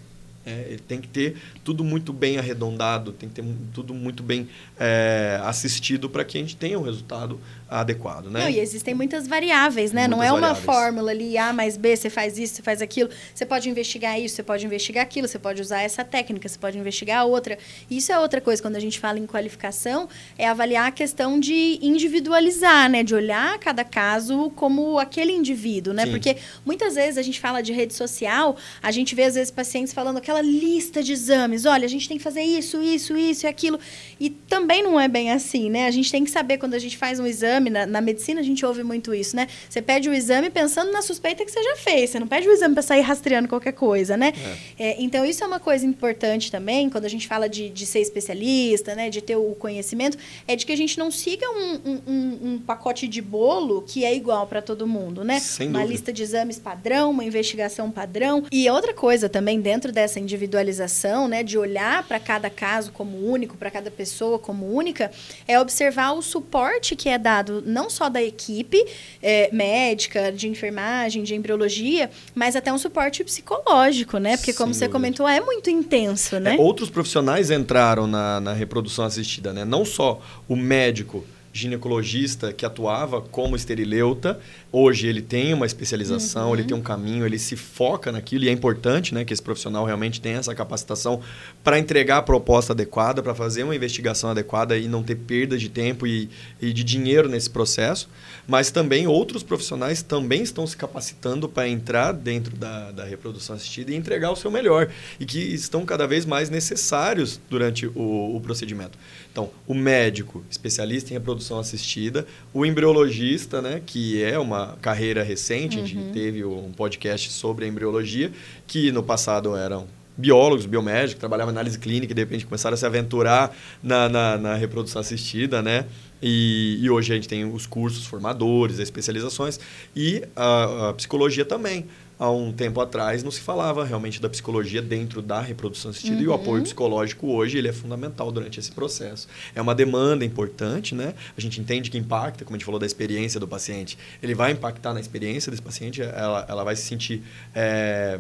é, 0.46 0.66
ele 0.70 0.80
tem 0.80 1.00
que 1.00 1.08
ter 1.08 1.36
tudo 1.64 1.84
muito 1.84 2.12
bem 2.12 2.38
arredondado, 2.38 3.12
tem 3.12 3.30
que 3.30 3.36
ter 3.36 3.46
tudo 3.74 3.94
muito 3.94 4.24
bem 4.24 4.48
é, 4.80 5.40
assistido 5.44 6.10
para 6.10 6.24
que 6.24 6.38
a 6.38 6.42
gente 6.42 6.56
tenha 6.56 6.80
um 6.80 6.84
resultado 6.84 7.40
adequado, 7.70 8.26
né? 8.30 8.42
Não, 8.42 8.50
e 8.50 8.60
existem 8.60 8.94
muitas 8.94 9.28
variáveis, 9.28 9.92
né? 9.92 10.08
Muitas 10.08 10.18
não 10.18 10.24
é 10.24 10.32
uma 10.32 10.54
variáveis. 10.54 10.66
fórmula 10.66 11.12
ali, 11.12 11.38
A 11.38 11.54
mais 11.54 11.78
B, 11.78 11.96
você 11.96 12.10
faz 12.10 12.38
isso, 12.38 12.56
você 12.56 12.62
faz 12.62 12.82
aquilo. 12.82 13.10
Você 13.34 13.46
pode 13.46 13.70
investigar 13.70 14.20
isso, 14.20 14.36
você 14.36 14.44
pode 14.44 14.66
investigar 14.66 15.04
aquilo, 15.04 15.28
você 15.28 15.38
pode 15.38 15.62
usar 15.62 15.82
essa 15.82 16.04
técnica, 16.04 16.50
você 16.50 16.58
pode 16.58 16.78
investigar 16.78 17.26
outra. 17.26 17.58
Isso 17.90 18.12
é 18.12 18.18
outra 18.20 18.42
coisa, 18.42 18.62
quando 18.62 18.76
a 18.76 18.80
gente 18.80 19.00
fala 19.00 19.20
em 19.20 19.28
qualificação, 19.28 20.10
é 20.38 20.48
avaliar 20.48 20.88
a 20.88 20.92
questão 20.92 21.40
de 21.40 21.78
individualizar, 21.82 22.90
né? 22.90 23.04
De 23.04 23.14
olhar 23.14 23.60
cada 23.60 23.84
caso 23.84 24.50
como 24.56 24.98
aquele 24.98 25.32
indivíduo, 25.32 25.94
né? 25.94 26.06
Sim. 26.06 26.12
Porque 26.12 26.38
muitas 26.66 26.96
vezes 26.96 27.18
a 27.18 27.22
gente 27.22 27.40
fala 27.40 27.62
de 27.62 27.72
rede 27.72 27.94
social, 27.94 28.58
a 28.82 28.92
gente 28.92 29.14
vê 29.14 29.24
às 29.24 29.36
vezes 29.36 29.52
pacientes 29.52 29.94
falando 29.94 30.18
aquela 30.18 30.42
lista 30.42 31.04
de 31.04 31.12
exames. 31.12 31.66
Olha, 31.66 31.86
a 31.86 31.90
gente 31.90 32.08
tem 32.08 32.18
que 32.18 32.24
fazer 32.24 32.42
isso, 32.42 32.82
isso, 32.82 33.16
isso 33.18 33.46
e 33.46 33.48
aquilo. 33.48 33.80
E 34.20 34.30
também 34.30 34.82
não 34.82 35.00
é 35.00 35.08
bem 35.08 35.32
assim, 35.32 35.70
né? 35.70 35.86
A 35.86 35.92
gente 35.92 36.12
tem 36.12 36.24
que 36.24 36.32
saber 36.32 36.58
quando 36.58 36.74
a 36.74 36.80
gente 36.80 36.98
faz 36.98 37.20
um 37.20 37.26
exame, 37.28 37.59
exame, 37.60 37.70
na, 37.70 37.86
na, 37.86 38.02
medicina 38.02 38.40
a 38.40 38.44
gente 38.44 38.66
ouve 38.66 38.84
muito 38.84 39.14
isso, 39.14 39.36
né? 39.36 39.48
Você 39.70 39.82
pede 39.82 40.10
o 40.10 40.14
exame 40.14 40.50
pensando 40.50 40.92
na 40.92 41.02
suspeita 41.02 41.46
que 41.46 41.52
você 41.52 41.62
já 41.62 41.76
fez, 41.76 42.10
você 42.10 42.20
não 42.20 42.28
pede 42.28 42.48
o 42.48 42.52
exame 42.52 42.74
para 42.74 42.82
sair 42.82 43.02
rastreando 43.02 43.48
qualquer 43.48 43.74
coisa, 43.74 44.18
né? 44.18 44.34
É. 44.80 44.90
É, 44.90 44.96
então, 45.00 45.26
isso 45.26 45.44
é 45.44 45.48
uma 45.48 45.60
coisa 45.60 45.86
importante 45.86 46.52
também, 46.52 46.90
quando 46.90 47.06
a 47.06 47.10
gente 47.10 47.28
fala 47.28 47.48
de, 47.48 47.70
de 47.70 47.86
ser 47.86 48.00
especialista, 48.00 48.96
né? 48.96 49.10
De 49.10 49.22
ter 49.22 49.36
o 49.36 49.56
conhecimento, 49.56 50.18
é 50.48 50.56
de 50.56 50.66
que 50.66 50.72
a 50.72 50.78
gente 50.78 50.98
não 50.98 51.12
siga 51.12 51.46
um, 51.50 52.02
um, 52.08 52.40
um 52.42 52.60
pacote 52.60 53.08
de 53.08 53.22
bolo 53.22 53.82
que 53.82 54.06
é 54.06 54.16
igual 54.16 54.48
para 54.48 54.62
todo 54.62 54.88
mundo, 54.88 55.24
né? 55.24 55.40
Sem 55.40 55.68
uma 55.68 55.80
dúvida. 55.80 55.92
lista 55.92 56.14
de 56.14 56.24
exames 56.24 56.58
padrão, 56.58 57.12
uma 57.12 57.24
investigação 57.24 57.92
padrão. 57.92 58.46
E 58.52 58.70
outra 58.70 58.94
coisa 58.94 59.28
também, 59.28 59.60
dentro 59.60 59.92
dessa 59.92 60.20
individualização, 60.20 61.28
né? 61.28 61.44
De 61.44 61.58
olhar 61.58 62.04
para 62.08 62.20
cada 62.20 62.50
caso 62.50 62.92
como 62.92 63.18
único, 63.30 63.58
para 63.58 63.70
cada 63.70 63.92
pessoa 63.92 64.40
como 64.40 64.74
única, 64.74 65.12
é 65.48 65.60
observar 65.60 66.14
o 66.14 66.22
suporte 66.22 66.96
que 66.96 67.10
é 67.10 67.18
dado 67.18 67.49
não 67.66 67.90
só 67.90 68.10
da 68.10 68.22
equipe 68.22 68.84
é, 69.22 69.50
médica, 69.52 70.32
de 70.32 70.48
enfermagem, 70.48 71.24
de 71.24 71.36
embriologia, 71.36 72.10
mas 72.34 72.56
até 72.56 72.72
um 72.72 72.78
suporte 72.78 73.24
psicológico, 73.24 74.18
né? 74.18 74.38
Porque, 74.38 74.54
como 74.54 74.74
Sem 74.74 74.88
você 74.88 74.92
comentou, 74.92 75.28
é 75.28 75.40
muito 75.42 75.70
intenso, 75.70 76.40
né? 76.40 76.56
É, 76.56 76.60
outros 76.60 76.90
profissionais 76.90 77.52
entraram 77.52 78.08
na, 78.08 78.40
na 78.40 78.54
reprodução 78.54 79.06
assistida, 79.06 79.54
né? 79.54 79.66
Não 79.66 79.84
só 79.84 80.22
o 80.48 80.56
médico 80.56 81.26
ginecologista 81.52 82.54
que 82.54 82.66
atuava 82.66 83.22
como 83.22 83.56
esterileuta. 83.56 84.40
Hoje 84.72 85.08
ele 85.08 85.22
tem 85.22 85.52
uma 85.52 85.66
especialização, 85.66 86.50
uhum. 86.50 86.54
ele 86.54 86.64
tem 86.64 86.78
um 86.78 86.82
caminho, 86.82 87.26
ele 87.26 87.40
se 87.40 87.56
foca 87.56 88.12
naquilo 88.12 88.44
e 88.44 88.50
é 88.50 88.52
importante 88.52 89.16
né, 89.16 89.26
que 89.26 89.34
esse 89.34 89.42
profissional 89.42 89.84
realmente 89.84 90.22
tenha 90.22 90.38
essa 90.38 90.54
capacitação 90.54 91.22
para 91.64 91.80
entregar 91.80 92.18
a 92.18 92.22
proposta 92.22 92.74
adequada, 92.74 93.24
para 93.24 93.34
fazer 93.34 93.64
uma 93.64 93.76
investigação 93.76 94.30
adequada 94.30 94.78
e 94.78 94.88
não 94.88 95.02
ter 95.02 95.16
perda 95.16 95.58
de 95.58 95.70
tempo 95.70 96.06
e, 96.06 96.30
e 96.62 96.72
de 96.72 96.84
dinheiro 96.84 97.28
nesse 97.28 97.50
processo. 97.50 98.08
Mas 98.48 98.70
também 98.70 99.08
outros 99.08 99.42
profissionais 99.42 100.04
também 100.04 100.44
estão 100.44 100.68
se 100.68 100.78
capacitando 100.78 101.50
para 101.50 101.68
entrar 101.68 102.12
dentro 102.12 102.56
da, 102.56 102.92
da 102.92 103.04
reprodução 103.06 103.56
assistida 103.56 103.92
e 103.92 103.96
entregar 103.96 104.32
o 104.32 104.36
seu 104.36 104.52
melhor 104.52 104.90
e 105.20 105.26
que 105.26 105.40
estão 105.40 105.84
cada 105.84 106.06
vez 106.06 106.26
mais 106.26 106.50
necessários 106.50 107.40
durante 107.50 107.88
o, 107.88 108.36
o 108.36 108.42
procedimento. 108.42 109.00
Então, 109.32 109.50
o 109.68 109.74
médico, 109.74 110.44
especialista 110.50 111.10
em 111.10 111.14
reprodução 111.14 111.60
assistida, 111.60 112.28
o 112.54 112.66
embriologista, 112.66 113.62
né, 113.62 113.82
que 113.86 114.22
é 114.22 114.38
uma 114.38 114.59
carreira 114.82 115.24
recente, 115.24 115.78
uhum. 115.78 115.84
a 115.84 115.88
gente 115.88 116.12
teve 116.12 116.44
um 116.44 116.72
podcast 116.72 117.32
sobre 117.32 117.66
a 117.66 117.68
embriologia, 117.68 118.32
que 118.68 118.92
no 118.92 119.04
passado 119.04 119.56
eram 119.56 119.88
biólogos, 120.20 120.66
biomédicos, 120.66 121.20
trabalhavam 121.20 121.54
em 121.54 121.56
análise 121.56 121.80
clínica 121.80 122.12
e 122.12 122.16
de 122.16 122.22
repente 122.22 122.46
começaram 122.46 122.74
a 122.74 122.78
se 122.78 122.86
aventurar 122.86 123.56
na, 123.82 124.10
na, 124.10 124.38
na 124.38 124.56
reprodução 124.56 125.00
assistida, 125.00 125.62
né? 125.62 125.86
E, 126.22 126.78
e, 126.82 126.90
hoje 126.90 127.14
a 127.14 127.16
gente 127.16 127.30
tem 127.30 127.46
os 127.46 127.66
cursos 127.66 128.06
formadores, 128.06 128.76
as 128.76 128.84
especializações 128.84 129.58
e 129.96 130.22
a, 130.36 130.90
a 130.90 130.94
psicologia 130.94 131.46
também 131.46 131.86
há 132.20 132.30
um 132.30 132.52
tempo 132.52 132.82
atrás 132.82 133.24
não 133.24 133.32
se 133.32 133.40
falava 133.40 133.86
realmente 133.86 134.22
da 134.22 134.30
psicologia 134.30 134.82
dentro 134.82 135.22
da 135.22 135.40
reprodução 135.40 135.92
assistida 135.92 136.18
uhum. 136.18 136.24
e 136.24 136.28
o 136.28 136.34
apoio 136.34 136.58
uhum. 136.58 136.64
psicológico 136.64 137.28
hoje 137.28 137.58
ele 137.58 137.70
é 137.70 137.74
fundamental 137.74 138.30
durante 138.32 138.60
esse 138.60 138.72
processo. 138.72 139.28
É 139.56 139.62
uma 139.62 139.74
demanda 139.74 140.26
importante, 140.26 140.94
né? 140.94 141.14
A 141.38 141.40
gente 141.40 141.62
entende 141.62 141.90
que 141.90 141.98
impacta, 141.98 142.44
como 142.44 142.56
a 142.56 142.58
gente 142.58 142.66
falou 142.66 142.80
da 142.80 142.86
experiência 142.86 143.40
do 143.40 143.48
paciente, 143.48 143.98
ele 144.22 144.36
vai 144.36 144.52
impactar 144.52 144.94
na 144.94 145.00
experiência 145.00 145.50
desse 145.50 145.62
paciente, 145.62 146.02
ela, 146.02 146.46
ela 146.50 146.64
vai 146.64 146.76
se 146.76 146.84
sentir 146.84 147.24
é, 147.56 148.20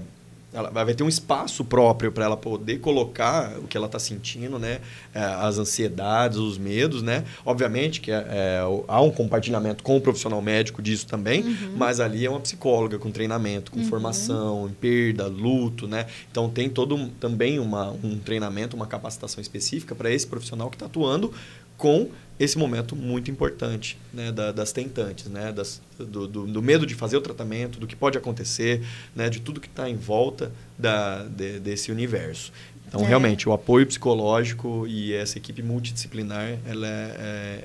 ela 0.51 0.69
vai 0.69 0.93
ter 0.93 1.03
um 1.03 1.07
espaço 1.07 1.63
próprio 1.63 2.11
para 2.11 2.25
ela 2.25 2.35
poder 2.37 2.79
colocar 2.79 3.57
o 3.59 3.67
que 3.67 3.77
ela 3.77 3.85
está 3.85 3.99
sentindo, 3.99 4.57
né? 4.57 4.79
É, 5.13 5.21
as 5.21 5.57
ansiedades, 5.59 6.37
os 6.37 6.57
medos, 6.57 7.03
né? 7.03 7.23
Obviamente 7.45 8.01
que 8.01 8.11
é, 8.11 8.25
é, 8.27 8.59
há 8.87 9.01
um 9.01 9.11
compartilhamento 9.11 9.83
com 9.83 9.95
o 9.95 10.01
profissional 10.01 10.41
médico 10.41 10.81
disso 10.81 11.05
também, 11.05 11.43
uhum. 11.43 11.75
mas 11.77 11.99
ali 11.99 12.25
é 12.25 12.29
uma 12.29 12.39
psicóloga 12.39 12.97
com 12.97 13.11
treinamento, 13.11 13.71
com 13.71 13.79
uhum. 13.79 13.85
formação, 13.85 14.67
em 14.67 14.73
perda, 14.73 15.27
luto, 15.27 15.87
né? 15.87 16.07
Então 16.31 16.49
tem 16.49 16.67
todo 16.67 17.09
também 17.19 17.59
uma, 17.59 17.91
um 18.03 18.17
treinamento, 18.17 18.75
uma 18.75 18.87
capacitação 18.87 19.41
específica 19.41 19.93
para 19.93 20.11
esse 20.11 20.25
profissional 20.25 20.69
que 20.69 20.75
está 20.75 20.87
atuando 20.87 21.31
com 21.77 22.09
esse 22.39 22.57
momento 22.57 22.95
muito 22.95 23.29
importante 23.29 23.97
né, 24.13 24.31
da, 24.31 24.51
das 24.51 24.71
tentantes, 24.71 25.27
né, 25.27 25.51
das, 25.51 25.81
do, 25.97 26.25
do, 26.25 26.47
do, 26.47 26.61
medo 26.61 26.85
de 26.85 26.95
fazer 26.95 27.17
o 27.17 27.21
tratamento, 27.21 27.79
do 27.79 27.85
que 27.85 27.95
pode 27.95 28.17
acontecer, 28.17 28.81
né, 29.15 29.29
de 29.29 29.41
tudo 29.41 29.59
que 29.59 29.67
está 29.67 29.89
em 29.89 29.97
volta 29.97 30.51
da, 30.77 31.23
de, 31.23 31.59
desse 31.59 31.91
universo. 31.91 32.53
Então, 32.87 33.01
é. 33.01 33.07
realmente, 33.07 33.47
o 33.47 33.53
apoio 33.53 33.85
psicológico 33.85 34.87
e 34.87 35.13
essa 35.13 35.37
equipe 35.37 35.61
multidisciplinar 35.61 36.57
ela 36.65 36.87
é, 36.87 37.15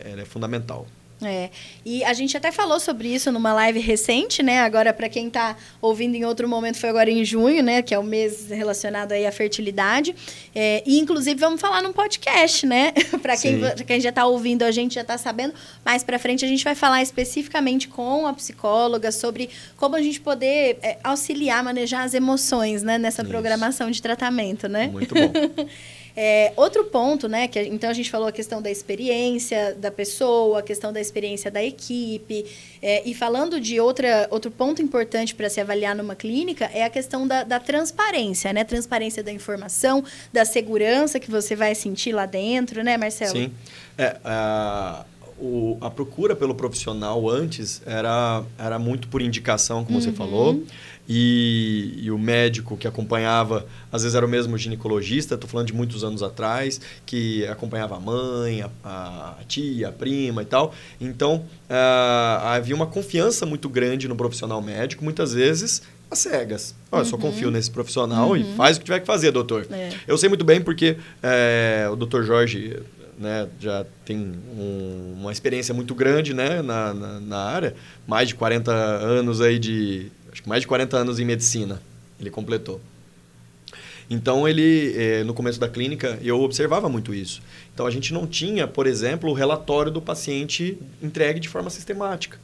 é, 0.05 0.11
ela 0.13 0.23
é 0.23 0.25
fundamental. 0.25 0.87
É. 1.23 1.51
E 1.85 2.05
a 2.05 2.13
gente 2.13 2.37
até 2.37 2.51
falou 2.51 2.81
sobre 2.81 3.09
isso 3.09 3.31
numa 3.31 3.53
live 3.53 3.79
recente, 3.79 4.43
né? 4.43 4.61
Agora, 4.61 4.93
para 4.93 5.09
quem 5.09 5.29
está 5.29 5.57
ouvindo 5.81 6.15
em 6.17 6.25
outro 6.25 6.49
momento, 6.49 6.79
foi 6.79 6.91
agora 6.91 7.11
em 7.11 7.25
junho, 7.25 7.63
né? 7.63 7.83
Que 7.83 7.95
é 7.95 7.99
o 7.99 8.03
mês 8.03 8.51
relacionado 8.51 9.13
aí 9.13 9.27
à 9.27 9.33
fertilidade. 9.33 10.15
É, 10.55 10.83
e, 10.85 10.99
inclusive, 10.99 11.39
vamos 11.39 11.61
falar 11.61 11.83
num 11.83 11.93
podcast, 11.93 12.67
né? 12.67 12.93
para 13.23 13.37
quem, 13.37 13.61
quem 13.87 14.01
já 14.01 14.11
está 14.11 14.27
ouvindo, 14.27 14.65
a 14.65 14.71
gente 14.71 14.97
já 14.97 15.03
está 15.03 15.17
sabendo. 15.17 15.55
Mais 15.85 16.03
para 16.03 16.19
frente, 16.19 16.45
a 16.45 16.49
gente 16.49 16.65
vai 16.65 16.75
falar 16.75 17.03
especificamente 17.03 17.89
com 17.89 18.27
a 18.27 18.33
psicóloga 18.33 19.11
sobre 19.13 19.49
como 19.77 19.97
a 19.97 20.03
gente 20.03 20.21
poder 20.21 20.79
é, 20.83 20.99
auxiliar, 21.03 21.63
manejar 21.63 22.03
as 22.03 22.13
emoções, 22.13 22.83
né? 22.83 22.99
Nessa 22.99 23.23
isso. 23.23 23.31
programação 23.31 23.91
de 23.91 24.03
tratamento, 24.03 24.69
né? 24.69 24.89
Muito 24.89 25.15
bom. 25.15 25.33
É, 26.17 26.53
outro 26.57 26.85
ponto, 26.85 27.29
né? 27.29 27.49
Que, 27.49 27.61
então 27.61 27.91
a 27.91 27.93
gente 27.93 28.11
falou 28.11 28.29
a 28.29 28.33
questão 28.33 28.63
da 28.63 28.71
experiência 28.71 29.75
da 29.75 29.91
pessoa, 29.91 30.61
a 30.61 30.63
questão 30.63 30.93
da 30.93 31.01
experiência 31.01 31.51
da 31.51 31.63
equipe. 31.63 32.47
É, 32.81 33.03
e 33.05 33.13
falando 33.15 33.61
de 33.61 33.81
outra, 33.81 34.29
outro 34.31 34.51
ponto 34.51 34.81
importante 34.81 35.35
para 35.35 35.49
se 35.51 35.61
avaliar 35.61 35.95
numa 35.95 36.15
clínica 36.15 36.71
é 36.73 36.85
a 36.85 36.91
questão 36.91 37.27
da, 37.27 37.43
da 37.43 37.59
transparência, 37.59 38.53
né? 38.53 38.63
Transparência 38.63 39.23
da 39.23 39.33
informação, 39.33 40.05
da 40.33 40.45
segurança 40.45 41.19
que 41.19 41.31
você 41.31 41.57
vai 41.57 41.75
sentir 41.75 42.13
lá 42.13 42.27
dentro, 42.27 42.85
né, 42.85 42.97
Marcelo? 42.97 43.33
Sim. 43.33 43.53
É, 43.99 44.17
o, 45.39 45.77
a 45.81 45.91
procura 45.91 46.37
pelo 46.37 46.55
profissional 46.55 47.29
antes 47.29 47.83
era, 47.85 48.43
era 48.59 48.79
muito 48.79 49.09
por 49.09 49.21
indicação, 49.21 49.85
como 49.85 49.99
uhum. 49.99 50.05
você 50.05 50.13
falou. 50.13 50.63
E, 51.07 51.99
e, 51.99 52.11
o 52.11 52.19
médico 52.19 52.79
que 52.79 52.89
acompanhava, 52.89 53.67
às 53.93 54.03
vezes 54.03 54.15
era 54.15 54.25
o 54.25 54.29
mesmo 54.29 54.57
ginecologista, 54.57 55.35
estou 55.35 55.49
falando 55.49 55.67
de 55.67 55.75
muitos 55.75 56.03
anos 56.03 56.23
atrás, 56.23 56.81
que 57.05 57.47
acompanhava 57.47 57.97
a 57.97 58.01
mãe, 58.01 58.65
a, 58.83 59.37
a 59.39 59.45
tia, 59.47 59.89
a 59.89 59.93
prima 59.93 60.41
e 60.41 60.47
tal. 60.47 60.75
Então, 60.99 61.45
uh, 61.69 62.47
havia 62.47 62.75
uma 62.75 62.87
confiança 62.87 63.45
muito 63.45 63.69
grande 63.69 64.09
no 64.09 64.17
profissional 64.17 64.63
médico, 64.63 65.05
muitas 65.05 65.35
vezes 65.35 65.83
às 66.11 66.21
cegas. 66.21 66.75
Oh, 66.91 66.99
eu 66.99 67.05
só 67.05 67.17
uhum. 67.17 67.23
confio 67.23 67.51
nesse 67.51 67.71
profissional 67.71 68.31
uhum. 68.31 68.37
e 68.37 68.45
faz 68.57 68.77
o 68.77 68.81
que 68.81 68.87
tiver 68.87 69.01
que 69.01 69.07
fazer, 69.07 69.31
doutor. 69.31 69.67
É. 69.71 69.91
Eu 70.07 70.17
sei 70.17 70.29
muito 70.29 70.45
bem 70.45 70.61
porque 70.61 70.97
é, 71.23 71.87
o 71.93 71.97
doutor 71.97 72.25
Jorge 72.25 72.81
né, 73.19 73.49
já 73.61 73.85
tem 74.05 74.19
um, 74.19 75.17
uma 75.21 75.33
experiência 75.33 75.75
muito 75.75 75.95
grande 75.95 76.35
né, 76.35 76.63
na, 76.63 76.95
na, 76.95 77.21
na 77.21 77.39
área, 77.39 77.75
mais 78.07 78.29
de 78.29 78.35
40 78.35 78.73
anos 78.73 79.41
aí 79.41 79.59
de 79.59 80.11
acho 80.33 80.43
que 80.43 80.49
mais 80.49 80.63
de 80.63 80.67
40 80.67 80.97
anos 80.97 81.21
em 81.21 81.25
medicina, 81.25 81.81
ele 82.19 82.31
completou. 82.31 82.81
Então, 84.11 84.47
ele, 84.47 84.93
eh, 84.97 85.25
no 85.25 85.33
começo 85.33 85.59
da 85.59 85.69
clínica, 85.69 86.19
eu 86.23 86.41
observava 86.43 86.89
muito 86.89 87.15
isso. 87.15 87.41
Então, 87.73 87.87
a 87.87 87.91
gente 87.91 88.13
não 88.13 88.27
tinha, 88.27 88.67
por 88.67 88.87
exemplo, 88.87 89.31
o 89.31 89.33
relatório 89.33 89.91
do 89.91 90.03
paciente 90.03 90.77
entregue 91.03 91.41
de 91.41 91.49
forma 91.49 91.71
sistemática. 91.71 92.39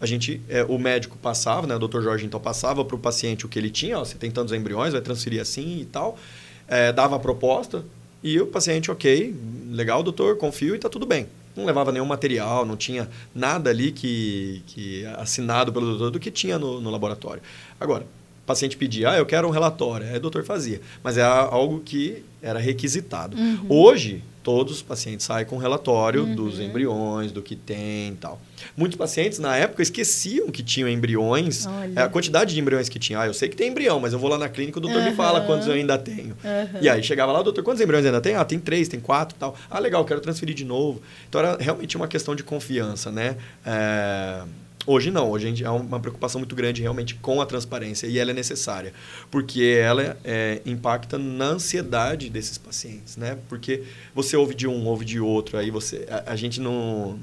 A 0.00 0.06
gente, 0.06 0.40
eh, 0.48 0.64
o 0.64 0.78
médico 0.78 1.18
passava, 1.18 1.66
né, 1.66 1.76
o 1.76 1.78
Dr. 1.78 2.00
Jorge 2.00 2.24
então 2.24 2.40
passava 2.40 2.84
para 2.84 2.96
o 2.96 2.98
paciente 2.98 3.44
o 3.44 3.48
que 3.48 3.58
ele 3.58 3.70
tinha, 3.70 3.98
ó, 3.98 4.04
você 4.04 4.16
tem 4.16 4.30
tantos 4.30 4.54
embriões, 4.54 4.92
vai 4.92 5.02
transferir 5.02 5.40
assim 5.40 5.80
e 5.80 5.84
tal, 5.84 6.18
eh, 6.66 6.92
dava 6.92 7.16
a 7.16 7.18
proposta 7.18 7.84
e 8.22 8.40
o 8.40 8.46
paciente, 8.46 8.90
ok, 8.90 9.34
legal, 9.70 10.02
doutor, 10.02 10.36
confio 10.36 10.74
e 10.74 10.76
está 10.76 10.88
tudo 10.88 11.06
bem 11.06 11.26
não 11.56 11.64
levava 11.64 11.92
nenhum 11.92 12.06
material, 12.06 12.64
não 12.64 12.76
tinha 12.76 13.08
nada 13.34 13.70
ali 13.70 13.92
que, 13.92 14.62
que 14.66 15.04
assinado 15.18 15.72
pelo 15.72 15.86
doutor 15.86 16.10
do 16.10 16.20
que 16.20 16.30
tinha 16.30 16.58
no, 16.58 16.80
no 16.80 16.90
laboratório. 16.90 17.42
Agora, 17.78 18.04
o 18.04 18.46
paciente 18.46 18.76
pedia, 18.76 19.10
ah, 19.10 19.18
eu 19.18 19.26
quero 19.26 19.46
um 19.46 19.50
relatório, 19.50 20.06
aí 20.06 20.16
o 20.16 20.20
doutor 20.20 20.44
fazia, 20.44 20.80
mas 21.02 21.16
é 21.16 21.22
algo 21.22 21.80
que 21.80 22.24
era 22.40 22.58
requisitado. 22.58 23.36
Uhum. 23.36 23.66
Hoje, 23.68 24.22
todos 24.42 24.76
os 24.76 24.82
pacientes 24.82 25.26
saem 25.26 25.46
com 25.46 25.56
relatório 25.56 26.24
uhum. 26.24 26.34
dos 26.34 26.58
embriões, 26.58 27.32
do 27.32 27.42
que 27.42 27.54
tem 27.54 28.12
e 28.12 28.16
tal. 28.20 28.40
Muitos 28.76 28.96
pacientes, 28.96 29.38
na 29.38 29.56
época, 29.56 29.82
esqueciam 29.82 30.50
que 30.50 30.62
tinham 30.62 30.88
embriões, 30.88 31.66
Olha. 31.66 32.04
a 32.04 32.08
quantidade 32.08 32.54
de 32.54 32.60
embriões 32.60 32.88
que 32.88 32.98
tinha. 32.98 33.20
Ah, 33.20 33.26
eu 33.26 33.34
sei 33.34 33.48
que 33.48 33.56
tem 33.56 33.68
embrião, 33.68 34.00
mas 34.00 34.12
eu 34.12 34.18
vou 34.18 34.28
lá 34.30 34.38
na 34.38 34.48
clínica, 34.48 34.78
o 34.78 34.80
doutor 34.80 35.00
uhum. 35.00 35.10
me 35.10 35.16
fala 35.16 35.42
quantos 35.42 35.66
eu 35.66 35.74
ainda 35.74 35.98
tenho. 35.98 36.36
Uhum. 36.44 36.78
E 36.80 36.88
aí 36.88 37.02
chegava 37.02 37.32
lá, 37.32 37.42
doutor, 37.42 37.62
quantos 37.62 37.80
embriões 37.80 38.04
ainda 38.04 38.20
tem? 38.20 38.34
Ah, 38.34 38.44
tem 38.44 38.58
três, 38.58 38.88
tem 38.88 39.00
quatro 39.00 39.36
tal. 39.38 39.56
Ah, 39.70 39.78
legal, 39.78 40.04
quero 40.04 40.20
transferir 40.20 40.54
de 40.54 40.64
novo. 40.64 41.02
Então 41.28 41.40
era 41.40 41.56
realmente 41.58 41.96
uma 41.96 42.08
questão 42.08 42.34
de 42.34 42.42
confiança, 42.42 43.10
né? 43.10 43.36
É 43.64 44.42
Hoje 44.84 45.10
não, 45.10 45.30
hoje 45.30 45.46
a 45.46 45.48
gente 45.48 45.64
há 45.64 45.72
uma 45.72 46.00
preocupação 46.00 46.40
muito 46.40 46.56
grande 46.56 46.82
realmente 46.82 47.14
com 47.14 47.40
a 47.40 47.46
transparência 47.46 48.06
e 48.06 48.18
ela 48.18 48.32
é 48.32 48.34
necessária, 48.34 48.92
porque 49.30 49.62
ela 49.62 50.16
é, 50.24 50.60
impacta 50.66 51.16
na 51.16 51.46
ansiedade 51.46 52.28
desses 52.28 52.58
pacientes, 52.58 53.16
né? 53.16 53.38
Porque 53.48 53.84
você 54.12 54.36
ouve 54.36 54.54
de 54.54 54.66
um, 54.66 54.84
ouve 54.86 55.04
de 55.04 55.20
outro, 55.20 55.56
aí 55.56 55.70
você 55.70 56.06
a, 56.10 56.32
a 56.32 56.36
gente 56.36 56.60
não 56.60 57.18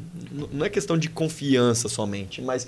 não 0.53 0.65
é 0.65 0.69
questão 0.69 0.97
de 0.97 1.09
confiança 1.09 1.89
somente, 1.89 2.41
mas 2.41 2.65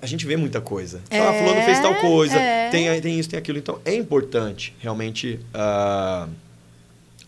a 0.00 0.06
gente 0.06 0.26
vê 0.26 0.36
muita 0.36 0.60
coisa. 0.60 1.00
É, 1.10 1.18
ah, 1.18 1.32
fulano 1.32 1.62
fez 1.62 1.80
tal 1.80 1.94
coisa, 1.96 2.36
é. 2.36 2.70
tem, 2.70 3.00
tem 3.00 3.18
isso, 3.18 3.28
tem 3.28 3.38
aquilo. 3.38 3.58
Então, 3.58 3.80
é 3.84 3.94
importante 3.94 4.74
realmente 4.78 5.40
uh, 5.54 6.30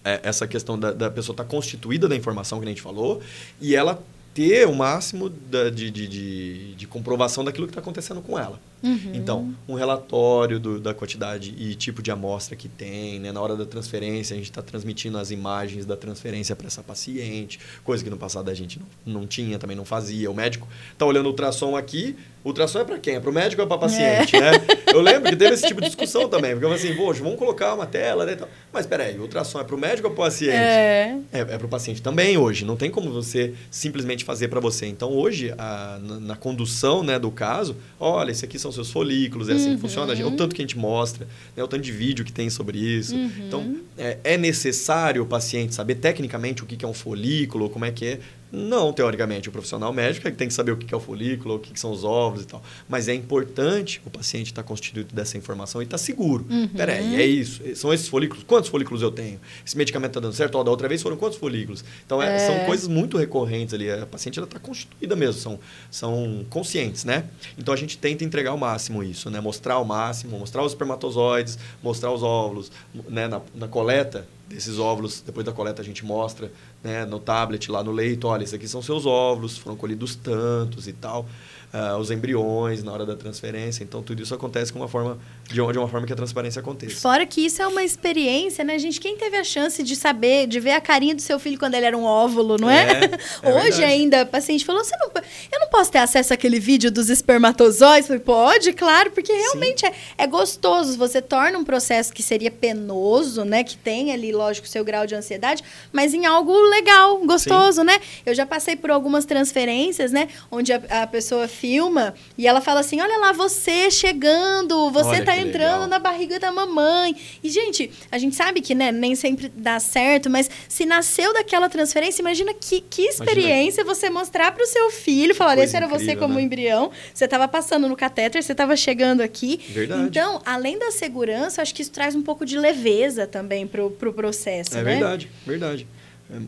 essa 0.05 0.47
questão 0.47 0.79
da, 0.79 0.93
da 0.93 1.11
pessoa 1.11 1.35
estar 1.35 1.45
tá 1.45 1.51
constituída 1.51 2.07
da 2.09 2.15
informação 2.15 2.61
que 2.61 2.67
a 2.67 2.69
gente 2.69 2.83
falou 2.83 3.21
e 3.61 3.75
ela 3.75 4.03
ter 4.35 4.67
o 4.67 4.75
máximo 4.75 5.29
da, 5.29 5.71
de, 5.71 5.91
de, 5.93 6.09
de, 6.09 6.75
de, 6.75 6.87
comprovação 6.89 7.45
daquilo 7.45 7.69
que 7.69 7.71
está 7.71 7.81
acontecendo 7.81 8.21
com 8.21 8.37
ela. 8.37 8.61
Uhum. 8.83 9.13
Então, 9.15 9.55
um 9.69 9.75
relatório 9.75 10.59
do, 10.59 10.81
da 10.81 10.93
quantidade 10.93 11.55
e 11.57 11.75
tipo 11.77 12.03
de 12.03 12.11
amostra 12.11 12.57
que 12.57 12.69
tem, 12.69 13.21
né? 13.21 13.31
na 13.31 13.41
hora 13.41 13.57
da 13.57 13.65
transferência, 13.65 14.35
a 14.35 14.37
gente 14.37 14.51
está 14.51 14.61
transmitindo 14.61 15.17
as 15.17 15.31
imagens 15.31 15.87
da 15.87 15.97
transferência 15.97 16.57
para 16.57 16.67
essa 16.67 16.83
paciente, 16.83 17.61
coisa 17.85 18.03
que 18.03 18.11
no 18.11 18.17
passado 18.17 18.51
a 18.51 18.55
gente 18.55 18.81
não, 19.07 19.21
não 19.21 19.27
tinha, 19.27 19.57
também 19.57 19.77
não 19.77 19.85
fazia. 19.85 20.29
O 20.29 20.35
médico 20.35 20.67
está 20.93 21.07
olhando 21.07 21.27
o 21.27 21.29
ultrassom 21.29 21.77
aqui, 21.77 22.17
ultrassom 22.45 22.81
é 22.81 22.85
para 22.85 22.99
quem? 22.99 23.15
É 23.15 23.21
para 23.21 23.31
o 23.31 23.33
médico 23.33 23.63
ou 23.63 23.67
é 23.67 23.69
para 23.69 23.79
paciente, 23.79 24.37
é. 24.37 24.41
né? 24.41 24.53
Eu 24.93 25.01
lembro 25.01 25.31
que 25.31 25.37
teve 25.37 25.55
esse 25.55 25.67
tipo 25.67 25.81
de 25.81 25.87
discussão 25.87 26.29
também. 26.29 26.53
Porque 26.53 26.67
eu 26.67 26.73
assim, 26.73 26.95
poxa, 26.95 27.23
vamos 27.23 27.39
colocar 27.39 27.75
uma 27.75 27.87
tela, 27.87 28.27
né? 28.27 28.37
Mas 28.73 28.87
peraí, 28.87 29.19
ultrassom 29.19 29.61
é 29.61 29.65
para 29.65 29.75
o 29.75 29.79
médico 29.79 30.09
ou 30.09 30.15
para 30.15 30.23
o 30.23 30.27
paciente? 30.27 30.55
É. 30.55 31.17
É, 31.33 31.41
é 31.41 31.45
para 31.45 31.67
o 31.67 31.69
paciente 31.69 32.03
também 32.03 32.37
hoje. 32.37 32.65
Não 32.65 32.77
tem 32.77 32.91
como 32.91 33.11
você 33.11 33.55
simplesmente 33.71 34.25
fazer 34.25 34.49
para 34.49 34.61
você. 34.61 34.87
Então, 34.87 35.11
hoje, 35.11 35.55
a, 35.57 35.99
na, 36.03 36.21
na, 36.21 36.37
condução 36.37 37.03
né, 37.03 37.19
do 37.19 37.31
caso, 37.31 37.77
olha, 37.99 38.31
esses 38.31 38.45
aqui 38.45 38.59
são 38.59 38.71
seus 38.71 38.91
folículos, 38.91 39.49
é 39.49 39.55
assim 39.55 39.71
uhum. 39.71 39.75
que 39.77 39.81
funciona. 39.81 40.13
É 40.13 40.25
o 40.25 40.31
tanto 40.33 40.55
que 40.55 40.61
a 40.61 40.65
gente 40.65 40.79
mostra, 40.79 41.27
né, 41.57 41.63
o 41.63 41.69
tanto 41.69 41.83
de 41.83 41.93
vídeo 41.93 42.25
que 42.25 42.33
tem 42.33 42.51
sobre 42.51 42.79
isso. 42.79 43.15
Uhum. 43.15 43.31
Então, 43.47 43.77
é, 43.97 44.19
é 44.23 44.37
necessário 44.37 45.23
o 45.23 45.27
paciente 45.27 45.75
saber 45.75 45.97
tecnicamente 45.97 46.63
o 46.63 46.67
que 46.67 46.85
é 46.85 46.89
um 46.89 46.95
folículo, 46.95 47.71
como 47.71 47.85
é 47.85 47.91
que 47.91 48.07
é 48.07 48.19
não, 48.55 48.93
teoricamente, 48.93 49.49
o 49.49 49.53
profissional 49.53 49.93
médico 49.93 50.29
é 50.29 50.31
que 50.31 50.37
tem 50.37 50.47
que 50.47 50.55
saber 50.55 50.71
o 50.71 50.77
que 50.77 50.95
é 50.95 50.97
o 50.97 51.01
folículo, 51.01 51.57
o 51.57 51.59
que 51.59 51.79
são 51.79 51.91
os 51.91 52.05
óvulos 52.05 52.45
e 52.45 52.47
tal. 52.47 52.63
Mas 52.89 53.09
é 53.09 53.15
importante 53.15 54.01
o 54.07 54.11
paciente 54.11 54.47
estar 54.47 54.63
constituído 54.63 55.13
dessa 55.13 55.37
informação 55.37 55.83
e 55.83 55.85
estar 55.85 55.99
seguro. 55.99 56.47
Uhum. 56.49 56.69
Peraí, 56.69 57.17
é 57.17 57.27
isso. 57.27 57.63
São 57.75 57.93
esses 57.93 58.07
folículos. 58.07 58.45
Quantos 58.45 58.71
folículos 58.71 59.03
eu 59.03 59.11
tenho? 59.11 59.41
Esse 59.67 59.77
medicamento 59.77 60.11
está 60.11 60.21
dando 60.21 60.35
certo? 60.35 60.55
Ó, 60.57 60.63
da 60.63 60.71
outra 60.71 60.89
vez 60.89 61.03
foram 61.03 61.17
quantos 61.17 61.37
folículos? 61.37 61.85
Então, 62.07 62.23
é, 62.23 62.37
é. 62.37 62.39
são 62.39 62.65
coisas 62.67 62.87
muito 62.87 63.17
recorrentes 63.17 63.75
ali. 63.75 63.91
A 63.91 64.07
paciente 64.07 64.39
está 64.39 64.59
constituída 64.61 65.17
mesmo, 65.17 65.41
são, 65.41 65.59
são 65.91 66.47
conscientes, 66.49 67.05
né? 67.05 67.25
Então, 67.59 67.75
a 67.75 67.77
gente 67.77 67.99
tenta 67.99 68.23
entregar 68.23 68.53
ao 68.53 68.59
máximo 68.59 69.03
isso, 69.03 69.29
né? 69.31 69.41
Mostrar 69.41 69.75
ao 69.75 69.85
máximo, 69.85 70.39
mostrar 70.39 70.63
os 70.63 70.73
espermatozoides, 70.73 71.59
mostrar 71.83 72.13
os 72.13 72.23
óvulos. 72.23 72.71
Né? 73.09 73.27
Na, 73.27 73.41
na 73.55 73.67
coleta, 73.67 74.27
desses 74.49 74.79
óvulos, 74.79 75.21
depois 75.21 75.45
da 75.45 75.53
coleta 75.53 75.83
a 75.83 75.85
gente 75.85 76.05
mostra 76.05 76.53
né, 76.85 77.05
no 77.07 77.19
tablet, 77.19 77.71
lá 77.71 77.83
no 77.83 77.91
leito, 77.91 78.29
olha, 78.29 78.45
esses 78.45 78.55
aqui 78.55 78.69
são 78.69 78.83
seus 78.83 79.07
óvulos, 79.07 79.57
foram 79.57 79.77
colhidos 79.77 80.15
tantos 80.15 80.87
e 80.87 80.93
tal 80.93 81.27
uh, 81.75 81.99
os 81.99 82.11
embriões 82.11 82.85
na 82.85 82.93
hora 82.93 83.05
da 83.05 83.17
transferência. 83.17 83.83
Então, 83.83 84.03
tudo 84.03 84.23
isso 84.23 84.33
acontece 84.33 84.73
com 84.73 84.79
uma 84.79 84.89
forma, 84.89 85.19
de, 85.51 85.61
uma, 85.61 85.73
de 85.73 85.79
uma 85.79 85.89
forma 85.89 86.07
que 86.07 86.13
a 86.13 86.17
transparência 86.17 86.61
aconteça. 86.61 87.01
Fora 87.01 87.27
que 87.27 87.45
isso 87.45 87.61
é 87.61 87.67
uma 87.67 87.83
experiência, 87.83 88.65
né, 88.65 88.79
gente? 88.79 89.01
Quem 89.01 89.17
teve 89.17 89.37
a 89.37 89.43
chance 89.43 89.83
de 89.83 89.97
saber, 89.97 90.47
de 90.47 90.61
ver 90.61 90.73
a 90.73 90.81
carinha 90.81 91.15
do 91.15 91.21
seu 91.21 91.39
filho 91.39 91.59
quando 91.59 91.75
ele 91.75 91.87
era 91.87 91.99
um 91.99 92.05
óvulo, 92.05 92.57
não 92.57 92.71
é? 92.71 92.85
é, 92.85 93.05
é 93.43 93.51
Hoje 93.55 93.63
verdade. 93.63 93.85
ainda, 93.85 94.21
a 94.21 94.27
paciente 94.27 94.65
falou, 94.65 94.85
Você 94.85 94.97
não, 94.97 95.11
eu 95.53 95.61
não 95.61 95.69
posso 95.69 95.91
ter 95.91 95.99
acesso 95.99 96.33
àquele 96.33 96.61
vídeo 96.61 96.91
dos 96.91 97.11
espermatozoides? 97.11 98.07
Falei, 98.07 98.23
pode, 98.23 98.73
claro, 98.73 99.11
porque 99.11 99.33
realmente 99.33 99.85
é, 99.85 99.93
é 100.19 100.27
gostoso. 100.27 100.97
Você 100.97 101.21
torna 101.21 101.59
um 101.59 101.65
processo 101.65 102.13
que 102.13 102.23
seria 102.23 102.51
penoso, 102.51 103.45
né? 103.45 103.65
Que 103.65 103.77
tem 103.77 104.13
ali, 104.13 104.33
lógico, 104.33 104.67
o 104.67 104.71
seu 104.71 104.85
grau 104.85 105.07
de 105.07 105.15
ansiedade, 105.15 105.65
mas 105.93 106.15
em 106.15 106.27
algo 106.27 106.53
legal, 106.69 107.19
gostoso, 107.25 107.81
Sim. 107.81 107.87
né? 107.87 107.99
Eu 108.25 108.35
já 108.35 108.47
passei 108.47 108.77
por 108.77 108.91
algumas 108.91 109.25
transferências, 109.25 110.13
né? 110.13 110.29
Onde 110.51 110.73
a, 110.73 111.03
a 111.03 111.07
pessoa 111.07 111.49
filma 111.65 112.13
e 112.37 112.47
ela 112.47 112.61
fala 112.61 112.81
assim: 112.81 113.01
Olha 113.01 113.19
lá, 113.19 113.33
você 113.33 113.91
chegando, 113.91 114.91
você 114.91 115.09
Olha 115.09 115.25
tá 115.25 115.39
entrando 115.39 115.73
legal. 115.73 115.87
na 115.87 115.99
barriga 115.99 116.39
da 116.39 116.53
mamãe. 116.53 117.17
E, 117.43 117.49
gente, 117.49 117.91
a 118.13 118.19
gente 118.19 118.37
sabe 118.37 118.61
que 118.61 118.75
né, 118.75 118.93
nem 118.93 119.15
sempre 119.15 119.49
dá 119.49 119.81
certo, 119.81 120.29
mas 120.29 120.51
se 120.69 120.85
nasceu 120.85 121.33
daquela 121.33 121.71
transferência, 121.71 122.21
imagina 122.21 122.53
que, 122.53 122.83
que 122.83 123.03
experiência 123.07 123.81
imagina. 123.81 123.95
você 123.95 124.11
mostrar 124.11 124.53
para 124.53 124.63
o 124.63 124.67
seu 124.67 124.91
filho, 124.91 125.35
falar: 125.35 125.57
Esse 125.57 125.75
era 125.75 125.89
você 125.89 126.15
como 126.15 126.35
né? 126.35 126.43
embrião, 126.43 126.91
você 127.15 127.25
estava 127.25 127.49
passando 127.49 127.89
no 127.89 127.97
catéter, 127.97 128.43
você 128.43 128.53
estava 128.53 128.77
chegando 128.77 129.23
aqui. 129.23 129.59
Verdade. 129.71 130.03
Então, 130.03 130.43
além 130.45 130.79
da 130.79 130.91
segurança, 130.91 131.63
acho 131.63 131.75
que 131.75 131.81
isso 131.81 131.93
traz 131.93 132.15
um 132.15 132.23
pouco 132.23 132.45
de 132.45 132.59
leveza 132.59 133.27
também 133.27 133.67
pro, 133.67 133.91
pro 133.91 134.13
processo. 134.13 134.75
É 134.77 134.83
né? 134.83 134.93
verdade, 134.93 135.31
verdade. 135.47 135.87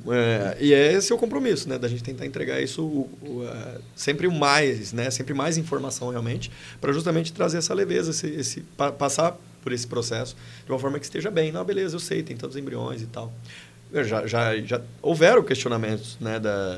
É, 0.08 0.56
e 0.60 0.74
é 0.74 0.92
esse 0.92 1.12
é 1.12 1.14
o 1.14 1.18
compromisso, 1.18 1.68
né? 1.68 1.78
Da 1.78 1.88
gente 1.88 2.02
tentar 2.02 2.26
entregar 2.26 2.60
isso 2.60 2.82
o, 2.82 3.10
o, 3.22 3.48
sempre 3.94 4.28
mais, 4.28 4.92
né? 4.92 5.10
Sempre 5.10 5.34
mais 5.34 5.56
informação 5.56 6.10
realmente, 6.10 6.50
para 6.80 6.92
justamente 6.92 7.32
trazer 7.32 7.58
essa 7.58 7.74
leveza, 7.74 8.10
esse, 8.10 8.26
esse 8.28 8.60
pa, 8.76 8.92
passar 8.92 9.38
por 9.62 9.72
esse 9.72 9.86
processo 9.86 10.36
de 10.64 10.70
uma 10.70 10.78
forma 10.78 10.98
que 10.98 11.04
esteja 11.04 11.30
bem. 11.30 11.50
Não, 11.50 11.64
beleza, 11.64 11.96
eu 11.96 12.00
sei, 12.00 12.22
tem 12.22 12.36
tantos 12.36 12.56
embriões 12.56 13.02
e 13.02 13.06
tal. 13.06 13.32
Já, 13.92 14.26
já, 14.26 14.56
já 14.58 14.80
houveram 15.00 15.42
questionamentos, 15.42 16.16
né? 16.20 16.38
Da, 16.38 16.76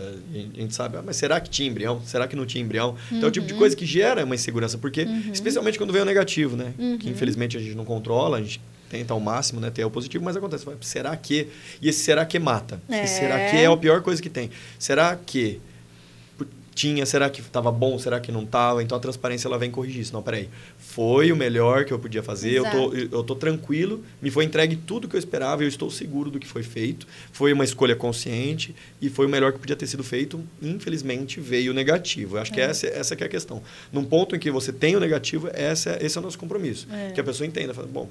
a 0.57 0.61
gente 0.61 0.75
sabe, 0.75 0.97
ah, 0.99 1.03
mas 1.05 1.17
será 1.17 1.41
que 1.41 1.51
tinha 1.51 1.69
embrião? 1.69 2.01
Será 2.05 2.29
que 2.29 2.37
não 2.37 2.47
tinha 2.47 2.63
embrião? 2.63 2.91
Uhum. 2.91 3.17
Então 3.17 3.27
é 3.27 3.29
o 3.29 3.31
tipo 3.31 3.47
de 3.47 3.55
uhum. 3.55 3.59
coisa 3.59 3.75
que 3.75 3.85
gera 3.87 4.25
uma 4.25 4.35
insegurança, 4.35 4.79
porque, 4.79 5.03
uhum. 5.03 5.31
especialmente 5.33 5.79
quando 5.79 5.93
vem 5.93 6.03
o 6.03 6.05
negativo, 6.05 6.57
né? 6.57 6.73
Uhum. 6.79 6.99
Que 6.99 7.09
infelizmente 7.09 7.57
a 7.57 7.61
gente 7.61 7.75
não 7.75 7.85
controla, 7.85 8.39
a 8.39 8.43
gente 8.43 8.61
tenta 8.89 9.13
ao 9.13 9.21
máximo, 9.21 9.61
né, 9.61 9.71
ter 9.71 9.85
o 9.85 9.91
positivo, 9.91 10.25
mas 10.25 10.37
acontece, 10.37 10.67
será 10.81 11.17
que? 11.17 11.49
E 11.81 11.89
esse 11.89 12.01
será 12.01 12.25
que 12.25 12.39
mata? 12.39 12.81
É. 12.89 13.05
Esse 13.05 13.21
será 13.21 13.51
que 13.51 13.57
é 13.57 13.67
a 13.67 13.77
pior 13.77 14.03
coisa 14.03 14.21
que 14.21 14.31
tem? 14.31 14.51
Será 14.79 15.17
que 15.17 15.61
tinha, 16.79 17.05
será 17.05 17.29
que 17.29 17.41
estava 17.41 17.73
bom, 17.73 17.99
será 17.99 18.21
que 18.21 18.31
não 18.31 18.45
estava? 18.45 18.85
Então 18.85 18.97
a 18.97 19.01
transparência 19.01 19.49
ela 19.49 19.59
vem 19.59 19.69
corrigir 19.69 20.01
isso. 20.01 20.13
Não, 20.13 20.23
peraí, 20.23 20.49
foi 20.79 21.33
o 21.33 21.37
melhor 21.37 21.85
que 21.85 21.93
eu 21.93 21.99
podia 21.99 22.23
fazer, 22.23 22.53
eu 22.53 22.71
tô, 22.71 22.95
eu 22.95 23.25
tô 23.25 23.35
tranquilo, 23.35 24.05
me 24.23 24.31
foi 24.31 24.45
entregue 24.45 24.77
tudo 24.77 25.09
que 25.09 25.17
eu 25.17 25.19
esperava, 25.19 25.65
eu 25.65 25.69
estou 25.69 25.91
seguro 25.91 26.31
do 26.31 26.39
que 26.39 26.47
foi 26.47 26.63
feito, 26.63 27.05
foi 27.33 27.53
uma 27.53 27.65
escolha 27.65 27.97
consciente 27.97 28.77
e 29.03 29.11
foi 29.11 29.27
o 29.27 29.29
melhor 29.29 29.53
que 29.53 29.59
podia 29.59 29.75
ter 29.75 29.89
sido 29.89 30.05
feito. 30.05 30.41
Infelizmente 30.63 31.41
veio 31.41 31.75
negativo. 31.75 32.37
Eu 32.37 32.43
acho 32.43 32.53
é. 32.53 32.55
que 32.55 32.61
essa, 32.61 32.87
essa 32.87 33.17
que 33.17 33.25
é 33.25 33.27
a 33.27 33.31
questão. 33.31 33.61
Num 33.93 34.05
ponto 34.05 34.37
em 34.37 34.39
que 34.39 34.49
você 34.49 34.73
tem 34.73 34.95
o 34.95 35.01
negativo, 35.01 35.51
essa, 35.53 35.99
esse 36.01 36.17
é 36.17 36.21
o 36.21 36.23
nosso 36.23 36.39
compromisso. 36.39 36.87
É. 36.93 37.11
Que 37.11 37.21
a 37.21 37.25
pessoa 37.25 37.45
entenda, 37.45 37.75
fala, 37.75 37.89
bom, 37.89 38.09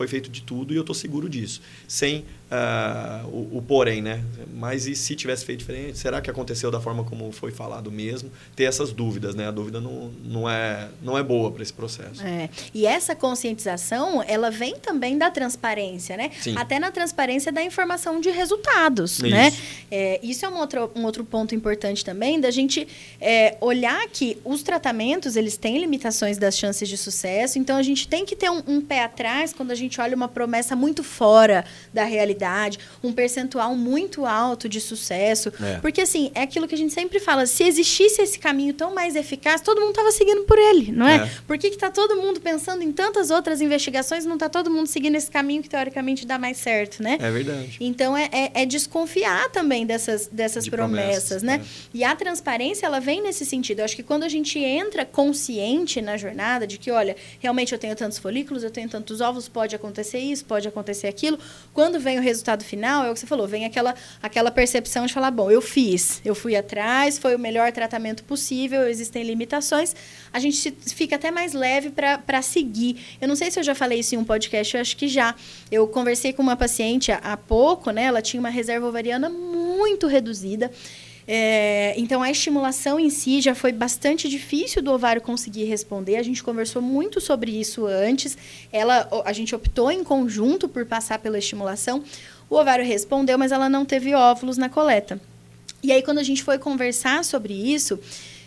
foi 0.00 0.08
feito 0.08 0.30
de 0.30 0.40
tudo 0.40 0.72
e 0.72 0.76
eu 0.76 0.80
estou 0.80 0.94
seguro 0.94 1.28
disso. 1.28 1.60
Sem 1.86 2.24
uh, 2.50 3.26
o, 3.28 3.58
o, 3.58 3.62
porém, 3.62 4.00
né? 4.00 4.24
Mas 4.54 4.86
e 4.86 4.94
se 4.94 5.14
tivesse 5.14 5.44
feito 5.44 5.60
diferente? 5.60 5.98
Será 5.98 6.20
que 6.20 6.30
aconteceu 6.30 6.70
da 6.70 6.80
forma 6.80 7.04
como 7.04 7.30
foi 7.32 7.50
falado 7.50 7.90
mesmo? 7.90 8.30
Ter 8.56 8.64
essas 8.64 8.92
dúvidas, 8.92 9.34
né? 9.34 9.48
A 9.48 9.50
dúvida 9.50 9.80
não, 9.80 10.10
não, 10.24 10.48
é, 10.48 10.88
não 11.02 11.18
é 11.18 11.22
boa 11.22 11.50
para 11.50 11.62
esse 11.62 11.72
processo. 11.72 12.22
É. 12.24 12.48
E 12.72 12.86
essa 12.86 13.14
conscientização, 13.14 14.24
ela 14.26 14.50
vem 14.50 14.76
também 14.76 15.18
da 15.18 15.30
transparência, 15.30 16.16
né? 16.16 16.30
Sim. 16.40 16.54
Até 16.56 16.78
na 16.78 16.90
transparência 16.90 17.52
da 17.52 17.62
informação 17.62 18.20
de 18.20 18.30
resultados, 18.30 19.12
isso. 19.12 19.28
né? 19.28 19.52
É, 19.90 20.18
isso 20.22 20.46
é 20.46 20.48
um 20.48 20.56
outro, 20.56 20.90
um 20.94 21.04
outro 21.04 21.24
ponto 21.24 21.54
importante 21.54 22.04
também, 22.04 22.40
da 22.40 22.50
gente 22.50 22.88
é, 23.20 23.56
olhar 23.60 24.08
que 24.08 24.38
os 24.44 24.62
tratamentos, 24.62 25.36
eles 25.36 25.56
têm 25.56 25.78
limitações 25.78 26.38
das 26.38 26.56
chances 26.56 26.88
de 26.88 26.96
sucesso, 26.96 27.58
então 27.58 27.76
a 27.76 27.82
gente 27.82 28.08
tem 28.08 28.24
que 28.24 28.34
ter 28.34 28.50
um, 28.50 28.62
um 28.66 28.80
pé 28.80 29.04
atrás 29.04 29.52
quando 29.52 29.72
a 29.72 29.74
gente 29.74 29.90
gente 29.90 30.00
olha 30.00 30.14
uma 30.14 30.28
promessa 30.28 30.76
muito 30.76 31.02
fora 31.02 31.64
da 31.92 32.04
realidade, 32.04 32.39
um 33.02 33.12
percentual 33.12 33.74
muito 33.74 34.24
alto 34.26 34.68
de 34.68 34.80
sucesso. 34.80 35.52
É. 35.62 35.78
Porque, 35.78 36.00
assim, 36.00 36.30
é 36.34 36.42
aquilo 36.42 36.66
que 36.66 36.74
a 36.74 36.78
gente 36.78 36.92
sempre 36.92 37.20
fala: 37.20 37.46
se 37.46 37.64
existisse 37.64 38.22
esse 38.22 38.38
caminho 38.38 38.74
tão 38.74 38.94
mais 38.94 39.16
eficaz, 39.16 39.60
todo 39.60 39.80
mundo 39.80 39.90
estava 39.90 40.12
seguindo 40.12 40.44
por 40.44 40.58
ele, 40.58 40.92
não 40.92 41.06
é? 41.06 41.16
é. 41.16 41.30
Por 41.46 41.58
que 41.58 41.68
está 41.68 41.90
todo 41.90 42.16
mundo 42.16 42.40
pensando 42.40 42.82
em 42.82 42.92
tantas 42.92 43.30
outras 43.30 43.60
investigações 43.60 44.24
não 44.24 44.34
está 44.34 44.48
todo 44.48 44.70
mundo 44.70 44.86
seguindo 44.86 45.16
esse 45.16 45.30
caminho 45.30 45.62
que 45.62 45.68
teoricamente 45.68 46.26
dá 46.26 46.38
mais 46.38 46.56
certo, 46.58 47.02
né? 47.02 47.18
É 47.20 47.30
verdade. 47.30 47.76
Então, 47.80 48.16
é, 48.16 48.28
é, 48.32 48.62
é 48.62 48.66
desconfiar 48.66 49.50
também 49.50 49.86
dessas, 49.86 50.26
dessas 50.26 50.64
de 50.64 50.70
promessas, 50.70 51.40
promessas, 51.40 51.42
né? 51.42 51.64
E 51.92 52.04
a 52.04 52.14
transparência, 52.14 52.86
ela 52.86 53.00
vem 53.00 53.22
nesse 53.22 53.44
sentido. 53.44 53.80
Eu 53.80 53.84
acho 53.84 53.96
que 53.96 54.02
quando 54.02 54.22
a 54.22 54.28
gente 54.28 54.58
entra 54.58 55.04
consciente 55.04 56.00
na 56.00 56.16
jornada 56.16 56.66
de 56.66 56.78
que, 56.78 56.90
olha, 56.90 57.16
realmente 57.38 57.72
eu 57.72 57.78
tenho 57.78 57.94
tantos 57.96 58.18
folículos, 58.18 58.62
eu 58.62 58.70
tenho 58.70 58.88
tantos 58.88 59.20
ovos, 59.20 59.48
pode 59.48 59.74
acontecer 59.74 60.18
isso, 60.18 60.44
pode 60.44 60.66
acontecer 60.68 61.08
aquilo. 61.08 61.38
Quando 61.72 61.98
vem 61.98 62.18
o 62.18 62.22
resultado 62.30 62.64
final, 62.64 63.04
é 63.04 63.10
o 63.10 63.14
que 63.14 63.20
você 63.20 63.26
falou, 63.26 63.46
vem 63.46 63.64
aquela, 63.64 63.94
aquela 64.22 64.50
percepção 64.50 65.04
de 65.06 65.12
falar, 65.12 65.30
bom, 65.30 65.50
eu 65.50 65.60
fiz, 65.60 66.20
eu 66.24 66.34
fui 66.34 66.56
atrás, 66.56 67.18
foi 67.18 67.34
o 67.34 67.38
melhor 67.38 67.70
tratamento 67.72 68.24
possível, 68.24 68.86
existem 68.88 69.22
limitações. 69.22 69.94
A 70.32 70.38
gente 70.38 70.70
fica 70.94 71.16
até 71.16 71.30
mais 71.30 71.52
leve 71.52 71.90
para 71.90 72.42
seguir. 72.42 72.96
Eu 73.20 73.28
não 73.28 73.36
sei 73.36 73.50
se 73.50 73.58
eu 73.58 73.64
já 73.64 73.74
falei 73.74 74.00
isso 74.00 74.14
em 74.14 74.18
um 74.18 74.24
podcast, 74.24 74.74
eu 74.74 74.80
acho 74.80 74.96
que 74.96 75.08
já. 75.08 75.34
Eu 75.70 75.86
conversei 75.88 76.32
com 76.32 76.42
uma 76.42 76.56
paciente 76.56 77.10
há, 77.12 77.36
pouco, 77.36 77.90
né? 77.90 78.04
Ela 78.04 78.22
tinha 78.22 78.40
uma 78.40 78.50
reserva 78.50 78.86
ovariana 78.86 79.28
muito 79.28 80.06
reduzida. 80.06 80.70
É, 81.32 81.94
então, 81.96 82.24
a 82.24 82.28
estimulação 82.28 82.98
em 82.98 83.08
si 83.08 83.40
já 83.40 83.54
foi 83.54 83.70
bastante 83.70 84.28
difícil 84.28 84.82
do 84.82 84.90
ovário 84.90 85.22
conseguir 85.22 85.62
responder. 85.62 86.16
A 86.16 86.24
gente 86.24 86.42
conversou 86.42 86.82
muito 86.82 87.20
sobre 87.20 87.52
isso 87.52 87.86
antes. 87.86 88.36
Ela, 88.72 89.08
a 89.24 89.32
gente 89.32 89.54
optou 89.54 89.92
em 89.92 90.02
conjunto 90.02 90.68
por 90.68 90.84
passar 90.84 91.20
pela 91.20 91.38
estimulação. 91.38 92.02
O 92.50 92.56
ovário 92.56 92.84
respondeu, 92.84 93.38
mas 93.38 93.52
ela 93.52 93.68
não 93.68 93.84
teve 93.84 94.12
óvulos 94.12 94.58
na 94.58 94.68
coleta. 94.68 95.20
E 95.84 95.92
aí, 95.92 96.02
quando 96.02 96.18
a 96.18 96.24
gente 96.24 96.42
foi 96.42 96.58
conversar 96.58 97.24
sobre 97.24 97.54
isso, 97.54 98.00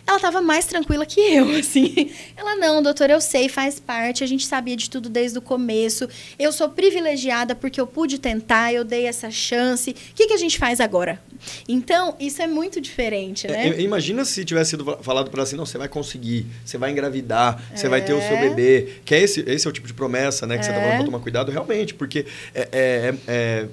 ela 0.06 0.16
estava 0.16 0.42
mais 0.42 0.66
tranquila 0.66 1.06
que 1.06 1.20
eu, 1.20 1.50
assim. 1.56 2.10
Ela, 2.36 2.56
não, 2.56 2.82
doutor, 2.82 3.10
eu 3.10 3.20
sei, 3.20 3.48
faz 3.48 3.80
parte, 3.80 4.22
a 4.22 4.26
gente 4.26 4.46
sabia 4.46 4.76
de 4.76 4.90
tudo 4.90 5.08
desde 5.08 5.38
o 5.38 5.42
começo. 5.42 6.08
Eu 6.38 6.52
sou 6.52 6.68
privilegiada 6.68 7.54
porque 7.54 7.80
eu 7.80 7.86
pude 7.86 8.18
tentar, 8.18 8.72
eu 8.72 8.84
dei 8.84 9.06
essa 9.06 9.30
chance. 9.30 9.90
O 9.90 10.14
que, 10.14 10.26
que 10.26 10.34
a 10.34 10.38
gente 10.38 10.58
faz 10.58 10.80
agora? 10.80 11.20
Então, 11.68 12.16
isso 12.20 12.42
é 12.42 12.46
muito 12.46 12.80
diferente, 12.80 13.46
né? 13.46 13.68
É, 13.68 13.80
imagina 13.80 14.24
se 14.24 14.44
tivesse 14.44 14.70
sido 14.70 14.84
falado 15.02 15.30
para 15.30 15.40
ela 15.40 15.44
assim, 15.44 15.56
não, 15.56 15.66
você 15.66 15.78
vai 15.78 15.88
conseguir, 15.88 16.46
você 16.64 16.76
vai 16.76 16.90
engravidar, 16.90 17.62
é. 17.72 17.76
você 17.76 17.88
vai 17.88 18.02
ter 18.02 18.12
o 18.12 18.20
seu 18.20 18.36
é. 18.36 18.48
bebê. 18.48 19.00
Que 19.04 19.14
é 19.14 19.20
esse, 19.22 19.40
esse 19.40 19.66
é 19.66 19.70
o 19.70 19.72
tipo 19.72 19.86
de 19.86 19.94
promessa, 19.94 20.46
né? 20.46 20.56
Que 20.56 20.60
é. 20.60 20.64
você 20.64 20.72
tá 20.72 20.80
falando 20.80 20.96
pra 20.96 21.04
tomar 21.04 21.20
cuidado, 21.20 21.50
realmente, 21.50 21.94
porque 21.94 22.26
é, 22.54 22.68
é, 22.72 23.14
é, 23.26 23.66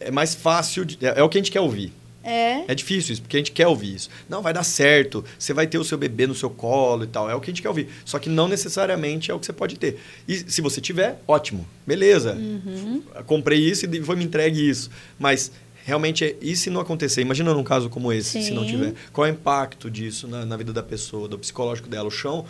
é 0.00 0.10
mais 0.10 0.34
fácil, 0.34 0.84
de, 0.84 0.98
é, 1.04 1.20
é 1.20 1.22
o 1.22 1.28
que 1.28 1.38
a 1.38 1.40
gente 1.40 1.50
quer 1.50 1.60
ouvir. 1.60 1.99
É. 2.22 2.70
É 2.70 2.74
difícil 2.74 3.14
isso, 3.14 3.22
porque 3.22 3.36
a 3.36 3.40
gente 3.40 3.52
quer 3.52 3.66
ouvir 3.66 3.94
isso. 3.94 4.10
Não, 4.28 4.42
vai 4.42 4.52
dar 4.52 4.62
certo, 4.62 5.24
você 5.38 5.52
vai 5.52 5.66
ter 5.66 5.78
o 5.78 5.84
seu 5.84 5.96
bebê 5.96 6.26
no 6.26 6.34
seu 6.34 6.50
colo 6.50 7.04
e 7.04 7.06
tal. 7.06 7.30
É 7.30 7.34
o 7.34 7.40
que 7.40 7.50
a 7.50 7.52
gente 7.52 7.62
quer 7.62 7.68
ouvir. 7.68 7.88
Só 8.04 8.18
que 8.18 8.28
não 8.28 8.48
necessariamente 8.48 9.30
é 9.30 9.34
o 9.34 9.38
que 9.38 9.46
você 9.46 9.52
pode 9.52 9.78
ter. 9.78 9.98
E 10.28 10.36
se 10.36 10.60
você 10.60 10.80
tiver, 10.80 11.20
ótimo. 11.26 11.66
Beleza. 11.86 12.34
Uhum. 12.34 13.02
Comprei 13.26 13.58
isso 13.58 13.86
e 13.86 14.02
foi 14.02 14.16
me 14.16 14.24
entregue 14.24 14.68
isso. 14.68 14.90
Mas 15.18 15.50
realmente, 15.84 16.24
é, 16.24 16.36
e 16.40 16.54
se 16.54 16.70
não 16.70 16.80
acontecer? 16.80 17.20
Imagina 17.20 17.52
num 17.54 17.64
caso 17.64 17.88
como 17.88 18.12
esse, 18.12 18.30
Sim. 18.30 18.42
se 18.42 18.50
não 18.52 18.64
tiver. 18.64 18.94
Qual 19.12 19.26
é 19.26 19.30
o 19.30 19.32
impacto 19.32 19.90
disso 19.90 20.28
na, 20.28 20.44
na, 20.44 20.56
vida 20.56 20.72
da 20.72 20.82
pessoa, 20.82 21.26
do 21.26 21.38
psicológico 21.38 21.88
dela? 21.88 22.08
O 22.08 22.10
chão, 22.10 22.44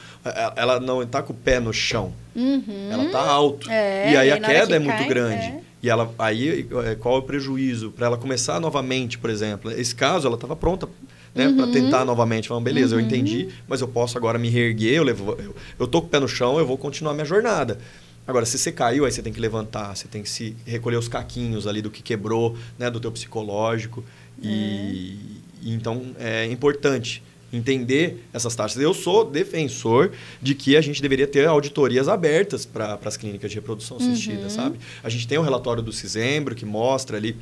ela 0.56 0.80
não 0.80 1.02
está 1.02 1.22
com 1.22 1.32
o 1.32 1.36
pé 1.36 1.60
no 1.60 1.72
chão. 1.72 2.12
Uhum. 2.34 2.88
Ela 2.90 3.04
está 3.04 3.20
alto. 3.20 3.70
É, 3.70 4.12
e 4.12 4.16
aí 4.16 4.28
e 4.28 4.32
a 4.32 4.40
queda 4.40 4.76
é 4.76 4.78
muito 4.78 4.98
cai, 4.98 5.08
grande. 5.08 5.46
É. 5.46 5.60
E 5.82 5.88
ela 5.88 6.12
aí 6.18 6.68
é, 6.84 6.94
qual 6.94 7.16
é 7.16 7.18
o 7.18 7.22
prejuízo 7.22 7.90
para 7.90 8.06
ela 8.06 8.18
começar 8.18 8.60
novamente, 8.60 9.18
por 9.18 9.30
exemplo? 9.30 9.70
Esse 9.70 9.94
caso 9.94 10.26
ela 10.26 10.36
estava 10.36 10.54
pronta 10.54 10.88
né, 11.34 11.48
uhum. 11.48 11.56
para 11.56 11.66
tentar 11.68 12.04
novamente. 12.04 12.48
Falando, 12.48 12.64
beleza, 12.64 12.94
uhum. 12.94 13.00
eu 13.00 13.06
entendi, 13.06 13.48
mas 13.66 13.80
eu 13.80 13.88
posso 13.88 14.18
agora 14.18 14.38
me 14.38 14.48
reerguer, 14.48 14.94
eu, 14.94 15.04
levo, 15.04 15.36
eu, 15.38 15.54
eu 15.78 15.86
tô 15.86 16.00
com 16.00 16.06
o 16.08 16.10
pé 16.10 16.20
no 16.20 16.28
chão, 16.28 16.58
eu 16.58 16.66
vou 16.66 16.76
continuar 16.76 17.14
minha 17.14 17.24
jornada. 17.24 17.78
Agora, 18.26 18.44
se 18.44 18.58
você 18.58 18.70
caiu, 18.70 19.04
aí 19.04 19.10
você 19.10 19.22
tem 19.22 19.32
que 19.32 19.40
levantar, 19.40 19.96
você 19.96 20.06
tem 20.06 20.22
que 20.22 20.28
se 20.28 20.54
recolher 20.66 20.96
os 20.96 21.08
caquinhos 21.08 21.66
ali 21.66 21.82
do 21.82 21.90
que 21.90 22.02
quebrou, 22.02 22.56
né, 22.78 22.90
do 22.90 23.00
teu 23.00 23.10
psicológico. 23.10 24.04
E, 24.40 25.18
é. 25.62 25.66
e 25.66 25.72
então 25.72 26.14
é 26.18 26.46
importante 26.46 27.22
entender 27.53 28.24
essas 28.32 28.55
taxas. 28.55 28.80
Eu 28.80 28.94
sou 28.94 29.24
defensor 29.24 30.12
de 30.40 30.55
que 30.55 30.76
a 30.76 30.80
gente 30.80 31.03
deveria 31.03 31.26
ter 31.26 31.46
auditorias 31.46 32.09
abertas 32.09 32.64
para 32.64 32.98
as 33.05 33.16
clínicas 33.16 33.51
de 33.51 33.57
reprodução 33.57 33.96
assistida, 33.96 34.42
uhum. 34.42 34.51
sabe? 34.51 34.78
A 35.03 35.09
gente 35.09 35.26
tem 35.26 35.38
o 35.38 35.40
um 35.40 35.44
relatório 35.44 35.82
do 35.82 35.92
Cisembro 35.92 36.55
que 36.55 36.64
mostra 36.64 37.16
ali 37.16 37.36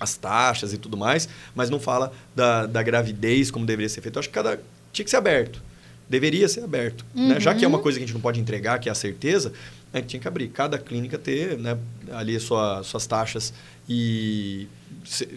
as 0.00 0.16
taxas 0.16 0.72
e 0.72 0.78
tudo 0.78 0.96
mais, 0.96 1.28
mas 1.54 1.70
não 1.70 1.80
fala 1.80 2.12
da, 2.34 2.66
da 2.66 2.82
gravidez 2.82 3.50
como 3.50 3.66
deveria 3.66 3.88
ser 3.88 4.00
feito. 4.00 4.16
Eu 4.16 4.20
acho 4.20 4.28
que 4.28 4.34
cada 4.34 4.60
tinha 4.92 5.04
que 5.04 5.10
ser 5.10 5.16
aberto. 5.16 5.62
Deveria 6.08 6.48
ser 6.48 6.64
aberto. 6.64 7.04
Uhum. 7.14 7.28
Né? 7.28 7.40
Já 7.40 7.54
que 7.54 7.64
é 7.64 7.68
uma 7.68 7.76
uhum. 7.76 7.82
coisa 7.82 7.98
que 7.98 8.04
a 8.04 8.06
gente 8.06 8.14
não 8.14 8.20
pode 8.20 8.40
entregar, 8.40 8.78
que 8.78 8.88
é 8.88 8.92
a 8.92 8.94
certeza, 8.94 9.52
a 9.92 9.98
gente 9.98 10.08
tinha 10.08 10.20
que 10.20 10.28
abrir. 10.28 10.48
Cada 10.48 10.78
clínica 10.78 11.18
ter 11.18 11.58
né, 11.58 11.78
ali 12.12 12.38
sua, 12.38 12.82
suas 12.82 13.06
taxas 13.06 13.52
e 13.88 14.68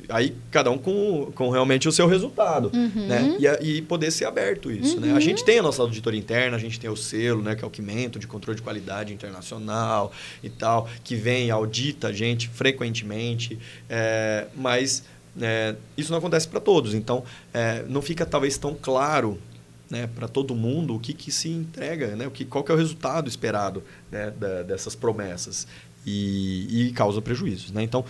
aí 0.09 0.35
cada 0.49 0.69
um 0.69 0.77
com, 0.77 1.31
com 1.33 1.49
realmente 1.49 1.87
o 1.87 1.91
seu 1.91 2.07
resultado, 2.07 2.71
uhum. 2.73 3.07
né? 3.07 3.37
E, 3.39 3.77
e, 3.77 3.81
poder 3.81 4.11
ser 4.11 4.25
aberto 4.25 4.71
isso, 4.71 4.95
uhum. 4.95 5.01
né? 5.01 5.11
A 5.11 5.13
uhum. 5.13 5.21
gente 5.21 5.45
tem 5.45 5.59
a 5.59 5.63
nossa 5.63 5.81
auditoria 5.81 6.19
interna, 6.19 6.57
a 6.57 6.59
gente 6.59 6.79
tem 6.79 6.89
o 6.89 6.95
selo, 6.95 7.41
né? 7.41 7.55
Que 7.55 7.63
é 7.63 7.67
o 7.67 7.69
Quimento, 7.69 8.19
de 8.19 8.27
controle 8.27 8.57
de 8.57 8.61
qualidade 8.61 9.13
internacional 9.13 10.11
e 10.43 10.49
tal, 10.49 10.89
que 11.03 11.15
vem, 11.15 11.49
audita 11.49 12.09
a 12.09 12.13
gente 12.13 12.49
frequentemente, 12.49 13.57
é, 13.89 14.47
mas 14.55 15.03
é, 15.39 15.75
isso 15.97 16.11
não 16.11 16.19
acontece 16.19 16.47
para 16.47 16.59
todos. 16.59 16.93
Então, 16.93 17.23
é, 17.53 17.85
não 17.87 18.01
fica 18.01 18.25
talvez 18.25 18.57
tão 18.57 18.75
claro 18.75 19.39
né, 19.91 20.07
para 20.07 20.27
todo 20.27 20.55
mundo 20.55 20.95
o 20.95 20.99
que, 20.99 21.13
que 21.13 21.31
se 21.31 21.49
entrega, 21.49 22.15
né, 22.15 22.25
o 22.25 22.31
que, 22.31 22.45
qual 22.45 22.63
que 22.63 22.71
é 22.71 22.75
o 22.75 22.77
resultado 22.77 23.27
esperado 23.27 23.83
né, 24.09 24.31
da, 24.31 24.63
dessas 24.63 24.95
promessas 24.95 25.67
e, 26.05 26.87
e 26.87 26.91
causa 26.93 27.21
prejuízos. 27.21 27.71
Né? 27.71 27.83
Então, 27.83 28.03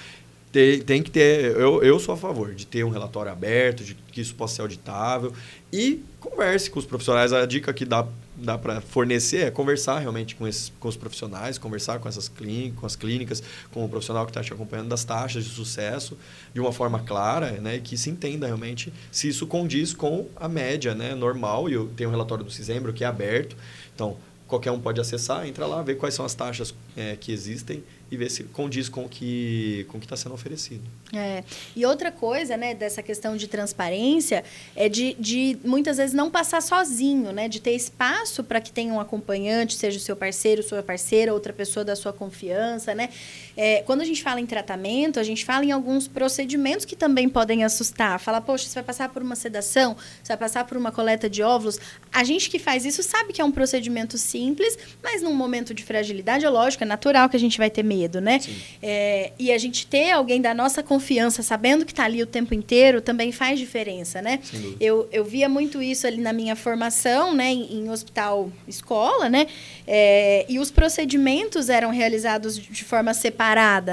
tem, 0.51 0.81
tem 0.81 1.01
que 1.01 1.09
ter. 1.09 1.55
Eu, 1.55 1.81
eu 1.81 1.97
sou 1.97 2.13
a 2.13 2.17
favor 2.17 2.53
de 2.53 2.67
ter 2.67 2.83
um 2.83 2.89
relatório 2.89 3.31
aberto, 3.31 3.83
de 3.83 3.95
que 3.95 4.19
isso 4.19 4.35
possa 4.35 4.55
ser 4.55 4.61
auditável. 4.61 5.33
E 5.71 6.03
converse 6.19 6.69
com 6.69 6.77
os 6.77 6.85
profissionais. 6.85 7.31
A 7.31 7.45
dica 7.45 7.73
que 7.73 7.85
dá, 7.85 8.05
dá 8.41 8.57
para 8.57 8.81
fornecer 8.81 9.47
é 9.47 9.51
conversar 9.51 9.99
realmente 9.99 10.35
com, 10.35 10.47
esses, 10.47 10.71
com 10.79 10.87
os 10.87 10.97
profissionais, 10.97 11.57
conversar 11.57 11.99
com 11.99 12.09
essas 12.09 12.27
clínicas, 12.27 12.79
com 12.79 12.85
as 12.85 12.95
clínicas, 12.95 13.43
com 13.71 13.85
o 13.85 13.89
profissional 13.89 14.25
que 14.25 14.31
está 14.31 14.41
te 14.41 14.51
acompanhando 14.51 14.89
das 14.89 15.03
taxas 15.03 15.45
de 15.45 15.51
sucesso 15.51 16.17
de 16.53 16.59
uma 16.59 16.73
forma 16.73 16.99
clara, 16.99 17.51
né? 17.51 17.79
Que 17.79 17.97
se 17.97 18.09
entenda 18.09 18.47
realmente 18.47 18.91
se 19.11 19.27
isso 19.27 19.45
condiz 19.45 19.93
com 19.93 20.27
a 20.35 20.49
média 20.49 20.95
né, 20.95 21.13
normal. 21.13 21.69
E 21.69 21.73
eu 21.73 21.87
tenho 21.95 22.09
um 22.09 22.11
relatório 22.11 22.43
do 22.43 22.51
Cisembro 22.51 22.91
que 22.91 23.03
é 23.03 23.07
aberto. 23.07 23.55
Então, 23.93 24.17
qualquer 24.47 24.71
um 24.71 24.79
pode 24.79 24.99
acessar, 24.99 25.47
entra 25.47 25.65
lá, 25.65 25.81
ver 25.81 25.95
quais 25.95 26.13
são 26.13 26.25
as 26.25 26.33
taxas 26.33 26.73
é, 26.97 27.15
que 27.15 27.31
existem 27.31 27.83
e 28.11 28.17
ver 28.17 28.29
se 28.29 28.43
condiz 28.43 28.89
com 28.89 29.05
o 29.05 29.09
com 29.09 29.09
que 29.09 30.05
está 30.05 30.17
sendo 30.17 30.35
oferecido. 30.35 30.83
É. 31.13 31.45
E 31.73 31.85
outra 31.85 32.11
coisa, 32.11 32.57
né, 32.57 32.75
dessa 32.75 33.01
questão 33.01 33.37
de 33.37 33.47
transparência 33.47 34.43
é 34.75 34.89
de, 34.89 35.15
de 35.17 35.57
muitas 35.63 35.95
vezes 35.95 36.13
não 36.13 36.29
passar 36.29 36.61
sozinho, 36.61 37.31
né? 37.31 37.47
De 37.47 37.61
ter 37.61 37.71
espaço 37.71 38.43
para 38.43 38.59
que 38.59 38.71
tenha 38.71 38.93
um 38.93 38.99
acompanhante, 38.99 39.75
seja 39.75 39.97
o 39.97 40.01
seu 40.01 40.15
parceiro, 40.15 40.61
sua 40.61 40.83
parceira, 40.83 41.33
outra 41.33 41.53
pessoa 41.53 41.85
da 41.85 41.95
sua 41.95 42.11
confiança, 42.11 42.93
né? 42.93 43.09
É, 43.55 43.81
quando 43.85 44.01
a 44.01 44.05
gente 44.05 44.23
fala 44.23 44.39
em 44.39 44.45
tratamento, 44.45 45.19
a 45.19 45.23
gente 45.23 45.43
fala 45.43 45.65
em 45.65 45.71
alguns 45.71 46.07
procedimentos 46.07 46.85
que 46.85 46.95
também 46.95 47.27
podem 47.27 47.63
assustar. 47.63 48.19
Fala, 48.19 48.39
poxa, 48.39 48.67
você 48.67 48.75
vai 48.75 48.83
passar 48.83 49.09
por 49.09 49.21
uma 49.21 49.35
sedação, 49.35 49.95
você 50.21 50.29
vai 50.29 50.37
passar 50.37 50.65
por 50.65 50.77
uma 50.77 50.91
coleta 50.91 51.29
de 51.29 51.43
óvulos. 51.43 51.79
A 52.11 52.23
gente 52.23 52.49
que 52.49 52.59
faz 52.59 52.85
isso 52.85 53.03
sabe 53.03 53.33
que 53.33 53.41
é 53.41 53.45
um 53.45 53.51
procedimento 53.51 54.17
simples, 54.17 54.77
mas 55.03 55.21
num 55.21 55.33
momento 55.33 55.73
de 55.73 55.83
fragilidade, 55.83 56.45
é 56.45 56.49
lógico, 56.49 56.83
é 56.83 56.87
natural 56.87 57.29
que 57.29 57.35
a 57.35 57.39
gente 57.39 57.57
vai 57.57 57.69
ter 57.69 57.83
medo 57.83 58.11
né? 58.19 58.39
É, 58.81 59.31
e 59.37 59.51
a 59.51 59.57
gente 59.57 59.85
ter 59.85 60.11
alguém 60.11 60.41
da 60.41 60.53
nossa 60.53 60.81
confiança, 60.81 61.43
sabendo 61.43 61.85
que 61.85 61.91
está 61.91 62.05
ali 62.05 62.21
o 62.21 62.25
tempo 62.25 62.53
inteiro, 62.53 63.01
também 63.01 63.31
faz 63.31 63.59
diferença, 63.59 64.21
né? 64.21 64.39
Eu, 64.79 65.07
eu 65.11 65.23
via 65.23 65.47
muito 65.47 65.81
isso 65.81 66.07
ali 66.07 66.19
na 66.21 66.33
minha 66.33 66.55
formação, 66.55 67.33
né? 67.33 67.51
Em, 67.51 67.81
em 67.81 67.89
hospital 67.89 68.51
escola, 68.67 69.29
né? 69.29 69.47
É, 69.87 70.45
e 70.49 70.59
os 70.59 70.71
procedimentos 70.71 71.69
eram 71.69 71.91
realizados 71.91 72.57
de 72.57 72.83
forma 72.83 73.13
separada, 73.13 73.40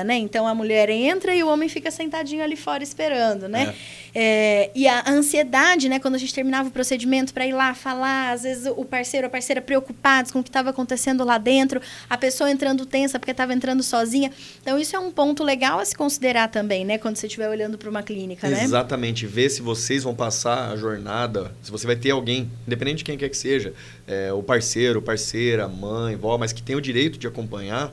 né? 0.04 0.16
Então 0.16 0.46
a 0.46 0.54
mulher 0.54 0.90
entra 0.90 1.34
e 1.34 1.42
o 1.42 1.48
homem 1.48 1.68
fica 1.68 1.90
sentadinho 1.90 2.42
ali 2.42 2.56
fora 2.56 2.82
esperando, 2.82 3.48
né? 3.48 3.74
É. 3.94 4.08
É, 4.14 4.70
e 4.74 4.88
a 4.88 5.08
ansiedade, 5.08 5.88
né? 5.88 5.98
Quando 5.98 6.14
a 6.14 6.18
gente 6.18 6.34
terminava 6.34 6.68
o 6.68 6.72
procedimento 6.72 7.32
para 7.32 7.46
ir 7.46 7.52
lá 7.52 7.74
falar, 7.74 8.32
às 8.32 8.42
vezes 8.42 8.66
o 8.76 8.84
parceiro 8.84 9.26
ou 9.26 9.28
a 9.28 9.30
parceira 9.30 9.60
preocupados 9.60 10.32
com 10.32 10.40
o 10.40 10.42
que 10.42 10.48
estava 10.48 10.70
acontecendo 10.70 11.24
lá 11.24 11.38
dentro, 11.38 11.80
a 12.08 12.16
pessoa 12.16 12.50
entrando 12.50 12.84
tensa 12.86 13.18
porque 13.18 13.30
estava 13.30 13.52
entrando 13.52 13.82
sozinha. 13.82 14.32
Então, 14.60 14.78
isso 14.78 14.96
é 14.96 14.98
um 14.98 15.10
ponto 15.10 15.44
legal 15.44 15.78
a 15.78 15.84
se 15.84 15.94
considerar 15.94 16.48
também, 16.48 16.84
né? 16.84 16.98
Quando 16.98 17.16
você 17.16 17.26
estiver 17.26 17.48
olhando 17.48 17.78
para 17.78 17.88
uma 17.88 18.02
clínica, 18.02 18.48
né? 18.48 18.62
Exatamente. 18.62 19.26
Ver 19.26 19.50
se 19.50 19.62
vocês 19.62 20.02
vão 20.02 20.14
passar 20.14 20.70
a 20.70 20.76
jornada, 20.76 21.52
se 21.62 21.70
você 21.70 21.86
vai 21.86 21.96
ter 21.96 22.10
alguém, 22.10 22.50
independente 22.66 22.98
de 22.98 23.04
quem 23.04 23.18
quer 23.18 23.28
que 23.28 23.36
seja, 23.36 23.72
é, 24.06 24.32
o 24.32 24.42
parceiro, 24.42 25.00
parceira, 25.02 25.68
mãe, 25.68 26.16
vó, 26.16 26.36
mas 26.38 26.52
que 26.52 26.62
tem 26.62 26.74
o 26.74 26.80
direito 26.80 27.18
de 27.18 27.26
acompanhar, 27.26 27.92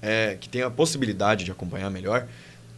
é, 0.00 0.36
que 0.40 0.48
tem 0.48 0.62
a 0.62 0.70
possibilidade 0.70 1.44
de 1.44 1.50
acompanhar 1.50 1.90
melhor, 1.90 2.26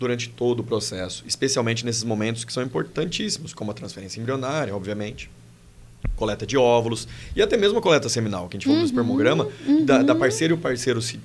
durante 0.01 0.31
todo 0.31 0.61
o 0.61 0.65
processo, 0.65 1.23
especialmente 1.27 1.85
nesses 1.85 2.03
momentos 2.03 2.43
que 2.43 2.53
são 2.53 2.63
importantíssimos, 2.63 3.53
como 3.53 3.71
a 3.71 3.75
transferência 3.75 4.19
embrionária, 4.19 4.75
obviamente, 4.75 5.31
coleta 6.17 6.47
de 6.47 6.57
óvulos 6.57 7.07
e 7.37 7.43
até 7.43 7.59
mesmo 7.59 7.79
a 7.79 7.83
coleta 7.83 8.09
seminal, 8.09 8.49
que 8.49 8.57
a 8.57 8.59
gente 8.59 8.65
falou 8.65 8.79
uhum, 8.79 8.85
do 8.85 8.89
espermograma, 8.89 9.49
uhum. 9.67 9.85
da, 9.85 10.03
da 10.03 10.15
parceira 10.15 10.55
e 10.55 10.57
o 10.57 10.59
parceiro 10.59 11.03
se, 11.03 11.21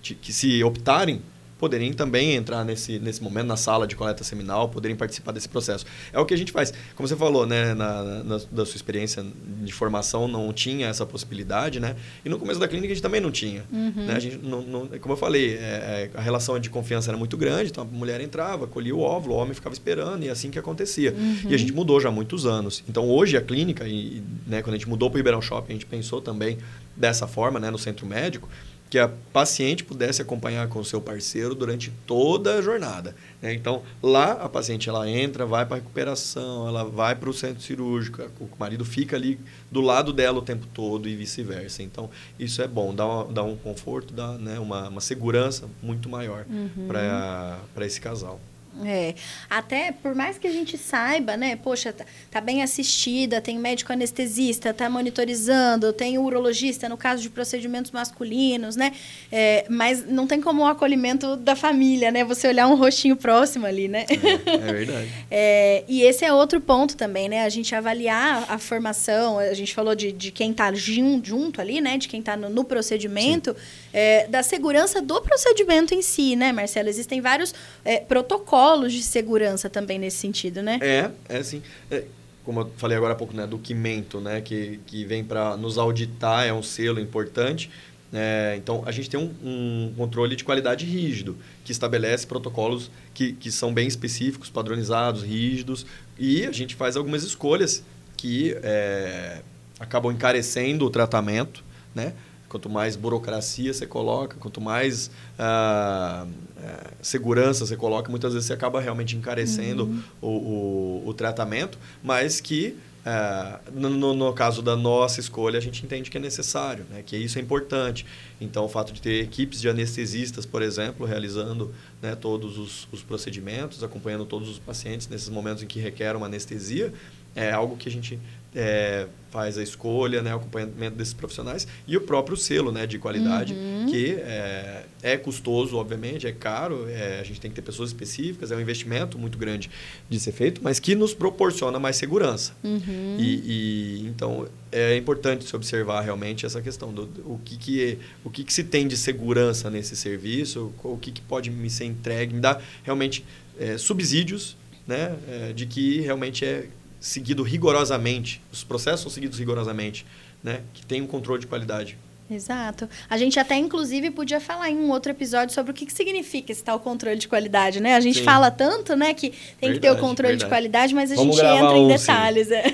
que 0.00 0.32
se 0.32 0.62
optarem 0.62 1.20
poderem 1.62 1.92
também 1.92 2.34
entrar 2.34 2.64
nesse, 2.64 2.98
nesse 2.98 3.22
momento 3.22 3.46
na 3.46 3.56
sala 3.56 3.86
de 3.86 3.94
coleta 3.94 4.24
seminal, 4.24 4.68
poderem 4.68 4.96
participar 4.96 5.30
desse 5.30 5.48
processo. 5.48 5.86
É 6.12 6.18
o 6.18 6.26
que 6.26 6.34
a 6.34 6.36
gente 6.36 6.50
faz. 6.50 6.74
Como 6.96 7.06
você 7.06 7.14
falou, 7.14 7.46
né, 7.46 7.72
na, 7.72 8.24
na, 8.24 8.40
da 8.50 8.66
sua 8.66 8.74
experiência 8.74 9.24
de 9.62 9.72
formação, 9.72 10.26
não 10.26 10.52
tinha 10.52 10.88
essa 10.88 11.06
possibilidade, 11.06 11.78
né? 11.78 11.94
E 12.24 12.28
no 12.28 12.36
começo 12.36 12.58
da 12.58 12.66
clínica 12.66 12.90
a 12.90 12.94
gente 12.96 13.02
também 13.02 13.20
não 13.20 13.30
tinha. 13.30 13.62
Uhum. 13.70 13.92
Né? 13.94 14.14
A 14.16 14.18
gente 14.18 14.38
não, 14.38 14.60
não, 14.60 14.86
como 14.98 15.12
eu 15.12 15.16
falei, 15.16 15.54
é, 15.54 15.60
é, 15.60 16.10
a 16.14 16.20
relação 16.20 16.58
de 16.58 16.68
confiança 16.68 17.12
era 17.12 17.16
muito 17.16 17.36
grande, 17.36 17.70
então 17.70 17.84
a 17.84 17.86
mulher 17.86 18.20
entrava, 18.20 18.66
colhia 18.66 18.96
o 18.96 18.98
óvulo, 18.98 19.36
o 19.36 19.38
homem 19.38 19.54
ficava 19.54 19.72
esperando, 19.72 20.24
e 20.24 20.28
é 20.28 20.32
assim 20.32 20.50
que 20.50 20.58
acontecia. 20.58 21.12
Uhum. 21.12 21.48
E 21.48 21.54
a 21.54 21.56
gente 21.56 21.72
mudou 21.72 22.00
já 22.00 22.08
há 22.08 22.12
muitos 22.12 22.44
anos. 22.44 22.82
Então 22.88 23.08
hoje 23.08 23.36
a 23.36 23.40
clínica, 23.40 23.86
e, 23.86 24.20
né, 24.48 24.62
quando 24.62 24.74
a 24.74 24.78
gente 24.78 24.88
mudou 24.88 25.08
para 25.08 25.14
o 25.14 25.18
Ribeirão 25.18 25.40
Shopping, 25.40 25.70
a 25.70 25.74
gente 25.74 25.86
pensou 25.86 26.20
também 26.20 26.58
dessa 26.96 27.28
forma, 27.28 27.60
né, 27.60 27.70
no 27.70 27.78
centro 27.78 28.04
médico, 28.04 28.48
que 28.92 28.98
a 28.98 29.08
paciente 29.08 29.84
pudesse 29.84 30.20
acompanhar 30.20 30.68
com 30.68 30.78
o 30.78 30.84
seu 30.84 31.00
parceiro 31.00 31.54
durante 31.54 31.90
toda 32.06 32.56
a 32.56 32.60
jornada. 32.60 33.16
Né? 33.40 33.54
Então, 33.54 33.82
lá 34.02 34.32
a 34.32 34.50
paciente 34.50 34.86
ela 34.86 35.08
entra, 35.08 35.46
vai 35.46 35.64
para 35.64 35.76
a 35.76 35.80
recuperação, 35.80 36.68
ela 36.68 36.84
vai 36.84 37.14
para 37.14 37.30
o 37.30 37.32
centro 37.32 37.62
cirúrgico, 37.62 38.20
o 38.38 38.46
marido 38.60 38.84
fica 38.84 39.16
ali 39.16 39.40
do 39.70 39.80
lado 39.80 40.12
dela 40.12 40.40
o 40.40 40.42
tempo 40.42 40.66
todo 40.74 41.08
e 41.08 41.16
vice-versa. 41.16 41.82
Então, 41.82 42.10
isso 42.38 42.60
é 42.60 42.68
bom, 42.68 42.94
dá, 42.94 43.06
uma, 43.06 43.32
dá 43.32 43.42
um 43.42 43.56
conforto, 43.56 44.12
dá 44.12 44.34
né, 44.34 44.58
uma, 44.58 44.90
uma 44.90 45.00
segurança 45.00 45.70
muito 45.82 46.10
maior 46.10 46.44
uhum. 46.50 46.86
para 46.86 47.86
esse 47.86 47.98
casal. 47.98 48.38
É, 48.84 49.14
até 49.50 49.92
por 49.92 50.14
mais 50.14 50.38
que 50.38 50.46
a 50.46 50.50
gente 50.50 50.78
saiba, 50.78 51.36
né? 51.36 51.56
Poxa, 51.56 51.92
tá, 51.92 52.06
tá, 52.30 52.40
bem 52.40 52.62
assistida, 52.62 53.38
tem 53.38 53.58
médico 53.58 53.92
anestesista, 53.92 54.72
tá 54.72 54.88
monitorizando, 54.88 55.92
tem 55.92 56.16
urologista 56.16 56.88
no 56.88 56.96
caso 56.96 57.20
de 57.20 57.28
procedimentos 57.28 57.90
masculinos, 57.90 58.74
né? 58.74 58.92
É, 59.30 59.66
mas 59.68 60.06
não 60.06 60.26
tem 60.26 60.40
como 60.40 60.62
o 60.62 60.66
acolhimento 60.66 61.36
da 61.36 61.54
família, 61.54 62.10
né? 62.10 62.24
Você 62.24 62.48
olhar 62.48 62.66
um 62.66 62.74
rostinho 62.74 63.14
próximo 63.14 63.66
ali, 63.66 63.88
né? 63.88 64.06
É, 64.08 64.54
é 64.54 64.72
verdade. 64.72 65.08
é, 65.30 65.84
e 65.86 66.02
esse 66.02 66.24
é 66.24 66.32
outro 66.32 66.58
ponto 66.58 66.96
também, 66.96 67.28
né? 67.28 67.44
A 67.44 67.50
gente 67.50 67.74
avaliar 67.74 68.46
a 68.48 68.56
formação, 68.56 69.38
a 69.38 69.52
gente 69.52 69.74
falou 69.74 69.94
de, 69.94 70.12
de 70.12 70.30
quem 70.30 70.52
tá 70.54 70.72
junto 70.72 71.60
ali, 71.60 71.80
né? 71.80 71.98
De 71.98 72.08
quem 72.08 72.22
tá 72.22 72.38
no, 72.38 72.48
no 72.48 72.64
procedimento, 72.64 73.54
é, 73.92 74.26
da 74.26 74.42
segurança 74.42 75.00
do 75.02 75.20
procedimento 75.20 75.94
em 75.94 76.02
si, 76.02 76.34
né, 76.36 76.52
Marcelo? 76.52 76.88
Existem 76.88 77.20
vários 77.20 77.54
é, 77.84 77.98
protocolos 77.98 78.92
de 78.92 79.02
segurança 79.02 79.68
também 79.68 79.98
nesse 79.98 80.18
sentido, 80.18 80.62
né? 80.62 80.78
É, 80.80 81.10
é 81.28 81.42
sim. 81.42 81.62
É, 81.90 82.04
como 82.44 82.60
eu 82.60 82.72
falei 82.76 82.96
agora 82.96 83.12
há 83.12 83.16
pouco, 83.16 83.34
né, 83.34 83.46
do 83.46 83.58
Quimento, 83.58 84.20
né, 84.20 84.40
que, 84.40 84.80
que 84.86 85.04
vem 85.04 85.22
para 85.22 85.56
nos 85.56 85.78
auditar, 85.78 86.46
é 86.46 86.52
um 86.52 86.62
selo 86.62 87.00
importante. 87.00 87.70
É, 88.12 88.54
então, 88.58 88.82
a 88.84 88.92
gente 88.92 89.08
tem 89.08 89.18
um, 89.18 89.32
um, 89.42 89.94
controle 89.96 90.36
de 90.36 90.44
qualidade 90.44 90.84
rígido, 90.84 91.36
que 91.64 91.72
estabelece 91.72 92.26
protocolos 92.26 92.90
que, 93.14 93.32
que 93.32 93.50
são 93.50 93.72
bem 93.72 93.88
específicos, 93.88 94.50
padronizados, 94.50 95.22
rígidos, 95.22 95.86
e 96.18 96.44
a 96.44 96.52
gente 96.52 96.74
faz 96.74 96.96
algumas 96.96 97.22
escolhas 97.22 97.82
que 98.16 98.54
é, 98.62 99.40
acabam 99.80 100.12
encarecendo 100.12 100.84
o 100.84 100.90
tratamento, 100.90 101.64
né? 101.94 102.12
Quanto 102.52 102.68
mais 102.68 102.96
burocracia 102.96 103.72
você 103.72 103.86
coloca, 103.86 104.36
quanto 104.38 104.60
mais 104.60 105.10
ah, 105.38 106.26
ah, 106.58 106.90
segurança 107.00 107.64
você 107.64 107.78
coloca, 107.78 108.10
muitas 108.10 108.34
vezes 108.34 108.46
você 108.46 108.52
acaba 108.52 108.78
realmente 108.78 109.16
encarecendo 109.16 109.84
uhum. 109.86 110.02
o, 110.20 110.28
o, 110.28 111.08
o, 111.08 111.14
tratamento, 111.14 111.78
mas 112.04 112.42
que 112.42 112.76
ah, 113.06 113.58
no, 113.72 114.12
no, 114.12 114.32
caso 114.34 114.60
da 114.60 114.76
nossa 114.76 115.18
escolha, 115.18 115.56
a 115.56 115.62
gente 115.62 115.82
entende 115.82 116.10
que 116.10 116.18
é 116.18 116.20
necessário, 116.20 116.84
né? 116.90 117.02
que 117.02 117.16
isso 117.16 117.38
é 117.38 117.40
importante. 117.40 118.04
Então, 118.38 118.66
o 118.66 118.68
fato 118.68 118.92
de 118.92 119.00
ter 119.00 119.24
equipes 119.24 119.58
de 119.58 119.70
anestesistas, 119.70 120.44
por 120.44 120.60
exemplo, 120.60 121.06
realizando 121.06 121.74
né, 122.02 122.14
todos 122.14 122.58
os, 122.58 122.86
os 122.92 123.02
procedimentos, 123.02 123.82
acompanhando 123.82 124.26
todos 124.26 124.46
os 124.46 124.58
pacientes 124.58 125.08
nesses 125.08 125.30
momentos 125.30 125.62
em 125.62 125.66
que 125.66 125.80
requer 125.80 126.14
uma 126.14 126.26
anestesia, 126.26 126.92
é 127.34 127.50
algo 127.50 127.76
que 127.76 127.88
a 127.88 127.92
gente 127.92 128.18
é, 128.54 129.06
faz 129.30 129.56
a 129.56 129.62
escolha, 129.62 130.20
né, 130.20 130.34
o 130.34 130.36
acompanhamento 130.36 130.94
desses 130.96 131.14
profissionais 131.14 131.66
e 131.88 131.96
o 131.96 132.02
próprio 132.02 132.36
selo 132.36 132.70
né, 132.70 132.86
de 132.86 132.98
qualidade, 132.98 133.54
uhum. 133.54 133.86
que 133.88 134.12
é, 134.12 134.84
é, 135.02 135.16
custoso, 135.16 135.76
obviamente, 135.76 136.26
é 136.26 136.32
caro, 136.32 136.86
é, 136.86 137.18
a 137.18 137.22
gente 137.22 137.40
tem 137.40 137.50
que 137.50 137.54
ter 137.54 137.62
pessoas 137.62 137.88
específicas, 137.88 138.52
é 138.52 138.56
um 138.56 138.60
investimento 138.60 139.18
muito 139.18 139.38
grande 139.38 139.70
de 140.08 140.20
ser 140.20 140.32
feito, 140.32 140.60
mas 140.62 140.78
que 140.78 140.94
nos 140.94 141.14
proporciona 141.14 141.78
mais 141.78 141.96
segurança. 141.96 142.52
Uhum. 142.62 143.16
E, 143.18 144.02
e, 144.02 144.06
então 144.06 144.46
é 144.70 144.96
importante 144.96 145.44
se 145.46 145.56
observar 145.56 146.02
realmente 146.02 146.44
essa 146.44 146.60
questão 146.60 146.92
do, 146.92 147.04
o 147.24 147.40
que, 147.42 147.56
que 147.56 147.98
o 148.22 148.30
que, 148.30 148.44
que 148.44 148.52
se 148.52 148.64
tem 148.64 148.86
de 148.86 148.98
segurança 148.98 149.70
nesse 149.70 149.96
serviço, 149.96 150.72
o 150.84 150.98
que, 150.98 151.10
que 151.10 151.22
pode 151.22 151.50
me 151.50 151.70
ser 151.70 151.86
entregue, 151.86 152.34
me 152.34 152.40
dar 152.40 152.62
realmente 152.82 153.24
é, 153.58 153.78
subsídios 153.78 154.56
né, 154.86 155.16
é, 155.26 155.52
de 155.54 155.64
que 155.64 156.00
realmente 156.00 156.44
é 156.44 156.66
seguido 157.02 157.42
rigorosamente, 157.42 158.40
os 158.52 158.62
processos 158.62 159.00
são 159.00 159.10
seguidos 159.10 159.38
rigorosamente, 159.38 160.06
né? 160.42 160.60
que 160.72 160.86
tem 160.86 161.02
um 161.02 161.06
controle 161.06 161.40
de 161.40 161.48
qualidade. 161.48 161.98
Exato. 162.30 162.88
A 163.10 163.18
gente 163.18 163.38
até, 163.38 163.56
inclusive, 163.56 164.10
podia 164.10 164.40
falar 164.40 164.70
em 164.70 164.76
um 164.76 164.90
outro 164.90 165.10
episódio 165.10 165.52
sobre 165.54 165.72
o 165.72 165.74
que, 165.74 165.84
que 165.84 165.92
significa 165.92 166.52
esse 166.52 166.62
tal 166.62 166.80
controle 166.80 167.18
de 167.18 167.28
qualidade, 167.28 167.78
né? 167.78 167.94
A 167.94 168.00
gente 168.00 168.20
sim. 168.20 168.24
fala 168.24 168.50
tanto, 168.50 168.96
né, 168.96 169.12
que 169.12 169.30
tem 169.30 169.70
verdade, 169.70 169.74
que 169.74 169.80
ter 169.80 169.90
o 169.90 169.98
controle 169.98 170.32
verdade. 170.32 170.44
de 170.44 170.48
qualidade, 170.48 170.94
mas 170.94 171.12
a 171.12 171.16
Vamos 171.16 171.36
gente 171.36 171.44
entra 171.44 171.76
em 171.76 171.88
detalhes. 171.88 172.50
é. 172.50 172.64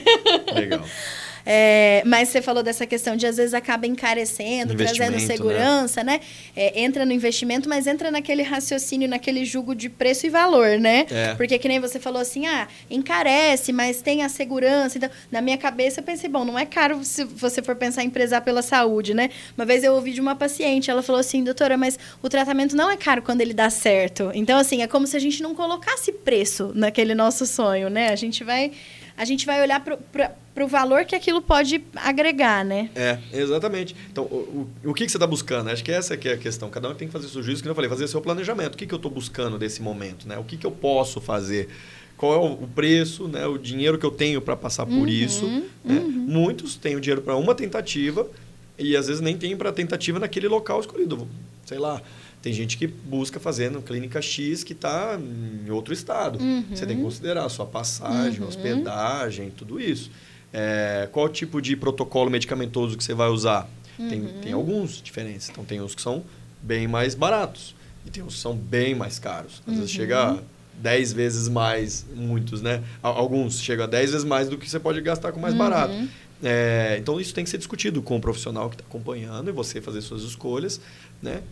Legal. 0.55 0.85
É, 1.47 2.03
mas 2.05 2.28
você 2.28 2.43
falou 2.43 2.62
dessa 2.62 2.86
questão 2.86 3.16
de 3.16 3.26
às 3.26 3.36
vezes 3.36 3.55
acaba 3.55 3.86
encarecendo, 3.86 4.74
trazendo 4.74 5.12
né? 5.12 5.18
segurança, 5.20 6.03
né? 6.03 6.09
né? 6.09 6.20
É, 6.57 6.80
entra 6.80 7.05
no 7.05 7.12
investimento, 7.12 7.68
mas 7.68 7.86
entra 7.86 8.11
naquele 8.11 8.43
raciocínio, 8.43 9.09
naquele 9.09 9.45
jugo 9.45 9.74
de 9.74 9.89
preço 9.89 10.26
e 10.26 10.30
valor, 10.30 10.78
né? 10.78 11.07
É. 11.11 11.34
Porque 11.34 11.59
que 11.59 11.68
nem 11.68 11.78
você 11.78 12.01
falou 12.01 12.20
assim, 12.20 12.47
ah, 12.47 12.66
encarece, 12.91 13.72
mas 13.72 14.01
tem 14.01 14.22
a 14.22 14.28
segurança. 14.28 14.97
Então, 14.97 15.11
na 15.30 15.43
minha 15.43 15.59
cabeça 15.59 16.01
eu 16.01 16.05
pensei, 16.05 16.28
bom, 16.30 16.45
não 16.45 16.59
é 16.59 16.64
caro 16.64 17.05
se 17.05 17.24
você 17.24 17.62
for 17.62 17.76
pensar 17.76 18.03
em 18.03 18.11
prezar 18.11 18.41
pela 18.41 18.62
saúde, 18.62 19.12
né? 19.12 19.30
Uma 19.57 19.66
vez 19.66 19.84
eu 19.84 19.93
ouvi 19.93 20.12
de 20.12 20.20
uma 20.20 20.34
paciente, 20.34 20.91
ela 20.91 21.03
falou 21.03 21.20
assim, 21.20 21.45
doutora, 21.45 21.76
mas 21.76 21.99
o 22.22 22.28
tratamento 22.28 22.74
não 22.74 22.91
é 22.91 22.97
caro 22.97 23.20
quando 23.20 23.43
ele 23.43 23.53
dá 23.53 23.68
certo. 23.68 24.30
Então, 24.34 24.59
assim, 24.59 24.82
é 24.82 24.86
como 24.86 25.07
se 25.07 25.16
a 25.16 25.20
gente 25.20 25.43
não 25.43 25.55
colocasse 25.55 26.12
preço 26.12 26.72
naquele 26.74 27.14
nosso 27.14 27.45
sonho, 27.45 27.91
né? 27.91 28.09
A 28.09 28.16
gente 28.16 28.43
vai 28.43 28.72
a 29.18 29.24
gente 29.24 29.45
vai 29.45 29.61
olhar 29.61 29.80
para 29.80 30.32
o 30.64 30.68
valor 30.68 31.04
que 31.04 31.14
aquilo 31.14 31.40
pode 31.40 31.82
agregar, 31.96 32.64
né? 32.64 32.90
É, 32.94 33.18
exatamente. 33.32 33.94
Então, 34.11 34.24
o, 34.24 34.68
o, 34.84 34.90
o 34.90 34.94
que, 34.94 35.04
que 35.04 35.11
você 35.11 35.16
está 35.16 35.26
buscando? 35.26 35.70
Acho 35.70 35.84
que 35.84 35.92
essa 35.92 36.16
que 36.16 36.28
é 36.28 36.32
a 36.32 36.38
questão. 36.38 36.70
Cada 36.70 36.88
um 36.88 36.94
tem 36.94 37.09
que 37.09 37.12
fazer 37.12 37.28
seu 37.28 37.42
juízo, 37.42 37.62
que 37.62 37.68
eu 37.68 37.74
falei, 37.74 37.88
fazer 37.90 38.09
seu 38.09 38.20
planejamento. 38.20 38.74
O 38.74 38.76
que, 38.76 38.86
que 38.86 38.94
eu 38.94 38.96
estou 38.96 39.11
buscando 39.11 39.59
desse 39.59 39.82
momento? 39.82 40.26
Né? 40.26 40.38
O 40.38 40.44
que, 40.44 40.56
que 40.56 40.66
eu 40.66 40.70
posso 40.70 41.20
fazer? 41.20 41.68
Qual 42.16 42.34
é 42.34 42.36
o 42.36 42.66
preço, 42.66 43.28
né? 43.28 43.46
o 43.46 43.56
dinheiro 43.56 43.96
que 43.96 44.04
eu 44.04 44.11
tenho 44.11 44.40
para 44.40 44.56
passar 44.56 44.84
por 44.84 44.92
uhum, 44.92 45.06
isso? 45.06 45.46
Né? 45.46 45.62
Uhum. 45.84 46.11
Muitos 46.11 46.74
têm 46.74 46.96
o 46.96 47.00
dinheiro 47.00 47.22
para 47.22 47.36
uma 47.36 47.54
tentativa 47.54 48.28
e 48.76 48.96
às 48.96 49.06
vezes 49.06 49.20
nem 49.20 49.36
tem 49.36 49.56
para 49.56 49.72
tentativa 49.72 50.18
naquele 50.18 50.48
local 50.48 50.80
escolhido. 50.80 51.28
Sei 51.64 51.78
lá, 51.78 52.02
tem 52.40 52.52
gente 52.52 52.78
que 52.78 52.86
busca 52.86 53.40
fazer 53.40 53.70
na 53.70 53.82
clínica 53.82 54.22
X 54.22 54.62
que 54.62 54.72
está 54.72 55.18
em 55.18 55.70
outro 55.70 55.92
estado. 55.92 56.38
Uhum. 56.40 56.64
Você 56.72 56.86
tem 56.86 56.96
que 56.96 57.02
considerar 57.02 57.44
a 57.44 57.48
sua 57.48 57.66
passagem, 57.66 58.40
uhum. 58.40 58.48
hospedagem, 58.48 59.50
tudo 59.50 59.80
isso. 59.80 60.11
É, 60.53 61.09
qual 61.12 61.28
tipo 61.28 61.61
de 61.61 61.76
protocolo 61.76 62.30
medicamentoso 62.30 62.96
que 62.96 63.05
você 63.05 63.14
vai 63.14 63.28
usar? 63.28 63.68
Uhum. 63.99 64.09
Tem, 64.09 64.26
tem 64.42 64.53
alguns 64.53 65.03
diferentes. 65.03 65.49
Então, 65.49 65.64
tem 65.64 65.80
uns 65.80 65.94
que 65.94 66.03
são 66.03 66.24
bem 66.62 66.88
mais 66.88 67.14
baratos 67.14 67.74
e 68.07 68.11
tem 68.11 68.22
uns 68.22 68.34
que 68.34 68.40
são 68.40 68.55
bem 68.55 68.94
mais 68.94 69.18
caros. 69.18 69.62
Às 69.66 69.74
vezes 69.74 69.90
chega 69.90 70.32
a 70.32 70.38
10 70.80 71.12
vezes 71.12 71.49
mais, 71.49 72.07
muitos, 72.14 72.62
né? 72.62 72.82
Alguns 73.03 73.61
chegam 73.61 73.84
a 73.84 73.88
10 73.88 74.12
vezes 74.12 74.24
mais 74.24 74.49
do 74.49 74.57
que 74.57 74.68
você 74.68 74.78
pode 74.80 75.01
gastar 75.01 75.32
com 75.32 75.40
mais 75.40 75.55
barato. 75.55 75.94
É, 76.42 76.96
então, 77.01 77.20
isso 77.20 77.34
tem 77.34 77.42
que 77.42 77.51
ser 77.51 77.59
discutido 77.59 78.01
com 78.01 78.16
o 78.16 78.20
profissional 78.20 78.70
que 78.70 78.76
está 78.76 78.84
acompanhando 78.88 79.49
e 79.49 79.53
você 79.53 79.80
fazer 79.80 80.01
suas 80.01 80.22
escolhas, 80.22 80.80
né? 81.20 81.42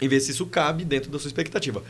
e 0.00 0.08
ver 0.08 0.20
se 0.20 0.30
isso 0.30 0.46
cabe 0.46 0.84
dentro 0.84 1.10
da 1.10 1.18
sua 1.18 1.28
expectativa. 1.28 1.82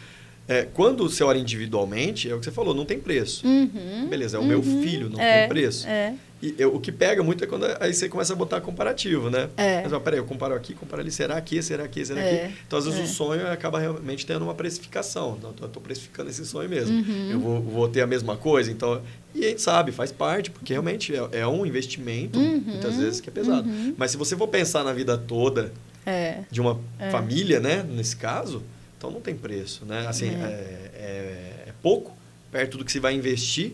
É, 0.49 0.63
quando 0.63 1.09
você 1.09 1.25
olha 1.25 1.39
individualmente, 1.39 2.31
é 2.31 2.35
o 2.35 2.39
que 2.39 2.45
você 2.45 2.53
falou, 2.53 2.75
não 2.75 2.85
tem 2.85 3.01
preço. 3.01 3.47
Uhum, 3.47 4.07
Beleza, 4.09 4.37
é 4.37 4.41
o 4.41 4.43
uhum, 4.43 4.49
meu 4.49 4.63
filho, 4.63 5.11
não 5.11 5.21
é, 5.21 5.41
tem 5.41 5.49
preço. 5.49 5.87
É. 5.89 6.15
E 6.43 6.55
eu, 6.59 6.75
o 6.75 6.81
que 6.81 6.93
pega 6.93 7.23
muito 7.23 7.43
é 7.43 7.47
quando 7.47 7.65
aí 7.81 7.95
você 7.95 8.09
começa 8.09 8.35
a 8.35 8.37
botar 8.37 8.61
comparativo, 8.61 9.31
né? 9.31 9.49
É. 9.57 9.83
Mas, 9.83 9.93
ó, 9.93 9.99
peraí, 9.99 10.21
eu 10.21 10.25
comparo 10.25 10.55
aqui, 10.55 10.75
comparo 10.75 11.01
ali, 11.01 11.11
será 11.11 11.37
aqui, 11.37 11.63
será 11.63 11.85
aqui, 11.85 12.05
será 12.05 12.21
é. 12.21 12.45
aqui? 12.45 12.55
Então, 12.67 12.79
às 12.79 12.85
vezes, 12.85 13.01
é. 13.01 13.03
o 13.05 13.07
sonho 13.07 13.51
acaba 13.51 13.79
realmente 13.79 14.27
tendo 14.27 14.43
uma 14.43 14.55
precificação. 14.55 15.37
Então, 15.39 15.55
eu 15.63 15.67
estou 15.67 15.83
precificando 15.83 16.29
esse 16.29 16.45
sonho 16.45 16.69
mesmo. 16.69 16.95
Uhum. 16.95 17.31
Eu 17.31 17.41
vou, 17.41 17.63
vou, 17.63 17.89
ter 17.89 18.03
a 18.03 18.07
mesma 18.07 18.37
coisa, 18.37 18.71
então... 18.71 19.01
E 19.35 19.45
a 19.45 19.49
gente 19.49 19.63
sabe, 19.63 19.93
faz 19.93 20.13
parte, 20.13 20.51
porque 20.51 20.73
realmente 20.73 21.15
é, 21.15 21.41
é 21.41 21.47
um 21.47 21.67
investimento, 21.67 22.39
uhum. 22.39 22.63
muitas 22.67 22.97
vezes, 22.97 23.21
que 23.21 23.29
é 23.29 23.33
pesado. 23.33 23.69
Uhum. 23.69 23.95
Mas 23.97 24.11
se 24.11 24.17
você 24.17 24.37
for 24.37 24.49
pensar 24.49 24.85
na 24.85 24.93
vida 24.93 25.17
toda 25.19 25.73
é. 26.05 26.41
de 26.51 26.61
uma 26.61 26.81
é. 26.99 27.11
família, 27.11 27.61
né? 27.61 27.83
Nesse 27.83 28.17
caso, 28.17 28.63
então 29.07 29.11
não 29.13 29.21
tem 29.21 29.37
preço, 29.37 29.85
né? 29.85 30.07
Assim, 30.09 30.29
é, 30.29 30.91
é, 30.95 31.65
é 31.69 31.73
pouco 31.81 32.17
perto 32.51 32.77
do 32.77 32.85
que 32.85 32.91
se 32.91 32.99
vai 32.99 33.15
investir, 33.15 33.73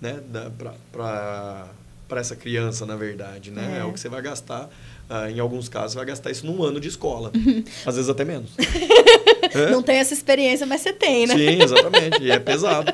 né? 0.00 0.18
Para 0.92 1.68
essa 2.12 2.34
criança, 2.34 2.86
na 2.86 2.96
verdade, 2.96 3.50
né? 3.50 3.80
É, 3.80 3.84
o 3.84 3.92
que 3.92 4.00
você 4.00 4.08
vai 4.08 4.22
gastar. 4.22 4.70
Uh, 5.10 5.28
em 5.28 5.40
alguns 5.40 5.68
casos, 5.68 5.92
você 5.92 5.98
vai 5.98 6.06
gastar 6.06 6.30
isso 6.30 6.46
num 6.46 6.62
ano 6.62 6.78
de 6.80 6.88
escola. 6.88 7.32
Às 7.84 7.96
vezes 7.96 8.08
até 8.08 8.24
menos. 8.24 8.50
É? 9.52 9.70
Não 9.70 9.82
tem 9.82 9.96
essa 9.96 10.14
experiência, 10.14 10.64
mas 10.64 10.80
você 10.80 10.92
tem, 10.92 11.26
né? 11.26 11.34
Sim, 11.34 11.62
exatamente. 11.62 12.22
E 12.22 12.30
é 12.30 12.38
pesado. 12.38 12.92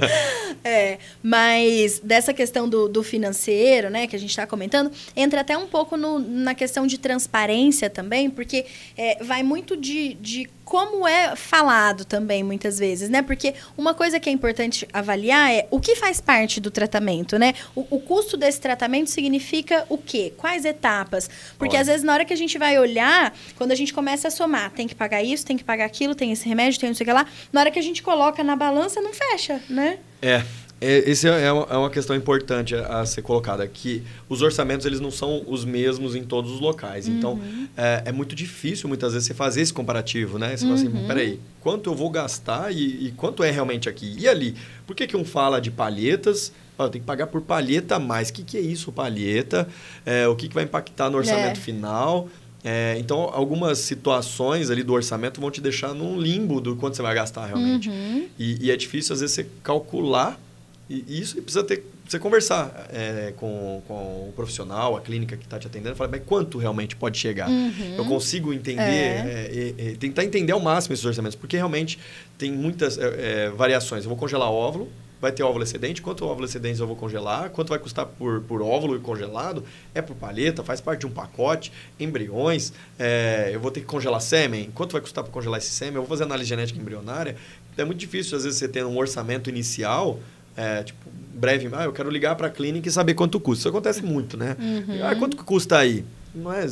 é, 0.64 0.98
mas 1.22 1.98
dessa 1.98 2.32
questão 2.32 2.66
do, 2.66 2.88
do 2.88 3.02
financeiro, 3.02 3.90
né, 3.90 4.06
que 4.06 4.16
a 4.16 4.18
gente 4.18 4.30
está 4.30 4.46
comentando, 4.46 4.90
entra 5.14 5.42
até 5.42 5.58
um 5.58 5.66
pouco 5.66 5.94
no, 5.96 6.18
na 6.18 6.54
questão 6.54 6.86
de 6.86 6.96
transparência 6.96 7.90
também, 7.90 8.30
porque 8.30 8.64
é, 8.96 9.22
vai 9.22 9.42
muito 9.42 9.76
de, 9.76 10.14
de 10.14 10.48
como 10.64 11.06
é 11.06 11.36
falado 11.36 12.04
também 12.04 12.42
muitas 12.42 12.78
vezes, 12.78 13.08
né? 13.08 13.22
Porque 13.22 13.54
uma 13.76 13.94
coisa 13.94 14.18
que 14.18 14.28
é 14.28 14.32
importante 14.32 14.88
avaliar 14.92 15.52
é 15.52 15.66
o 15.70 15.78
que 15.78 15.94
faz 15.94 16.20
parte 16.20 16.60
do 16.60 16.70
tratamento, 16.70 17.38
né? 17.38 17.54
O, 17.74 17.86
o 17.96 18.00
custo 18.00 18.36
desse 18.36 18.60
tratamento 18.60 19.10
significa 19.10 19.84
o 19.88 19.98
quê? 19.98 20.32
Quais 20.36 20.64
etapas? 20.64 21.28
Porque 21.58 21.76
Olha. 21.76 21.82
às 21.82 21.86
vezes 21.86 22.02
na 22.02 22.12
hora 22.12 22.24
que 22.24 22.32
a 22.32 22.36
gente 22.36 22.58
vai 22.58 22.78
olhar, 22.78 23.34
quando 23.56 23.72
a 23.72 23.74
gente 23.74 23.92
começa 23.92 24.28
a 24.28 24.30
somar, 24.30 24.70
tem 24.70 24.88
que 24.88 24.94
pagar 24.94 25.22
isso, 25.22 25.44
tem 25.44 25.56
que 25.56 25.64
pagar 25.64 25.84
aquilo, 25.84 26.14
tem 26.14 26.32
esse 26.32 26.48
remédio, 26.48 26.80
tem 26.80 26.88
não 26.88 26.94
sei 26.94 27.04
o 27.04 27.06
que 27.06 27.12
lá, 27.12 27.26
na 27.52 27.60
hora 27.60 27.70
que 27.70 27.78
a 27.78 27.82
gente 27.82 28.02
coloca 28.02 28.42
na 28.42 28.56
balança, 28.56 29.00
não 29.00 29.12
fecha, 29.12 29.60
né? 29.68 29.98
É, 30.22 30.42
é, 30.84 31.10
esse 31.10 31.28
é, 31.28 31.44
é 31.44 31.52
uma, 31.52 31.66
é 31.70 31.76
uma 31.76 31.90
questão 31.90 32.14
importante 32.14 32.74
a, 32.74 33.00
a, 33.00 33.06
ser 33.06 33.22
colocada, 33.22 33.66
que 33.66 34.02
os 34.28 34.42
orçamentos 34.42 34.84
eles 34.84 35.00
não 35.00 35.10
são 35.10 35.42
os 35.46 35.64
mesmos 35.64 36.14
em 36.14 36.24
todos 36.24 36.52
os 36.52 36.60
locais. 36.60 37.08
Então, 37.08 37.34
uhum. 37.34 37.68
é, 37.76 38.02
é, 38.06 38.12
muito 38.12 38.34
difícil, 38.34 38.88
muitas 38.88 39.12
vezes, 39.12 39.26
você 39.26 39.34
fazer 39.34 39.62
esse 39.62 39.72
comparativo, 39.72 40.38
né? 40.38 40.56
Você 40.56 40.64
uhum. 40.64 40.76
fala 40.76 40.88
assim, 40.88 40.98
uhum. 40.98 41.06
peraí, 41.06 41.40
quanto 41.60 41.90
eu 41.90 41.94
vou 41.94 42.10
gastar 42.10 42.72
e, 42.72 43.06
e, 43.06 43.12
quanto 43.16 43.42
é 43.42 43.50
realmente 43.50 43.88
aqui? 43.88 44.14
E 44.18 44.28
ali? 44.28 44.54
Por 44.86 44.94
que, 44.94 45.06
que 45.06 45.16
um 45.16 45.24
fala 45.24 45.60
de 45.60 45.70
palhetas, 45.70 46.52
ah, 46.78 46.88
tem 46.88 47.00
que 47.00 47.06
pagar 47.06 47.28
por 47.28 47.40
palheta 47.40 47.96
a 47.96 47.98
mais. 47.98 48.30
O 48.30 48.32
que, 48.32 48.42
que 48.42 48.56
é 48.56 48.60
isso, 48.60 48.90
palheta? 48.90 49.68
É, 50.04 50.26
o 50.26 50.34
que, 50.34 50.48
que 50.48 50.54
vai 50.54 50.64
impactar 50.64 51.08
no 51.08 51.18
orçamento 51.18 51.58
é. 51.58 51.62
final? 51.62 52.28
É, 52.64 52.96
então, 52.98 53.30
algumas 53.32 53.78
situações 53.78 54.70
ali 54.70 54.82
do 54.82 54.94
orçamento 54.94 55.38
vão 55.40 55.50
te 55.50 55.60
deixar 55.60 55.92
num 55.92 56.18
limbo 56.18 56.62
do 56.62 56.74
quanto 56.74 56.96
você 56.96 57.02
vai 57.02 57.14
gastar 57.14 57.46
realmente. 57.46 57.90
Uhum. 57.90 58.26
E, 58.38 58.66
e, 58.66 58.70
é 58.70 58.76
difícil, 58.76 59.12
às 59.12 59.20
vezes, 59.20 59.34
você 59.34 59.46
calcular 59.62 60.40
e 60.88 61.20
isso 61.20 61.40
precisa 61.40 61.64
ter 61.64 61.84
você 62.06 62.18
conversar 62.18 62.88
é, 62.92 63.32
com, 63.36 63.82
com 63.88 64.28
o 64.28 64.32
profissional, 64.36 64.96
a 64.96 65.00
clínica 65.00 65.36
que 65.36 65.44
está 65.44 65.58
te 65.58 65.66
atendendo, 65.66 65.96
falar, 65.96 66.10
mas 66.10 66.22
quanto 66.24 66.58
realmente 66.58 66.94
pode 66.94 67.18
chegar? 67.18 67.48
Uhum. 67.48 67.94
Eu 67.96 68.04
consigo 68.04 68.52
entender, 68.52 68.82
é. 68.82 69.74
É, 69.78 69.96
tentar 69.98 70.24
entender 70.24 70.52
ao 70.52 70.60
máximo 70.60 70.92
esses 70.92 71.04
orçamentos, 71.04 71.36
porque 71.36 71.56
realmente 71.56 71.98
tem 72.36 72.52
muitas 72.52 72.98
é, 72.98 73.46
é, 73.46 73.50
variações. 73.50 74.04
Eu 74.04 74.10
vou 74.10 74.18
congelar 74.18 74.50
óvulo, 74.50 74.90
vai 75.18 75.32
ter 75.32 75.42
óvulo 75.42 75.64
excedente, 75.64 76.02
quanto 76.02 76.26
óvulo 76.26 76.44
excedente 76.44 76.78
eu 76.78 76.86
vou 76.86 76.96
congelar, 76.96 77.48
quanto 77.48 77.70
vai 77.70 77.78
custar 77.78 78.04
por, 78.04 78.42
por 78.42 78.60
óvulo 78.60 79.00
congelado, 79.00 79.64
é 79.94 80.02
por 80.02 80.14
palheta, 80.14 80.62
faz 80.62 80.82
parte 80.82 81.00
de 81.00 81.06
um 81.06 81.10
pacote, 81.10 81.72
embriões, 81.98 82.74
é, 82.98 83.50
eu 83.50 83.60
vou 83.60 83.70
ter 83.70 83.80
que 83.80 83.86
congelar 83.86 84.20
sêmen, 84.20 84.70
quanto 84.74 84.92
vai 84.92 85.00
custar 85.00 85.24
para 85.24 85.32
congelar 85.32 85.58
esse 85.58 85.70
sêmen, 85.70 85.94
eu 85.94 86.02
vou 86.02 86.08
fazer 86.10 86.24
análise 86.24 86.50
genética 86.50 86.78
embrionária. 86.78 87.36
É 87.76 87.84
muito 87.84 87.98
difícil, 87.98 88.36
às 88.36 88.44
vezes, 88.44 88.58
você 88.58 88.68
ter 88.68 88.84
um 88.84 88.96
orçamento 88.96 89.50
inicial 89.50 90.20
é, 90.56 90.82
tipo, 90.82 90.98
breve, 91.34 91.68
ah, 91.72 91.84
eu 91.84 91.92
quero 91.92 92.10
ligar 92.10 92.36
para 92.36 92.46
a 92.46 92.50
clínica 92.50 92.88
e 92.88 92.92
saber 92.92 93.14
quanto 93.14 93.40
custa. 93.40 93.62
Isso 93.62 93.68
acontece 93.68 94.02
muito, 94.02 94.36
né? 94.36 94.56
Uhum. 94.58 95.06
Ah, 95.06 95.14
quanto 95.16 95.36
custa 95.38 95.78
aí? 95.78 96.04
Não 96.34 96.52
é 96.52 96.66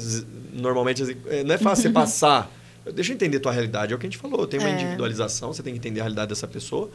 normalmente 0.52 1.02
assim, 1.02 1.16
é, 1.26 1.42
não 1.42 1.54
é 1.54 1.58
fácil 1.58 1.84
você 1.84 1.90
passar. 1.94 2.50
Deixa 2.94 3.12
eu 3.12 3.14
entender 3.14 3.36
a 3.36 3.40
tua 3.40 3.52
realidade. 3.52 3.92
É 3.92 3.96
o 3.96 3.98
que 3.98 4.06
a 4.06 4.10
gente 4.10 4.18
falou. 4.18 4.46
Tem 4.46 4.58
uma 4.58 4.68
é. 4.68 4.72
individualização, 4.72 5.52
você 5.52 5.62
tem 5.62 5.72
que 5.72 5.78
entender 5.78 6.00
a 6.00 6.04
realidade 6.04 6.28
dessa 6.28 6.48
pessoa. 6.48 6.90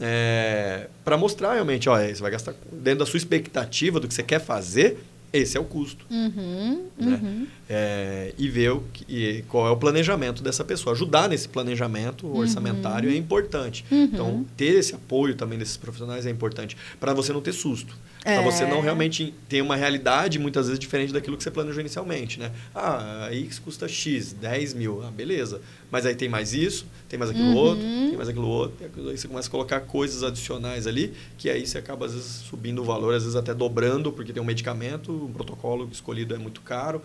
É, 0.00 0.88
para 1.04 1.16
mostrar 1.16 1.54
realmente, 1.54 1.88
ó, 1.88 1.96
você 1.96 2.20
vai 2.20 2.30
gastar 2.30 2.54
dentro 2.72 3.00
da 3.00 3.06
sua 3.06 3.18
expectativa 3.18 4.00
do 4.00 4.08
que 4.08 4.14
você 4.14 4.22
quer 4.22 4.40
fazer, 4.40 4.98
esse 5.32 5.56
é 5.56 5.60
o 5.60 5.64
custo. 5.64 6.04
Uhum, 6.10 6.86
né? 6.98 7.20
uhum. 7.22 7.46
É, 7.74 8.34
e 8.36 8.50
ver 8.50 8.72
o 8.72 8.82
que, 8.92 9.42
qual 9.48 9.66
é 9.66 9.70
o 9.70 9.76
planejamento 9.78 10.42
dessa 10.42 10.62
pessoa. 10.62 10.94
Ajudar 10.94 11.26
nesse 11.26 11.48
planejamento 11.48 12.30
orçamentário 12.36 13.08
uhum. 13.08 13.14
é 13.14 13.18
importante. 13.18 13.82
Uhum. 13.90 14.02
Então, 14.04 14.46
ter 14.58 14.74
esse 14.74 14.94
apoio 14.94 15.34
também 15.34 15.58
desses 15.58 15.78
profissionais 15.78 16.26
é 16.26 16.30
importante. 16.30 16.76
Para 17.00 17.14
você 17.14 17.32
não 17.32 17.40
ter 17.40 17.54
susto. 17.54 17.96
É. 18.24 18.34
Para 18.34 18.42
você 18.42 18.66
não 18.66 18.82
realmente 18.82 19.34
ter 19.48 19.62
uma 19.62 19.74
realidade 19.74 20.38
muitas 20.38 20.66
vezes 20.66 20.78
diferente 20.78 21.14
daquilo 21.14 21.36
que 21.36 21.42
você 21.42 21.50
planejou 21.50 21.80
inicialmente. 21.80 22.38
Né? 22.38 22.52
Ah, 22.74 23.28
a 23.28 23.34
X 23.34 23.58
custa 23.58 23.88
X, 23.88 24.32
10 24.34 24.74
mil. 24.74 25.02
Ah, 25.02 25.10
beleza. 25.10 25.60
Mas 25.90 26.06
aí 26.06 26.14
tem 26.14 26.28
mais 26.28 26.52
isso, 26.52 26.86
tem 27.08 27.18
mais 27.18 27.30
aquilo 27.30 27.48
uhum. 27.48 27.56
outro, 27.56 27.82
tem 27.82 28.16
mais 28.16 28.28
aquilo 28.28 28.48
outro. 28.48 28.76
Aí 29.08 29.16
você 29.16 29.26
começa 29.26 29.48
a 29.48 29.50
colocar 29.50 29.80
coisas 29.80 30.22
adicionais 30.22 30.86
ali, 30.86 31.12
que 31.36 31.50
aí 31.50 31.66
você 31.66 31.78
acaba 31.78 32.06
às 32.06 32.12
vezes 32.12 32.28
subindo 32.28 32.80
o 32.80 32.84
valor, 32.84 33.14
às 33.14 33.22
vezes 33.22 33.36
até 33.36 33.52
dobrando, 33.52 34.12
porque 34.12 34.32
tem 34.32 34.42
um 34.42 34.46
medicamento, 34.46 35.10
um 35.10 35.32
protocolo 35.32 35.88
escolhido 35.90 36.34
é 36.34 36.38
muito 36.38 36.60
caro. 36.60 37.02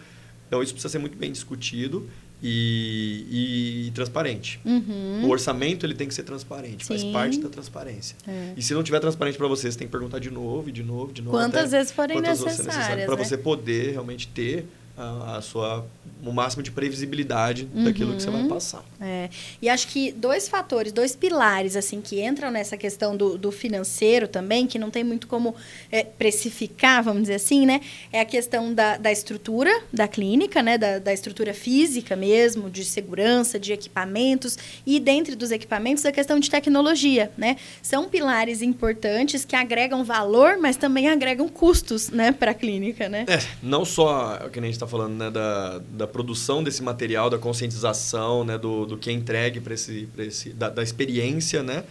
Então 0.48 0.64
isso 0.64 0.74
precisa 0.74 0.92
ser 0.92 1.00
muito 1.00 1.18
bem 1.18 1.32
discutido 1.32 2.08
e, 2.42 3.26
e, 3.30 3.88
e 3.88 3.92
transparente. 3.92 4.60
Uhum. 4.64 5.26
O 5.26 5.30
orçamento 5.30 5.86
ele 5.86 5.96
tem 5.96 6.08
que 6.08 6.14
ser 6.14 6.24
transparente, 6.24 6.86
Sim. 6.86 6.88
faz 6.88 7.04
parte 7.06 7.40
da 7.40 7.50
transparência. 7.50 8.16
É. 8.28 8.54
E 8.56 8.62
se 8.62 8.74
não 8.74 8.84
tiver 8.84 9.00
transparente 9.00 9.38
para 9.38 9.48
você, 9.48 9.72
você 9.72 9.78
tem 9.78 9.88
que 9.88 9.92
perguntar 9.92 10.20
de 10.20 10.30
novo, 10.32 10.72
de 10.72 10.84
novo, 10.84 11.12
de 11.12 11.22
novo. 11.22 11.38
Quantas 11.38 11.72
vezes 11.72 11.92
forem 11.92 12.22
necessárias. 12.22 13.06
Para 13.06 13.16
né? 13.16 13.24
você 13.24 13.38
poder 13.38 13.92
realmente 13.92 14.28
ter 14.28 14.66
a, 14.98 15.38
a 15.38 15.42
sua 15.42 15.86
o 16.26 16.32
máximo 16.32 16.64
de 16.64 16.72
previsibilidade 16.72 17.68
uhum. 17.74 17.84
daquilo 17.84 18.16
que 18.16 18.24
você 18.24 18.30
vai 18.30 18.44
passar. 18.46 18.84
É. 19.00 19.30
E 19.62 19.70
acho 19.70 19.88
que 19.88 20.12
dois 20.12 20.48
fatores, 20.48 20.92
dois 20.92 21.16
pilares 21.16 21.76
assim 21.76 22.02
que 22.02 22.24
entram 22.24 22.50
nessa 22.50 22.76
questão 22.76 23.16
do, 23.16 23.38
do 23.38 23.52
financeiro 23.52 24.28
também, 24.28 24.66
que 24.66 24.80
não 24.80 24.90
tem 24.90 25.04
muito 25.04 25.28
como 25.28 25.56
é, 25.92 26.04
precificar, 26.04 27.04
vamos 27.04 27.24
dizer 27.24 27.36
assim, 27.36 27.66
né? 27.66 27.82
É 28.12 28.20
a 28.20 28.26
questão 28.26 28.74
da, 28.74 28.98
da 28.98 29.12
estrutura 29.12 29.72
da 29.94 30.08
clínica, 30.08 30.64
né? 30.64 30.78
Da, 30.78 31.00
da 31.00 31.14
estrutura 31.14 31.54
física 31.54 32.16
mesmo, 32.16 32.70
de 32.70 32.84
segurança, 32.84 33.60
de 33.60 33.72
equipamentos 33.72 34.58
e 34.86 35.00
dentro 35.00 35.36
dos 35.36 35.52
equipamentos 35.52 36.06
a 36.06 36.12
questão 36.12 36.40
de 36.40 36.50
tecnologia, 36.50 37.32
né? 37.38 37.58
São 37.82 38.10
pilares 38.10 38.62
importantes 38.62 39.46
que 39.46 39.56
agregam 39.56 40.04
valor, 40.04 40.58
mas 40.58 40.78
também 40.78 41.08
agregam 41.08 41.48
custos, 41.48 42.10
né, 42.10 42.32
para 42.32 42.52
a 42.52 42.54
clínica, 42.54 43.08
né? 43.08 43.26
É, 43.28 43.40
não 43.62 43.86
só 43.86 44.42
o 44.46 44.50
que 44.50 44.60
a 44.60 44.62
gente 44.62 44.74
está 44.74 44.87
está 44.88 44.98
falando 44.98 45.16
né, 45.16 45.30
da, 45.30 45.80
da 45.92 46.08
produção 46.08 46.64
desse 46.64 46.82
material, 46.82 47.30
da 47.30 47.38
conscientização, 47.38 48.44
né, 48.44 48.58
do, 48.58 48.86
do 48.86 48.98
que 48.98 49.10
é 49.10 49.14
entregue 49.14 49.60
para 49.60 49.74
esse, 49.74 50.08
esse 50.18 50.50
da, 50.52 50.70
da 50.70 50.82
experiência, 50.82 51.62
né? 51.62 51.84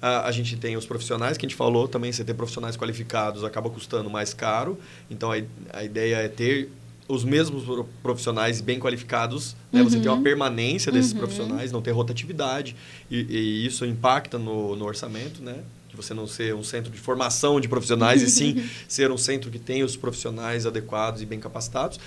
A, 0.00 0.26
a, 0.26 0.32
gente 0.32 0.56
tem 0.56 0.76
os 0.76 0.84
profissionais 0.84 1.38
que 1.38 1.46
a 1.46 1.48
gente 1.48 1.56
falou 1.56 1.86
também, 1.86 2.12
você 2.12 2.24
ter 2.24 2.34
profissionais 2.34 2.76
qualificados 2.76 3.44
acaba 3.44 3.70
custando 3.70 4.10
mais 4.10 4.34
caro. 4.34 4.78
Então 5.08 5.30
a, 5.30 5.36
a 5.72 5.84
ideia 5.84 6.16
é 6.16 6.28
ter 6.28 6.70
os 7.08 7.24
mesmos 7.24 7.64
profissionais 8.02 8.60
bem 8.60 8.80
qualificados, 8.80 9.56
né? 9.70 9.80
uhum. 9.80 9.88
você 9.88 10.00
ter 10.00 10.08
uma 10.08 10.22
permanência 10.22 10.90
desses 10.90 11.12
uhum. 11.12 11.18
profissionais, 11.18 11.70
não 11.70 11.82
ter 11.82 11.90
rotatividade, 11.90 12.74
e, 13.10 13.20
e 13.28 13.66
isso 13.66 13.84
impacta 13.84 14.38
no, 14.38 14.74
no 14.74 14.84
orçamento, 14.84 15.42
né? 15.42 15.56
de 15.92 15.96
você 15.96 16.14
não 16.14 16.26
ser 16.26 16.54
um 16.54 16.64
centro 16.64 16.90
de 16.90 16.98
formação 16.98 17.60
de 17.60 17.68
profissionais, 17.68 18.22
e 18.22 18.30
sim 18.30 18.64
ser 18.88 19.10
um 19.10 19.18
centro 19.18 19.50
que 19.50 19.58
tem 19.58 19.82
os 19.82 19.94
profissionais 19.94 20.64
adequados 20.64 21.20
e 21.20 21.26
bem 21.26 21.38
capacitados 21.38 22.00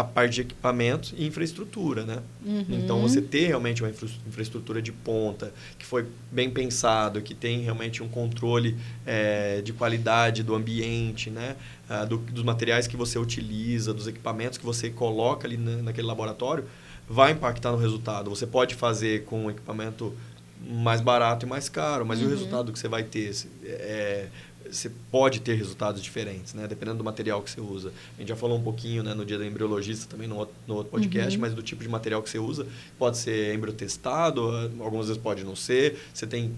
a 0.00 0.04
parte 0.04 0.34
de 0.34 0.40
equipamento 0.42 1.14
e 1.16 1.26
infraestrutura, 1.26 2.04
né? 2.04 2.18
Uhum. 2.44 2.64
Então, 2.68 3.00
você 3.00 3.20
ter 3.20 3.46
realmente 3.46 3.82
uma 3.82 3.90
infra 3.90 4.08
infraestrutura 4.26 4.80
de 4.82 4.92
ponta, 4.92 5.52
que 5.78 5.86
foi 5.86 6.06
bem 6.30 6.50
pensado, 6.50 7.20
que 7.20 7.34
tem 7.34 7.60
realmente 7.60 8.02
um 8.02 8.08
controle 8.08 8.76
é, 9.06 9.60
de 9.62 9.72
qualidade 9.72 10.42
do 10.42 10.54
ambiente, 10.54 11.30
né? 11.30 11.56
Ah, 11.88 12.04
do, 12.04 12.18
dos 12.18 12.44
materiais 12.44 12.86
que 12.86 12.96
você 12.96 13.18
utiliza, 13.18 13.92
dos 13.92 14.06
equipamentos 14.06 14.56
que 14.56 14.64
você 14.64 14.90
coloca 14.90 15.46
ali 15.46 15.56
na, 15.56 15.82
naquele 15.82 16.06
laboratório, 16.06 16.64
vai 17.08 17.32
impactar 17.32 17.72
no 17.72 17.78
resultado. 17.78 18.30
Você 18.30 18.46
pode 18.46 18.74
fazer 18.76 19.24
com 19.24 19.46
um 19.46 19.50
equipamento 19.50 20.14
mais 20.60 21.00
barato 21.00 21.46
e 21.46 21.48
mais 21.48 21.68
caro, 21.68 22.04
mas 22.06 22.20
uhum. 22.20 22.26
o 22.26 22.30
resultado 22.30 22.72
que 22.72 22.78
você 22.78 22.86
vai 22.86 23.02
ter? 23.02 23.34
É, 23.64 24.28
você 24.70 24.90
pode 25.10 25.40
ter 25.40 25.54
resultados 25.54 26.02
diferentes, 26.02 26.54
né? 26.54 26.66
Dependendo 26.66 26.98
do 26.98 27.04
material 27.04 27.42
que 27.42 27.50
você 27.50 27.60
usa. 27.60 27.92
A 28.16 28.20
gente 28.20 28.28
já 28.28 28.36
falou 28.36 28.58
um 28.58 28.62
pouquinho 28.62 29.02
né, 29.02 29.14
no 29.14 29.24
dia 29.24 29.38
da 29.38 29.46
embriologista 29.46 30.06
também, 30.08 30.28
no 30.28 30.36
outro, 30.36 30.54
no 30.66 30.74
outro 30.76 30.90
podcast, 30.90 31.36
uhum. 31.36 31.40
mas 31.40 31.54
do 31.54 31.62
tipo 31.62 31.82
de 31.82 31.88
material 31.88 32.22
que 32.22 32.30
você 32.30 32.38
usa. 32.38 32.66
Pode 32.98 33.18
ser 33.18 33.54
embriotestado, 33.54 34.40
algumas 34.80 35.08
vezes 35.08 35.22
pode 35.22 35.44
não 35.44 35.56
ser. 35.56 35.98
Você 36.12 36.26
tem 36.26 36.54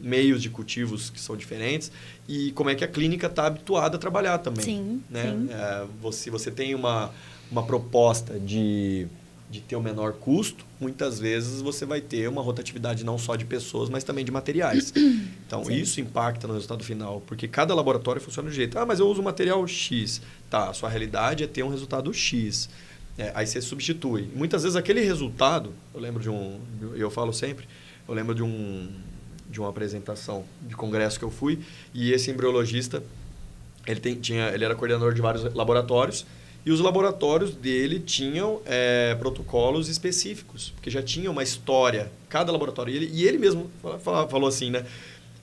meios 0.00 0.40
de 0.40 0.48
cultivos 0.48 1.10
que 1.10 1.20
são 1.20 1.36
diferentes 1.36 1.90
e 2.28 2.52
como 2.52 2.70
é 2.70 2.74
que 2.74 2.84
a 2.84 2.88
clínica 2.88 3.26
está 3.26 3.46
habituada 3.46 3.96
a 3.96 3.98
trabalhar 3.98 4.38
também. 4.38 4.64
Sim, 4.64 5.02
né? 5.10 5.24
sim. 5.24 5.48
É, 5.50 5.86
você, 6.00 6.30
você 6.30 6.50
tem 6.50 6.74
uma, 6.74 7.10
uma 7.50 7.64
proposta 7.64 8.38
de 8.38 9.08
de 9.50 9.60
ter 9.60 9.76
o 9.76 9.80
menor 9.80 10.12
custo, 10.14 10.64
muitas 10.80 11.18
vezes 11.18 11.60
você 11.60 11.84
vai 11.84 12.00
ter 12.00 12.28
uma 12.28 12.42
rotatividade 12.42 13.04
não 13.04 13.18
só 13.18 13.36
de 13.36 13.44
pessoas, 13.44 13.88
mas 13.88 14.04
também 14.04 14.24
de 14.24 14.30
materiais. 14.30 14.92
Então, 15.48 15.64
Sim. 15.64 15.76
isso 15.76 15.98
impacta 15.98 16.46
no 16.46 16.52
resultado 16.52 16.84
final, 16.84 17.22
porque 17.26 17.48
cada 17.48 17.74
laboratório 17.74 18.20
funciona 18.20 18.50
de 18.50 18.54
um 18.54 18.54
jeito. 18.54 18.78
Ah, 18.78 18.84
mas 18.84 19.00
eu 19.00 19.08
uso 19.08 19.22
material 19.22 19.66
X. 19.66 20.20
Tá, 20.50 20.68
a 20.68 20.74
sua 20.74 20.90
realidade 20.90 21.42
é 21.42 21.46
ter 21.46 21.62
um 21.62 21.70
resultado 21.70 22.12
X. 22.12 22.68
É, 23.16 23.32
aí 23.34 23.46
você 23.46 23.62
substitui. 23.62 24.28
Muitas 24.34 24.64
vezes 24.64 24.76
aquele 24.76 25.00
resultado, 25.00 25.72
eu 25.94 26.00
lembro 26.00 26.22
de 26.22 26.28
um, 26.28 26.60
eu 26.94 27.10
falo 27.10 27.32
sempre, 27.32 27.66
eu 28.06 28.12
lembro 28.14 28.34
de 28.34 28.42
um 28.42 28.90
de 29.50 29.58
uma 29.58 29.70
apresentação 29.70 30.44
de 30.60 30.76
congresso 30.76 31.18
que 31.18 31.24
eu 31.24 31.30
fui, 31.30 31.60
e 31.94 32.12
esse 32.12 32.30
embriologista, 32.30 33.02
ele, 33.86 33.98
tem, 33.98 34.14
tinha, 34.14 34.48
ele 34.48 34.64
era 34.64 34.74
coordenador 34.74 35.14
de 35.14 35.22
vários 35.22 35.42
laboratórios, 35.54 36.26
e 36.64 36.70
os 36.70 36.80
laboratórios 36.80 37.54
dele 37.54 37.98
tinham 38.00 38.60
é, 38.66 39.14
protocolos 39.18 39.88
específicos, 39.88 40.70
porque 40.74 40.90
já 40.90 41.02
tinha 41.02 41.30
uma 41.30 41.42
história, 41.42 42.10
cada 42.28 42.52
laboratório. 42.52 42.92
E 42.92 42.96
ele, 42.96 43.10
e 43.12 43.26
ele 43.26 43.38
mesmo 43.38 43.70
falou, 44.02 44.28
falou 44.28 44.48
assim, 44.48 44.70
né? 44.70 44.84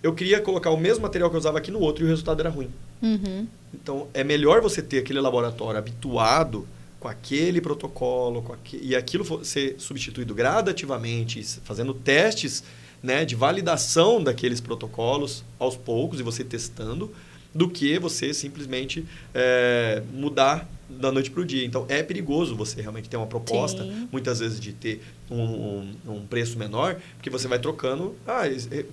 Eu 0.03 0.13
queria 0.13 0.39
colocar 0.39 0.69
o 0.69 0.77
mesmo 0.77 1.01
material 1.01 1.29
que 1.29 1.35
eu 1.35 1.39
usava 1.39 1.57
aqui 1.57 1.71
no 1.71 1.79
outro 1.79 2.03
e 2.03 2.05
o 2.05 2.09
resultado 2.09 2.39
era 2.39 2.49
ruim. 2.49 2.69
Uhum. 3.01 3.47
Então, 3.73 4.07
é 4.13 4.23
melhor 4.23 4.61
você 4.61 4.81
ter 4.81 4.99
aquele 4.99 5.19
laboratório 5.19 5.79
habituado 5.79 6.67
com 6.99 7.07
aquele 7.07 7.59
protocolo, 7.59 8.41
com 8.41 8.55
e 8.73 8.95
aquilo 8.95 9.43
ser 9.43 9.75
substituído 9.79 10.33
gradativamente, 10.33 11.43
fazendo 11.63 11.93
testes 11.93 12.63
né, 13.01 13.25
de 13.25 13.35
validação 13.35 14.23
daqueles 14.23 14.59
protocolos 14.59 15.43
aos 15.59 15.75
poucos 15.75 16.19
e 16.19 16.23
você 16.23 16.43
testando, 16.43 17.13
do 17.53 17.69
que 17.69 17.97
você 17.99 18.33
simplesmente 18.33 19.05
é, 19.33 20.01
mudar 20.13 20.67
da 20.89 21.11
noite 21.11 21.31
para 21.31 21.41
o 21.41 21.45
dia. 21.45 21.65
Então, 21.65 21.85
é 21.89 22.03
perigoso 22.03 22.55
você 22.55 22.81
realmente 22.81 23.09
ter 23.09 23.17
uma 23.17 23.27
proposta, 23.27 23.83
Sim. 23.83 24.07
muitas 24.11 24.39
vezes, 24.39 24.59
de 24.59 24.73
ter 24.73 25.01
um, 25.29 25.41
um, 25.41 25.95
um, 26.07 26.25
preço 26.27 26.57
menor, 26.57 26.97
porque 27.15 27.29
você 27.29 27.47
vai 27.47 27.59
trocando. 27.59 28.15
Ah, 28.25 28.47
esse, 28.47 28.85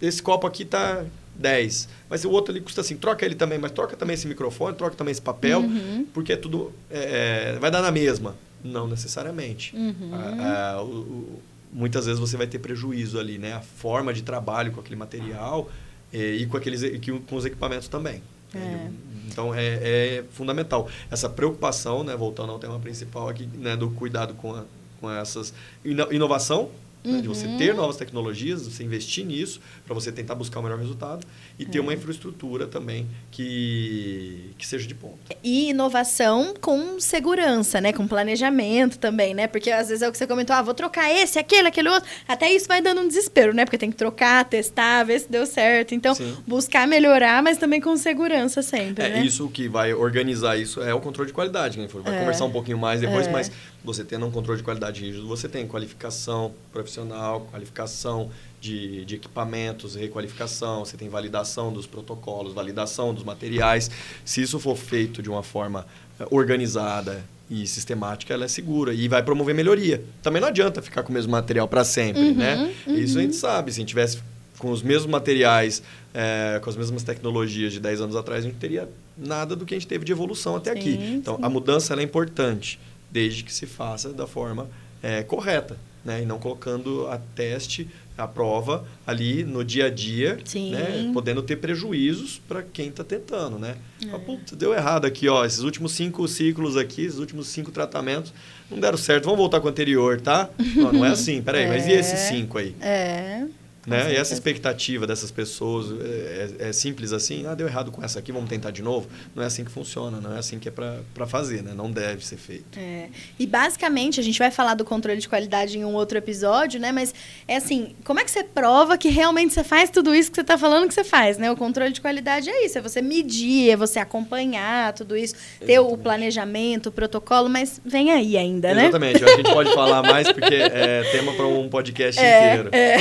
esse 0.00 0.22
copo 0.22 0.46
aqui 0.46 0.62
está 0.62 1.04
10, 1.36 1.88
mas 2.08 2.24
o 2.24 2.30
outro 2.30 2.52
ali 2.52 2.60
custa 2.60 2.80
assim. 2.80 2.96
Troca 2.96 3.24
ele 3.24 3.34
também, 3.34 3.58
mas 3.58 3.72
troca 3.72 3.96
também 3.96 4.14
esse 4.14 4.26
microfone, 4.26 4.76
troca 4.76 4.94
também 4.94 5.12
esse 5.12 5.22
papel, 5.22 5.60
uhum. 5.60 6.06
porque 6.12 6.32
é 6.32 6.36
tudo 6.36 6.72
é, 6.90 7.56
vai 7.60 7.70
dar 7.70 7.82
na 7.82 7.90
mesma. 7.90 8.36
Não 8.62 8.86
necessariamente. 8.86 9.74
Uhum. 9.74 10.10
Ah, 10.12 10.74
ah, 10.76 10.82
o, 10.82 10.86
o, 10.86 11.42
muitas 11.72 12.04
vezes 12.04 12.20
você 12.20 12.36
vai 12.36 12.46
ter 12.46 12.58
prejuízo 12.58 13.18
ali, 13.18 13.38
né? 13.38 13.54
A 13.54 13.60
forma 13.60 14.12
de 14.12 14.22
trabalho 14.22 14.72
com 14.72 14.80
aquele 14.80 14.96
material 14.96 15.70
e, 16.12 16.42
e 16.42 16.46
com, 16.46 16.58
aqueles, 16.58 16.82
com 17.26 17.36
os 17.36 17.44
equipamentos 17.46 17.88
também. 17.88 18.22
É. 18.54 18.90
Então 19.26 19.54
é, 19.54 19.78
é, 19.82 20.24
fundamental. 20.30 20.88
Essa 21.10 21.28
preocupação, 21.28 22.04
né, 22.04 22.16
voltando 22.16 22.52
ao 22.52 22.58
tema 22.58 22.78
principal 22.78 23.28
aqui, 23.28 23.46
né, 23.54 23.76
do 23.76 23.90
cuidado 23.90 24.34
com, 24.34 24.54
a, 24.54 24.64
com 25.00 25.10
essas 25.10 25.52
inovação 25.84 26.70
Uhum. 27.04 27.12
Né? 27.12 27.20
De 27.22 27.28
você 27.28 27.48
ter 27.56 27.70
uhum. 27.70 27.78
novas 27.78 27.96
tecnologias, 27.96 28.62
você 28.62 28.84
investir 28.84 29.24
nisso 29.24 29.60
para 29.84 29.94
você 29.94 30.12
tentar 30.12 30.34
buscar 30.34 30.60
o 30.60 30.62
melhor 30.62 30.78
resultado 30.78 31.26
e 31.58 31.64
ter 31.64 31.80
uma 31.80 31.92
é. 31.92 31.96
infraestrutura 31.96 32.66
também 32.66 33.06
que, 33.30 34.50
que 34.58 34.66
seja 34.66 34.86
de 34.86 34.94
ponta. 34.94 35.34
E 35.42 35.70
inovação 35.70 36.54
com 36.60 37.00
segurança, 37.00 37.80
né? 37.80 37.92
Com 37.92 38.06
planejamento 38.06 38.98
também, 38.98 39.34
né? 39.34 39.46
Porque 39.46 39.70
às 39.70 39.88
vezes 39.88 40.02
é 40.02 40.08
o 40.08 40.12
que 40.12 40.18
você 40.18 40.26
comentou, 40.26 40.54
ah, 40.54 40.62
vou 40.62 40.74
trocar 40.74 41.10
esse, 41.10 41.38
aquele, 41.38 41.68
aquele 41.68 41.88
outro. 41.88 42.08
Até 42.28 42.52
isso 42.52 42.66
vai 42.68 42.80
dando 42.82 43.00
um 43.00 43.08
desespero, 43.08 43.54
né? 43.54 43.64
Porque 43.64 43.78
tem 43.78 43.90
que 43.90 43.96
trocar, 43.96 44.44
testar, 44.44 45.04
ver 45.04 45.20
se 45.20 45.30
deu 45.30 45.46
certo. 45.46 45.94
Então, 45.94 46.14
Sim. 46.14 46.36
buscar 46.46 46.86
melhorar, 46.86 47.42
mas 47.42 47.56
também 47.58 47.80
com 47.80 47.96
segurança 47.96 48.62
sempre, 48.62 49.04
É 49.04 49.08
né? 49.08 49.24
isso 49.24 49.48
que 49.48 49.68
vai 49.68 49.94
organizar 49.94 50.56
isso 50.56 50.82
é 50.82 50.92
o 50.92 51.00
controle 51.00 51.28
de 51.28 51.34
qualidade, 51.34 51.78
né? 51.78 51.88
Vai 51.90 52.14
é. 52.14 52.18
conversar 52.18 52.44
um 52.44 52.50
pouquinho 52.50 52.78
mais 52.78 53.00
depois, 53.00 53.26
é. 53.26 53.30
mas 53.30 53.50
você 53.84 54.04
tendo 54.04 54.26
um 54.26 54.30
controle 54.30 54.58
de 54.58 54.64
qualidade 54.64 55.00
rígido, 55.00 55.26
você 55.26 55.48
tem 55.48 55.66
qualificação 55.66 56.52
profissional, 56.72 57.48
qualificação 57.50 58.30
de, 58.60 59.04
de 59.04 59.14
equipamentos, 59.16 59.94
requalificação, 59.94 60.84
você 60.84 60.96
tem 60.96 61.08
validação 61.08 61.72
dos 61.72 61.86
protocolos, 61.86 62.52
validação 62.52 63.14
dos 63.14 63.24
materiais. 63.24 63.90
Se 64.24 64.42
isso 64.42 64.58
for 64.58 64.76
feito 64.76 65.22
de 65.22 65.30
uma 65.30 65.42
forma 65.42 65.86
eh, 66.18 66.26
organizada 66.30 67.24
e 67.48 67.66
sistemática, 67.66 68.34
ela 68.34 68.44
é 68.44 68.48
segura 68.48 68.92
e 68.92 69.08
vai 69.08 69.22
promover 69.22 69.54
melhoria. 69.54 70.04
Também 70.22 70.40
não 70.40 70.48
adianta 70.48 70.82
ficar 70.82 71.02
com 71.02 71.10
o 71.10 71.12
mesmo 71.12 71.32
material 71.32 71.66
para 71.66 71.82
sempre, 71.82 72.22
uhum, 72.22 72.34
né? 72.34 72.72
Uhum. 72.86 72.94
Isso 72.94 73.18
a 73.18 73.22
gente 73.22 73.34
sabe. 73.34 73.72
Se 73.72 73.78
a 73.78 73.80
gente 73.80 73.88
tivesse 73.88 74.18
com 74.58 74.70
os 74.70 74.82
mesmos 74.82 75.10
materiais, 75.10 75.82
é, 76.14 76.60
com 76.62 76.68
as 76.68 76.76
mesmas 76.76 77.02
tecnologias 77.02 77.72
de 77.72 77.80
10 77.80 78.02
anos 78.02 78.14
atrás, 78.14 78.44
a 78.44 78.48
gente 78.48 78.58
teria 78.58 78.88
nada 79.16 79.56
do 79.56 79.64
que 79.64 79.74
a 79.74 79.78
gente 79.78 79.88
teve 79.88 80.04
de 80.04 80.12
evolução 80.12 80.54
até 80.54 80.72
sim, 80.74 80.78
aqui. 80.78 80.90
Então, 81.14 81.36
sim. 81.36 81.42
a 81.42 81.48
mudança 81.48 81.94
é 81.94 82.02
importante 82.02 82.78
desde 83.10 83.42
que 83.42 83.52
se 83.52 83.66
faça 83.66 84.12
da 84.12 84.26
forma 84.26 84.68
é, 85.02 85.22
correta, 85.22 85.76
né? 86.04 86.22
E 86.22 86.26
não 86.26 86.38
colocando 86.38 87.06
a 87.08 87.18
teste, 87.18 87.88
a 88.16 88.26
prova 88.26 88.86
ali 89.06 89.44
no 89.44 89.64
dia 89.64 89.86
a 89.86 89.90
dia, 89.90 90.38
né? 90.70 91.10
Podendo 91.12 91.42
ter 91.42 91.56
prejuízos 91.56 92.40
para 92.46 92.62
quem 92.62 92.88
está 92.88 93.02
tentando, 93.02 93.58
né? 93.58 93.76
É. 94.06 94.14
Ah, 94.14 94.18
putz, 94.18 94.52
deu 94.52 94.74
errado 94.74 95.06
aqui, 95.06 95.28
ó. 95.28 95.44
Esses 95.44 95.60
últimos 95.60 95.92
cinco 95.92 96.26
ciclos 96.28 96.76
aqui, 96.76 97.04
esses 97.04 97.18
últimos 97.18 97.48
cinco 97.48 97.70
tratamentos 97.70 98.32
não 98.70 98.78
deram 98.78 98.98
certo. 98.98 99.24
Vamos 99.24 99.38
voltar 99.38 99.60
com 99.60 99.66
o 99.66 99.70
anterior, 99.70 100.20
tá? 100.20 100.50
não, 100.76 100.92
não 100.92 101.04
é 101.04 101.10
assim. 101.10 101.42
Peraí, 101.42 101.64
é. 101.64 101.68
mas 101.68 101.86
e 101.86 101.92
esses 101.92 102.20
cinco 102.20 102.58
aí? 102.58 102.74
É. 102.80 103.46
Né? 103.90 104.12
E 104.12 104.16
essa 104.16 104.32
expectativa 104.32 105.06
dessas 105.06 105.30
pessoas 105.30 105.90
é, 106.00 106.50
é, 106.60 106.68
é, 106.68 106.72
simples 106.72 107.12
assim, 107.12 107.46
ah, 107.46 107.54
deu 107.54 107.66
errado 107.66 107.90
com 107.90 108.02
essa 108.02 108.18
aqui, 108.18 108.30
vamos 108.30 108.48
tentar 108.48 108.70
de 108.70 108.82
novo. 108.82 109.08
Não 109.34 109.42
é 109.42 109.46
assim 109.46 109.64
que 109.64 109.70
funciona, 109.70 110.20
não 110.20 110.34
é 110.34 110.38
assim 110.38 110.58
que 110.58 110.68
é 110.68 110.72
para 110.72 111.26
fazer, 111.26 111.62
né? 111.62 111.72
não 111.74 111.90
deve 111.90 112.24
ser 112.24 112.36
feito. 112.36 112.78
É. 112.78 113.08
E 113.38 113.46
basicamente, 113.46 114.20
a 114.20 114.22
gente 114.22 114.38
vai 114.38 114.50
falar 114.50 114.74
do 114.74 114.84
controle 114.84 115.18
de 115.18 115.28
qualidade 115.28 115.78
em 115.78 115.84
um 115.84 115.94
outro 115.94 116.18
episódio, 116.18 116.80
né? 116.80 116.92
mas 116.92 117.14
é 117.48 117.56
assim, 117.56 117.94
como 118.04 118.20
é 118.20 118.24
que 118.24 118.30
você 118.30 118.44
prova 118.44 118.96
que 118.96 119.08
realmente 119.08 119.52
você 119.52 119.64
faz 119.64 119.90
tudo 119.90 120.14
isso 120.14 120.30
que 120.30 120.36
você 120.36 120.42
está 120.42 120.56
falando 120.56 120.86
que 120.86 120.94
você 120.94 121.04
faz? 121.04 121.36
Né? 121.38 121.50
O 121.50 121.56
controle 121.56 121.92
de 121.92 122.00
qualidade 122.00 122.48
é 122.48 122.64
isso, 122.64 122.78
é 122.78 122.80
você 122.80 123.02
medir, 123.02 123.70
é 123.70 123.76
você 123.76 123.98
acompanhar 123.98 124.92
tudo 124.92 125.16
isso, 125.16 125.34
ter 125.58 125.72
Exatamente. 125.72 125.94
o 125.94 125.98
planejamento, 125.98 126.86
o 126.88 126.92
protocolo, 126.92 127.48
mas 127.48 127.80
vem 127.84 128.10
aí 128.10 128.36
ainda, 128.36 128.74
né? 128.74 128.82
Exatamente, 128.82 129.24
a 129.24 129.36
gente 129.36 129.52
pode 129.52 129.72
falar 129.74 130.02
mais 130.02 130.30
porque 130.30 130.54
é 130.54 131.02
tema 131.12 131.32
para 131.32 131.46
um 131.46 131.68
podcast 131.68 132.20
é, 132.20 132.52
inteiro. 132.52 132.70
É. 132.72 132.96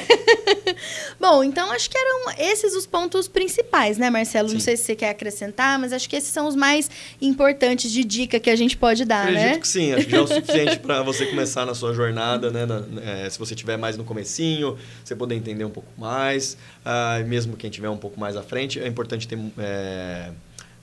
Bom, 1.19 1.43
então 1.43 1.71
acho 1.71 1.89
que 1.89 1.97
eram 1.97 2.32
esses 2.38 2.75
os 2.75 2.86
pontos 2.86 3.27
principais, 3.27 3.97
né, 3.97 4.09
Marcelo? 4.09 4.49
Sim. 4.49 4.55
Não 4.55 4.61
sei 4.61 4.77
se 4.77 4.84
você 4.84 4.95
quer 4.95 5.09
acrescentar, 5.09 5.77
mas 5.80 5.93
acho 5.93 6.09
que 6.09 6.15
esses 6.15 6.30
são 6.30 6.47
os 6.47 6.55
mais 6.55 6.89
importantes 7.21 7.91
de 7.91 8.03
dica 8.03 8.39
que 8.39 8.49
a 8.49 8.55
gente 8.55 8.77
pode 8.77 9.05
dar, 9.05 9.23
Acredito 9.23 9.43
né? 9.43 9.59
que 9.59 9.67
sim, 9.67 9.93
acho 9.93 10.05
que 10.05 10.11
já 10.11 10.17
é 10.17 10.21
o 10.21 10.27
suficiente 10.27 10.80
para 10.80 11.01
você 11.03 11.25
começar 11.25 11.65
na 11.65 11.73
sua 11.73 11.93
jornada, 11.93 12.49
né? 12.49 12.65
Na, 12.65 12.84
é, 13.01 13.30
se 13.30 13.38
você 13.38 13.55
tiver 13.55 13.77
mais 13.77 13.97
no 13.97 14.03
comecinho, 14.03 14.77
você 15.03 15.15
poder 15.15 15.36
entender 15.36 15.65
um 15.65 15.69
pouco 15.69 15.89
mais, 15.97 16.57
ah, 16.86 17.19
mesmo 17.25 17.55
quem 17.55 17.69
tiver 17.69 17.89
um 17.89 17.97
pouco 17.97 18.19
mais 18.19 18.36
à 18.36 18.43
frente, 18.43 18.80
é 18.80 18.88
importante 18.88 19.27
ter 19.27 19.38
é, 19.57 20.32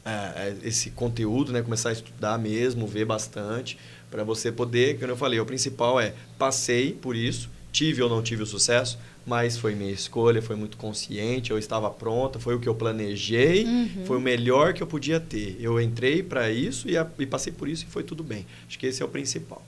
é, 0.07 0.55
esse 0.63 0.91
conteúdo, 0.91 1.53
né? 1.53 1.63
Começar 1.63 1.89
a 1.89 1.93
estudar 1.93 2.39
mesmo, 2.39 2.87
ver 2.87 3.05
bastante, 3.05 3.77
para 4.11 4.23
você 4.23 4.53
poder, 4.53 4.99
como 4.99 5.11
eu 5.11 5.17
falei, 5.17 5.41
o 5.41 5.45
principal 5.45 6.01
é 6.01 6.15
passei 6.39 6.93
por 6.93 7.17
isso, 7.17 7.51
tive 7.73 8.03
ou 8.03 8.09
não 8.09 8.23
tive 8.23 8.43
o 8.43 8.47
sucesso, 8.47 8.99
mas 9.27 9.59
foi 9.59 9.75
minha 9.75 9.91
escolha, 9.91 10.41
foi 10.41 10.55
muito 10.55 10.77
consciente, 10.77 11.51
eu 11.51 11.59
estava 11.59 11.91
pronta, 11.91 12.39
foi 12.39 12.55
o 12.55 12.61
que 12.61 12.69
eu 12.69 12.75
planejei, 12.75 13.65
uhum. 13.65 14.07
foi 14.07 14.17
o 14.17 14.21
melhor 14.21 14.73
que 14.73 14.83
eu 14.83 14.87
podia 14.87 15.19
ter. 15.19 15.57
Eu 15.61 15.81
entrei 15.81 16.23
para 16.23 16.51
isso 16.51 16.89
e, 16.89 16.97
a, 16.97 17.07
e 17.19 17.27
passei 17.27 17.53
por 17.53 17.69
isso 17.69 17.85
e 17.85 17.91
foi 17.91 18.05
tudo 18.05 18.23
bem. 18.23 18.47
Acho 18.69 18.79
que 18.79 18.87
esse 18.87 19.03
é 19.03 19.05
o 19.05 19.09
principal. 19.09 19.63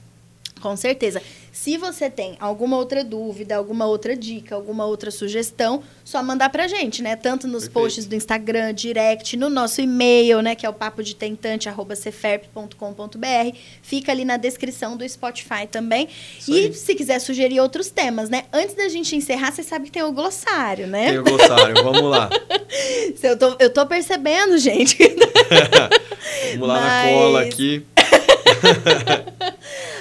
Com 0.61 0.77
certeza. 0.77 1.21
Se 1.53 1.77
você 1.77 2.09
tem 2.09 2.37
alguma 2.39 2.77
outra 2.77 3.03
dúvida, 3.03 3.57
alguma 3.57 3.87
outra 3.87 4.15
dica, 4.15 4.55
alguma 4.55 4.87
outra 4.87 5.11
sugestão, 5.11 5.83
só 6.05 6.23
mandar 6.23 6.51
pra 6.51 6.69
gente, 6.69 7.03
né? 7.03 7.17
Tanto 7.17 7.49
nos 7.49 7.65
Perfeito. 7.65 7.73
posts 7.73 8.07
do 8.07 8.15
Instagram, 8.15 8.73
direct, 8.73 9.37
no 9.37 9.51
nosso 9.51 9.81
e-mail, 9.81 10.41
né? 10.41 10.55
Que 10.55 10.65
é 10.65 10.69
o 10.69 10.73
papo 10.73 11.03
de 11.03 11.17
tentante, 11.17 11.69
Fica 13.83 14.13
ali 14.13 14.25
na 14.25 14.37
descrição 14.37 14.97
do 14.97 15.09
Spotify 15.09 15.67
também. 15.69 16.09
Isso 16.39 16.53
e 16.53 16.67
aí. 16.67 16.73
se 16.73 16.95
quiser 16.95 17.19
sugerir 17.19 17.59
outros 17.61 17.91
temas, 17.91 18.31
né? 18.31 18.45
Antes 18.53 18.77
da 18.77 18.89
gente 18.89 19.17
encerrar, 19.17 19.51
você 19.51 19.65
sabe 19.65 19.87
que 19.87 19.93
tem 19.93 20.03
o 20.03 20.13
glossário, 20.13 20.87
né? 20.87 21.11
Tem 21.11 21.19
o 21.19 21.25
glossário, 21.25 21.75
vamos 21.83 22.09
lá. 22.09 22.31
eu, 23.21 23.37
tô, 23.37 23.57
eu 23.59 23.71
tô 23.71 23.85
percebendo, 23.85 24.57
gente. 24.59 24.97
vamos 26.55 26.69
lá 26.69 26.81
Mas... 26.81 27.05
na 27.05 27.13
cola 27.13 27.43
aqui. 27.43 27.85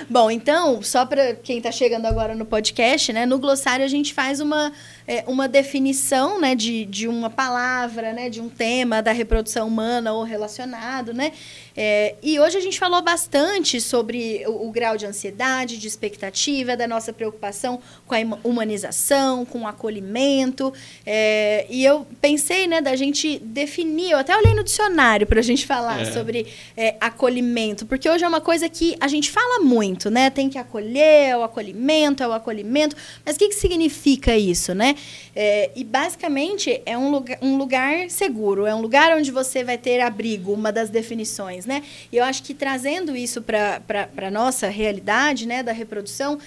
Bom, 0.10 0.32
então, 0.32 0.82
só 0.82 1.05
para 1.05 1.36
quem 1.36 1.58
está 1.58 1.72
chegando 1.72 2.05
agora 2.05 2.34
no 2.34 2.45
podcast, 2.45 3.12
né? 3.12 3.26
No 3.26 3.38
glossário 3.39 3.84
a 3.84 3.89
gente 3.89 4.14
faz 4.14 4.39
uma 4.39 4.72
é, 5.08 5.24
uma 5.26 5.47
definição 5.47 6.39
né, 6.39 6.53
de, 6.53 6.84
de 6.86 7.08
uma 7.08 7.30
palavra, 7.30 8.12
né, 8.12 8.30
de 8.30 8.41
um 8.41 8.49
tema 8.49 9.01
da 9.01 9.14
reprodução 9.14 9.68
humana 9.68 10.12
ou 10.12 10.24
relacionado. 10.24 11.14
Né? 11.14 11.32
É, 11.76 12.16
e 12.22 12.38
hoje 12.39 12.58
a 12.58 12.60
gente 12.60 12.78
falou 12.78 13.01
bastante 13.01 13.80
sobre 13.80 14.43
o, 14.45 14.68
o, 14.68 14.72
grau 14.72 14.97
de 14.97 15.05
ansiedade, 15.05 15.78
de 15.78 15.88
expectativa, 15.88 16.76
da 16.76 16.86
nossa 16.88 17.14
preocupação 17.14 17.80
com 18.05 18.16
a 18.16 18.20
humanização, 18.43 19.45
com 19.45 19.62
o 19.62 19.68
acolhimento. 19.68 20.74
É, 21.05 21.66
e 21.70 21.86
eu 21.86 22.05
pensei 22.20 22.68
né, 22.68 22.82
da 22.82 22.95
gente 22.97 23.39
definir, 23.39 24.12
eu 24.12 24.18
até 24.18 24.36
olhei 24.36 24.53
no 24.53 24.64
dicionário 24.64 25.26
para 25.26 25.39
a 25.39 25.43
gente 25.43 25.66
falar 25.66 26.01
é. 26.01 26.12
sobre 26.12 26.47
é, 26.76 26.97
acolhimento, 26.99 27.86
porque 27.86 28.10
hoje 28.10 28.26
é 28.26 28.28
uma 28.28 28.41
coisa 28.41 28.68
que 28.68 28.97
a 28.99 29.08
gente 29.08 29.32
fala 29.32 29.64
muito, 29.64 29.96
né? 30.05 30.29
Tem 30.29 30.49
que 30.49 30.57
acolher, 30.57 31.29
é 31.29 31.37
o 31.37 31.43
acolhimento, 31.43 32.23
é 32.23 32.27
o 32.27 32.33
acolhimento. 32.33 32.95
Mas 33.25 33.35
o 33.35 33.39
que, 33.39 33.49
que 33.49 33.55
significa 33.55 34.37
isso, 34.37 34.73
né? 34.73 34.95
É, 35.35 35.71
e 35.75 35.83
basicamente 35.83 36.81
é 36.85 36.97
um 36.97 37.09
lugar, 37.11 37.37
um 37.41 37.57
lugar 37.57 38.09
seguro, 38.09 38.65
é 38.65 38.73
um 38.73 38.81
lugar 38.81 39.15
onde 39.17 39.31
você 39.31 39.63
vai 39.63 39.77
ter 39.77 39.99
abrigo, 39.99 40.53
uma 40.53 40.71
das 40.71 40.89
definições, 40.89 41.65
né? 41.65 41.83
E 42.11 42.17
eu 42.17 42.23
acho 42.23 42.43
que 42.43 42.53
trazendo 42.53 43.15
isso 43.15 43.41
para 43.41 43.81
a 44.17 44.31
nossa 44.31 44.67
realidade, 44.67 45.45
né, 45.47 45.63
da 45.63 45.71
reprodução, 45.71 46.37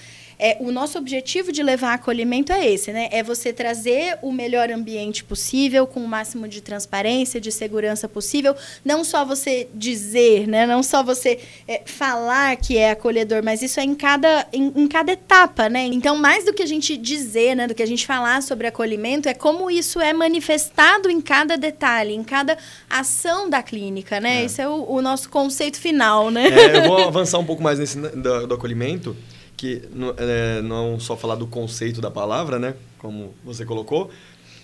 é, 0.43 0.57
o 0.59 0.71
nosso 0.71 0.97
objetivo 0.97 1.51
de 1.51 1.61
levar 1.61 1.93
acolhimento 1.93 2.51
é 2.51 2.67
esse, 2.67 2.91
né? 2.91 3.09
É 3.11 3.21
você 3.21 3.53
trazer 3.53 4.17
o 4.23 4.31
melhor 4.31 4.71
ambiente 4.71 5.23
possível, 5.23 5.85
com 5.85 5.99
o 5.99 6.07
máximo 6.07 6.47
de 6.47 6.61
transparência, 6.61 7.39
de 7.39 7.51
segurança 7.51 8.09
possível. 8.09 8.55
Não 8.83 9.03
só 9.03 9.23
você 9.23 9.67
dizer, 9.71 10.47
né? 10.47 10.65
Não 10.65 10.81
só 10.81 11.03
você 11.03 11.37
é, 11.67 11.83
falar 11.85 12.55
que 12.55 12.75
é 12.75 12.89
acolhedor, 12.89 13.43
mas 13.43 13.61
isso 13.61 13.79
é 13.79 13.83
em 13.83 13.93
cada, 13.93 14.47
em, 14.51 14.73
em, 14.75 14.87
cada 14.87 15.11
etapa, 15.11 15.69
né? 15.69 15.85
Então, 15.85 16.17
mais 16.17 16.43
do 16.43 16.53
que 16.53 16.63
a 16.63 16.67
gente 16.67 16.97
dizer, 16.97 17.55
né? 17.55 17.67
Do 17.67 17.75
que 17.75 17.83
a 17.83 17.87
gente 17.87 18.07
falar 18.07 18.41
sobre 18.41 18.65
acolhimento, 18.65 19.29
é 19.29 19.35
como 19.35 19.69
isso 19.69 20.01
é 20.01 20.11
manifestado 20.11 21.07
em 21.07 21.21
cada 21.21 21.55
detalhe, 21.55 22.15
em 22.15 22.23
cada 22.23 22.57
ação 22.89 23.47
da 23.47 23.61
clínica, 23.61 24.19
né? 24.19 24.41
É. 24.41 24.45
Esse 24.45 24.59
é 24.59 24.67
o, 24.67 24.91
o, 24.91 25.03
nosso 25.03 25.29
conceito 25.29 25.79
final, 25.79 26.31
né? 26.31 26.47
É, 26.47 26.77
eu 26.77 26.87
vou 26.87 27.07
avançar 27.07 27.37
um 27.37 27.45
pouco 27.45 27.61
mais 27.61 27.77
nesse 27.77 27.99
do, 27.99 28.47
do 28.47 28.55
acolhimento 28.55 29.15
que 29.61 29.79
é, 30.17 30.59
não 30.63 30.99
só 30.99 31.15
falar 31.15 31.35
do 31.35 31.45
conceito 31.45 32.01
da 32.01 32.09
palavra, 32.09 32.57
né, 32.57 32.73
como 32.97 33.35
você 33.45 33.63
colocou, 33.63 34.09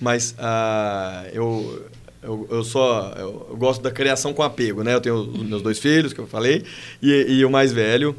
mas 0.02 0.32
uh, 0.40 1.30
eu, 1.32 1.86
eu, 2.24 2.48
eu 2.50 2.64
só 2.64 3.14
eu, 3.16 3.46
eu, 3.52 3.56
gosto 3.56 3.84
da 3.84 3.92
criação 3.92 4.34
com 4.34 4.42
apego, 4.42 4.84
né? 4.84 4.96
Eu 4.96 5.02
tenho 5.02 5.18
os 5.18 5.44
meus 5.44 5.62
dois 5.62 5.78
filhos, 5.78 6.14
que 6.14 6.20
eu 6.20 6.26
falei, 6.26 6.64
e, 7.00 7.12
e 7.30 7.46
o 7.46 7.50
mais 7.50 7.72
velho, 7.72 8.16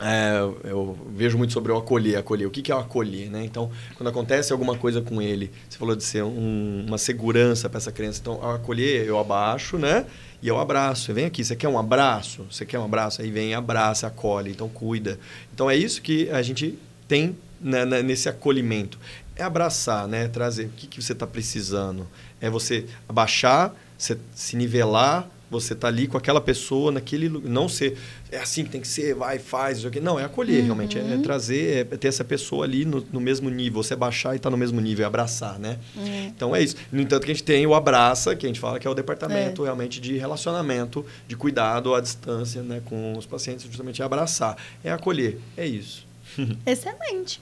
é, 0.00 0.38
eu 0.64 0.96
vejo 1.14 1.36
muito 1.36 1.52
sobre 1.52 1.72
o 1.72 1.76
acolher, 1.76 2.18
acolher. 2.18 2.46
O 2.46 2.50
que, 2.50 2.70
é 2.70 2.74
o 2.74 2.78
acolher, 2.78 3.28
né? 3.30 3.44
Então, 3.44 3.70
quando 3.96 4.08
acontece 4.08 4.52
alguma 4.52 4.76
coisa 4.76 5.02
com 5.02 5.20
ele, 5.20 5.50
você 5.68 5.76
falou 5.76 5.96
de 5.96 6.04
ser 6.04 6.22
um, 6.22 6.84
uma 6.86 6.98
segurança 6.98 7.68
para 7.68 7.78
essa 7.78 7.90
criança. 7.90 8.20
Então, 8.20 8.34
ao 8.42 8.54
acolher, 8.54 9.06
eu 9.06 9.18
abaixo, 9.18 9.76
né? 9.76 10.06
E 10.40 10.46
eu 10.46 10.58
abraço. 10.58 11.12
Vem 11.12 11.24
aqui, 11.24 11.44
você 11.44 11.56
quer 11.56 11.68
um 11.68 11.78
abraço? 11.78 12.46
Você 12.48 12.64
quer 12.64 12.78
um 12.78 12.84
abraço? 12.84 13.20
Aí 13.20 13.30
vem, 13.30 13.54
abraça, 13.54 14.06
acolhe, 14.06 14.52
então 14.52 14.68
cuida. 14.68 15.18
Então 15.52 15.68
é 15.68 15.76
isso 15.76 16.00
que 16.00 16.30
a 16.30 16.42
gente 16.42 16.78
tem 17.08 17.36
né, 17.60 17.84
né 17.84 18.00
nesse 18.00 18.28
acolhimento. 18.28 18.98
É 19.34 19.42
abraçar, 19.42 20.06
né? 20.06 20.28
Trazer 20.28 20.66
o 20.66 20.70
que, 20.70 20.86
que 20.86 21.02
você 21.02 21.12
está 21.12 21.26
precisando. 21.26 22.06
É 22.40 22.48
você 22.48 22.86
abaixar, 23.08 23.74
você 23.96 24.16
se 24.32 24.56
nivelar, 24.56 25.28
você 25.50 25.74
tá 25.74 25.88
ali 25.88 26.06
com 26.06 26.16
aquela 26.16 26.40
pessoa 26.40 26.92
naquele 26.92 27.28
não 27.28 27.68
ser 27.68 27.96
é 28.30 28.38
assim 28.38 28.64
que 28.64 28.70
tem 28.70 28.80
que 28.80 28.88
ser 28.88 29.14
vai 29.14 29.38
faz 29.38 29.78
isso 29.78 29.88
aqui 29.88 30.00
não 30.00 30.18
é 30.18 30.24
acolher 30.24 30.60
uhum. 30.60 30.64
realmente 30.66 30.98
é, 30.98 31.14
é, 31.14 31.18
trazer 31.18 31.76
é 31.78 31.96
ter 31.96 32.08
essa 32.08 32.24
pessoa 32.24 32.64
ali 32.64 32.84
no, 32.84 33.04
no 33.12 33.20
mesmo 33.20 33.48
nível 33.48 33.82
você 33.82 33.96
baixar 33.96 34.36
e 34.36 34.38
tá 34.38 34.50
no 34.50 34.56
mesmo 34.56 34.80
nível 34.80 35.04
é 35.04 35.06
abraçar 35.06 35.58
né 35.58 35.78
uhum. 35.96 36.26
então 36.26 36.54
é 36.54 36.62
isso 36.62 36.76
no 36.92 37.00
entanto 37.00 37.24
que 37.24 37.30
a 37.30 37.34
gente 37.34 37.44
tem 37.44 37.66
o 37.66 37.74
abraça 37.74 38.36
que 38.36 38.46
a 38.46 38.48
gente 38.48 38.60
fala 38.60 38.78
que 38.78 38.86
é 38.86 38.90
o 38.90 38.94
departamento 38.94 39.62
é. 39.62 39.64
realmente 39.64 40.00
de 40.00 40.16
relacionamento 40.18 41.04
de 41.26 41.36
cuidado 41.36 41.94
à 41.94 42.00
distância 42.00 42.62
né 42.62 42.82
com 42.84 43.16
os 43.16 43.26
pacientes 43.26 43.64
justamente 43.66 44.02
é 44.02 44.04
abraçar 44.04 44.56
é 44.84 44.90
acolher 44.90 45.38
é 45.56 45.66
isso 45.66 46.06
excelente 46.66 47.40